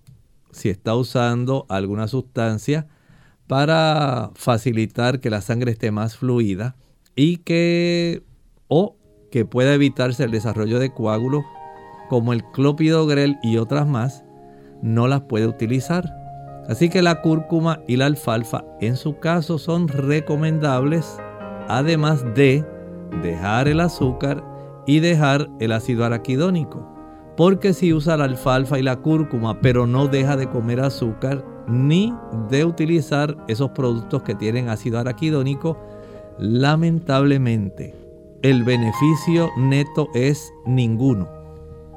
si 0.51 0.69
está 0.69 0.93
usando 0.93 1.65
alguna 1.69 2.09
sustancia 2.09 2.87
para 3.47 4.31
facilitar 4.35 5.21
que 5.21 5.29
la 5.29 5.39
sangre 5.39 5.71
esté 5.71 5.91
más 5.91 6.17
fluida 6.17 6.75
y 7.15 7.37
que 7.37 8.21
o 8.67 8.97
que 9.31 9.45
pueda 9.45 9.73
evitarse 9.73 10.25
el 10.25 10.31
desarrollo 10.31 10.77
de 10.79 10.93
coágulos 10.93 11.45
como 12.09 12.33
el 12.33 12.43
clopidogrel 12.51 13.37
y 13.41 13.57
otras 13.57 13.87
más, 13.87 14.25
no 14.81 15.07
las 15.07 15.21
puede 15.21 15.47
utilizar. 15.47 16.03
Así 16.67 16.89
que 16.89 17.01
la 17.01 17.21
cúrcuma 17.21 17.79
y 17.87 17.95
la 17.95 18.07
alfalfa 18.07 18.65
en 18.81 18.97
su 18.97 19.19
caso 19.19 19.57
son 19.57 19.87
recomendables, 19.87 21.17
además 21.69 22.23
de 22.35 22.72
dejar 23.21 23.67
el 23.67 23.79
azúcar 23.79 24.43
y 24.85 24.99
dejar 24.99 25.49
el 25.59 25.71
ácido 25.71 26.05
araquidónico. 26.05 26.87
Porque 27.35 27.73
si 27.73 27.93
usa 27.93 28.17
la 28.17 28.25
alfalfa 28.25 28.77
y 28.77 28.83
la 28.83 28.97
cúrcuma, 28.97 29.59
pero 29.59 29.87
no 29.87 30.07
deja 30.07 30.35
de 30.37 30.49
comer 30.49 30.79
azúcar 30.79 31.43
ni 31.67 32.13
de 32.49 32.65
utilizar 32.65 33.37
esos 33.47 33.71
productos 33.71 34.23
que 34.23 34.35
tienen 34.35 34.69
ácido 34.69 34.99
araquidónico, 34.99 35.77
lamentablemente 36.37 37.95
el 38.41 38.63
beneficio 38.63 39.49
neto 39.57 40.09
es 40.13 40.53
ninguno. 40.65 41.29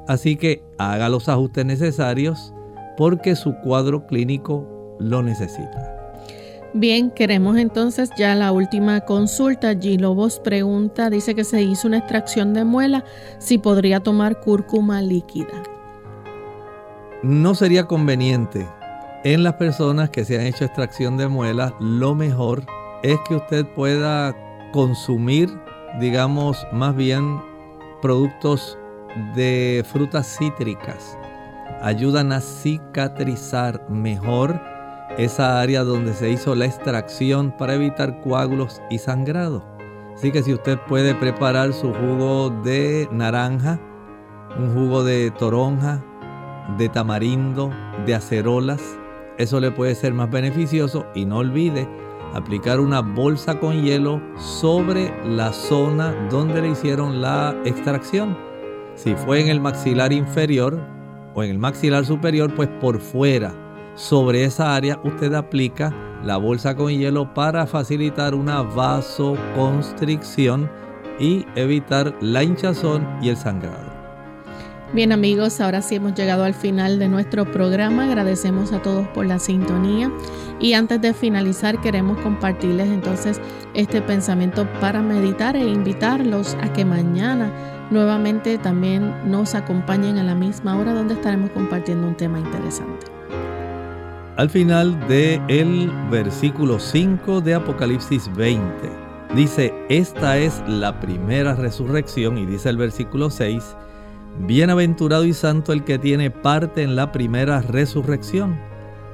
Así 0.07 0.37
que 0.37 0.63
haga 0.77 1.09
los 1.09 1.27
ajustes 1.27 1.65
necesarios 1.65 2.53
porque 2.97 3.35
su 3.35 3.53
cuadro 3.57 4.07
clínico 4.07 4.95
lo 4.99 5.21
necesita. 5.21 5.96
Bien, 6.73 7.11
queremos 7.11 7.57
entonces 7.57 8.09
ya 8.17 8.35
la 8.35 8.51
última 8.51 9.01
consulta. 9.01 9.73
G. 9.73 9.99
Lobos 9.99 10.39
pregunta, 10.39 11.09
dice 11.09 11.33
que 11.33 11.43
se 11.43 11.61
hizo 11.61 11.87
una 11.87 11.99
extracción 11.99 12.53
de 12.53 12.65
muela, 12.65 13.05
si 13.39 13.57
podría 13.57 14.01
tomar 14.01 14.39
cúrcuma 14.41 15.01
líquida. 15.01 15.63
No 17.23 17.55
sería 17.55 17.85
conveniente. 17.85 18.67
En 19.23 19.43
las 19.43 19.53
personas 19.53 20.09
que 20.09 20.25
se 20.25 20.39
han 20.39 20.45
hecho 20.45 20.65
extracción 20.65 21.17
de 21.17 21.27
muela, 21.27 21.73
lo 21.79 22.13
mejor 22.13 22.63
es 23.01 23.17
que 23.27 23.35
usted 23.35 23.65
pueda 23.73 24.35
consumir, 24.71 25.49
digamos, 25.99 26.67
más 26.71 26.95
bien 26.95 27.41
productos 28.01 28.77
de 29.35 29.83
frutas 29.89 30.37
cítricas. 30.37 31.17
Ayudan 31.81 32.31
a 32.31 32.41
cicatrizar 32.41 33.89
mejor 33.89 34.61
esa 35.17 35.59
área 35.59 35.83
donde 35.83 36.13
se 36.13 36.29
hizo 36.29 36.53
la 36.55 36.65
extracción 36.65 37.51
para 37.57 37.73
evitar 37.73 38.21
coágulos 38.21 38.81
y 38.89 38.99
sangrado. 38.99 39.65
Así 40.15 40.31
que 40.31 40.43
si 40.43 40.53
usted 40.53 40.79
puede 40.87 41.15
preparar 41.15 41.73
su 41.73 41.93
jugo 41.93 42.49
de 42.63 43.07
naranja, 43.11 43.79
un 44.57 44.73
jugo 44.73 45.03
de 45.03 45.31
toronja, 45.31 46.03
de 46.77 46.89
tamarindo, 46.89 47.71
de 48.05 48.15
acerolas, 48.15 48.81
eso 49.37 49.59
le 49.59 49.71
puede 49.71 49.95
ser 49.95 50.13
más 50.13 50.29
beneficioso 50.29 51.05
y 51.13 51.25
no 51.25 51.37
olvide 51.37 51.87
aplicar 52.33 52.79
una 52.79 53.01
bolsa 53.01 53.59
con 53.59 53.81
hielo 53.81 54.21
sobre 54.37 55.13
la 55.25 55.53
zona 55.53 56.13
donde 56.29 56.61
le 56.61 56.69
hicieron 56.69 57.21
la 57.21 57.55
extracción. 57.65 58.37
Si 58.95 59.15
fue 59.15 59.41
en 59.41 59.47
el 59.47 59.61
maxilar 59.61 60.11
inferior 60.11 60.79
o 61.35 61.43
en 61.43 61.51
el 61.51 61.59
maxilar 61.59 62.05
superior, 62.05 62.53
pues 62.55 62.69
por 62.81 62.99
fuera, 62.99 63.53
sobre 63.97 64.45
esa 64.45 64.73
área, 64.75 65.01
usted 65.03 65.33
aplica 65.33 65.93
la 66.23 66.37
bolsa 66.37 66.73
con 66.75 66.91
hielo 66.91 67.33
para 67.33 67.67
facilitar 67.67 68.33
una 68.35 68.61
vasoconstricción 68.61 70.69
y 71.19 71.45
evitar 71.55 72.15
la 72.21 72.43
hinchazón 72.43 73.05
y 73.21 73.27
el 73.29 73.37
sangrado. 73.37 73.97
Bien 74.93 75.11
amigos, 75.11 75.59
ahora 75.59 75.81
sí 75.81 75.95
hemos 75.95 76.13
llegado 76.13 76.45
al 76.45 76.53
final 76.53 76.97
de 76.97 77.09
nuestro 77.09 77.51
programa. 77.51 78.05
Agradecemos 78.05 78.71
a 78.71 78.81
todos 78.81 79.05
por 79.09 79.25
la 79.25 79.37
sintonía 79.37 80.09
y 80.61 80.71
antes 80.73 81.01
de 81.01 81.13
finalizar 81.13 81.81
queremos 81.81 82.17
compartirles 82.19 82.87
entonces 82.87 83.41
este 83.73 84.01
pensamiento 84.01 84.65
para 84.79 85.01
meditar 85.01 85.57
e 85.57 85.67
invitarlos 85.67 86.55
a 86.61 86.71
que 86.71 86.85
mañana 86.85 87.51
nuevamente 87.91 88.57
también 88.57 89.13
nos 89.29 89.55
acompañen 89.55 90.19
a 90.19 90.23
la 90.23 90.35
misma 90.35 90.77
hora 90.77 90.93
donde 90.93 91.15
estaremos 91.15 91.49
compartiendo 91.49 92.07
un 92.07 92.15
tema 92.15 92.39
interesante. 92.39 93.16
Al 94.37 94.51
final 94.51 94.99
del 95.07 95.41
el 95.47 95.91
versículo 96.11 96.79
5 96.79 97.41
de 97.41 97.55
Apocalipsis 97.55 98.29
20 98.35 98.71
dice, 99.33 99.73
esta 99.89 100.37
es 100.37 100.61
la 100.67 100.99
primera 100.99 101.55
resurrección 101.55 102.37
y 102.37 102.45
dice 102.45 102.69
el 102.69 102.77
versículo 102.77 103.31
6, 103.31 103.75
Bienaventurado 104.41 105.25
y 105.25 105.33
santo 105.33 105.73
el 105.73 105.83
que 105.83 105.97
tiene 105.97 106.29
parte 106.29 106.83
en 106.83 106.95
la 106.95 107.11
primera 107.11 107.61
resurrección. 107.63 108.59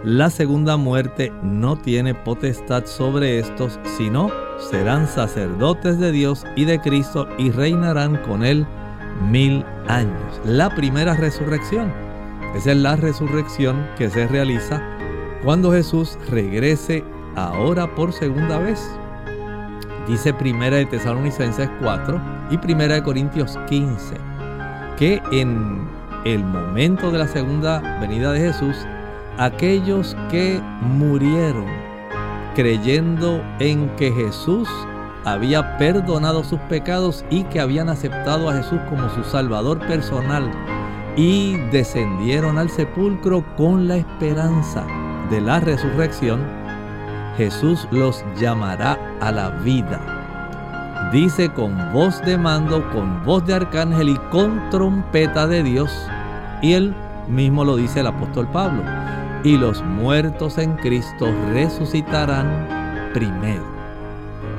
La 0.03 0.29
segunda 0.29 0.75
muerte 0.75 1.31
no 1.41 1.77
tiene 1.77 2.13
potestad 2.13 2.85
sobre 2.85 3.39
estos, 3.39 3.79
sino 3.97 4.29
serán 4.69 5.07
sacerdotes 5.07 5.99
de 5.99 6.11
Dios 6.11 6.45
y 6.57 6.65
de 6.65 6.81
Cristo 6.81 7.29
y 7.37 7.49
reinarán 7.49 8.17
con 8.23 8.43
él 8.43 8.67
mil 9.31 9.63
años. 9.87 10.41
La 10.43 10.75
primera 10.75 11.15
resurrección. 11.15 11.93
Esa 12.57 12.71
es 12.73 12.77
la 12.77 12.97
resurrección 12.97 13.87
que 13.97 14.09
se 14.09 14.27
realiza 14.27 14.93
cuando 15.43 15.71
Jesús 15.71 16.17
regrese 16.29 17.03
ahora 17.35 17.93
por 17.95 18.13
segunda 18.13 18.59
vez. 18.59 18.79
Dice 20.07 20.33
Primera 20.33 20.77
de 20.77 20.85
Tesalonicenses 20.85 21.69
4 21.81 22.21
y 22.51 22.57
Primera 22.57 22.95
de 22.95 23.03
Corintios 23.03 23.57
15 23.67 24.15
que 24.97 25.21
en 25.31 25.87
el 26.25 26.43
momento 26.43 27.11
de 27.11 27.17
la 27.17 27.27
segunda 27.27 27.79
venida 27.99 28.31
de 28.31 28.39
Jesús, 28.39 28.77
aquellos 29.37 30.15
que 30.29 30.61
murieron 30.81 31.65
creyendo 32.55 33.41
en 33.59 33.89
que 33.95 34.11
Jesús 34.11 34.69
había 35.25 35.77
perdonado 35.77 36.43
sus 36.43 36.59
pecados 36.61 37.25
y 37.29 37.43
que 37.45 37.59
habían 37.59 37.89
aceptado 37.89 38.49
a 38.49 38.53
Jesús 38.53 38.79
como 38.89 39.09
su 39.09 39.23
Salvador 39.23 39.79
personal 39.87 40.51
y 41.15 41.57
descendieron 41.71 42.57
al 42.57 42.69
sepulcro 42.69 43.43
con 43.55 43.87
la 43.87 43.97
esperanza 43.97 44.85
de 45.33 45.41
la 45.41 45.59
resurrección, 45.59 46.41
Jesús 47.37 47.87
los 47.91 48.23
llamará 48.39 48.99
a 49.19 49.31
la 49.31 49.49
vida 49.49 50.13
dice 51.13 51.49
con 51.49 51.93
voz 51.93 52.19
de 52.25 52.37
mando, 52.37 52.89
con 52.91 53.23
voz 53.23 53.45
de 53.45 53.53
arcángel 53.53 54.09
y 54.09 54.17
con 54.31 54.69
trompeta 54.71 55.45
de 55.45 55.61
Dios. 55.61 55.91
Y 56.61 56.73
él 56.73 56.95
mismo 57.27 57.63
lo 57.63 57.75
dice 57.75 57.99
el 57.99 58.07
apóstol 58.07 58.47
Pablo. 58.51 58.81
Y 59.43 59.57
los 59.57 59.83
muertos 59.83 60.57
en 60.57 60.75
Cristo 60.77 61.27
resucitarán 61.51 63.11
primero. 63.13 63.63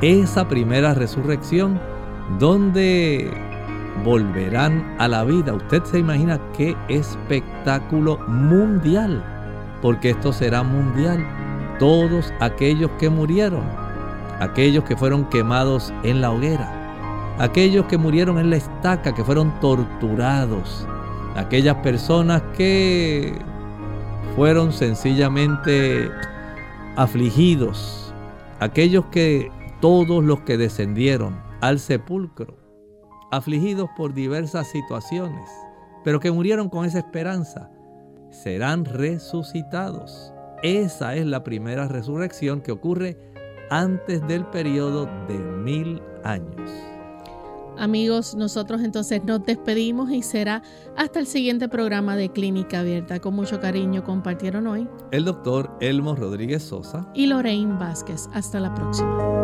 Esa 0.00 0.46
primera 0.46 0.94
resurrección 0.94 1.80
donde 2.38 3.32
volverán 4.04 4.94
a 4.98 5.08
la 5.08 5.24
vida. 5.24 5.54
Usted 5.54 5.82
se 5.84 5.98
imagina 5.98 6.38
qué 6.56 6.76
espectáculo 6.88 8.18
mundial, 8.28 9.24
porque 9.84 10.10
esto 10.10 10.32
será 10.32 10.64
mundial. 10.64 11.24
Todos 11.78 12.32
aquellos 12.40 12.90
que 12.98 13.08
murieron 13.08 13.84
aquellos 14.40 14.84
que 14.84 14.96
fueron 14.96 15.24
quemados 15.26 15.92
en 16.02 16.20
la 16.20 16.30
hoguera, 16.30 17.36
aquellos 17.38 17.86
que 17.86 17.98
murieron 17.98 18.38
en 18.38 18.50
la 18.50 18.56
estaca, 18.56 19.14
que 19.14 19.24
fueron 19.24 19.58
torturados, 19.60 20.86
aquellas 21.36 21.76
personas 21.76 22.42
que 22.56 23.38
fueron 24.36 24.72
sencillamente 24.72 26.10
afligidos, 26.96 28.12
aquellos 28.60 29.06
que 29.06 29.50
todos 29.80 30.24
los 30.24 30.40
que 30.40 30.56
descendieron 30.56 31.40
al 31.60 31.78
sepulcro, 31.78 32.56
afligidos 33.30 33.88
por 33.96 34.14
diversas 34.14 34.68
situaciones, 34.68 35.50
pero 36.04 36.20
que 36.20 36.30
murieron 36.30 36.68
con 36.68 36.84
esa 36.84 36.98
esperanza, 36.98 37.70
serán 38.34 38.84
resucitados. 38.84 40.32
Esa 40.62 41.14
es 41.14 41.26
la 41.26 41.44
primera 41.44 41.88
resurrección 41.88 42.60
que 42.60 42.72
ocurre 42.72 43.18
antes 43.70 44.26
del 44.26 44.44
periodo 44.46 45.06
de 45.28 45.38
mil 45.38 46.02
años. 46.22 46.70
Amigos, 47.76 48.34
nosotros 48.36 48.82
entonces 48.82 49.24
nos 49.24 49.44
despedimos 49.44 50.10
y 50.10 50.22
será 50.22 50.62
hasta 50.96 51.18
el 51.18 51.26
siguiente 51.26 51.68
programa 51.68 52.16
de 52.16 52.30
Clínica 52.30 52.80
Abierta. 52.80 53.20
Con 53.20 53.34
mucho 53.34 53.60
cariño 53.60 54.04
compartieron 54.04 54.66
hoy 54.66 54.88
el 55.10 55.24
doctor 55.24 55.76
Elmo 55.80 56.14
Rodríguez 56.14 56.62
Sosa 56.62 57.08
y 57.14 57.26
Lorraine 57.26 57.76
Vázquez. 57.78 58.28
Hasta 58.32 58.60
la 58.60 58.72
próxima. 58.74 59.43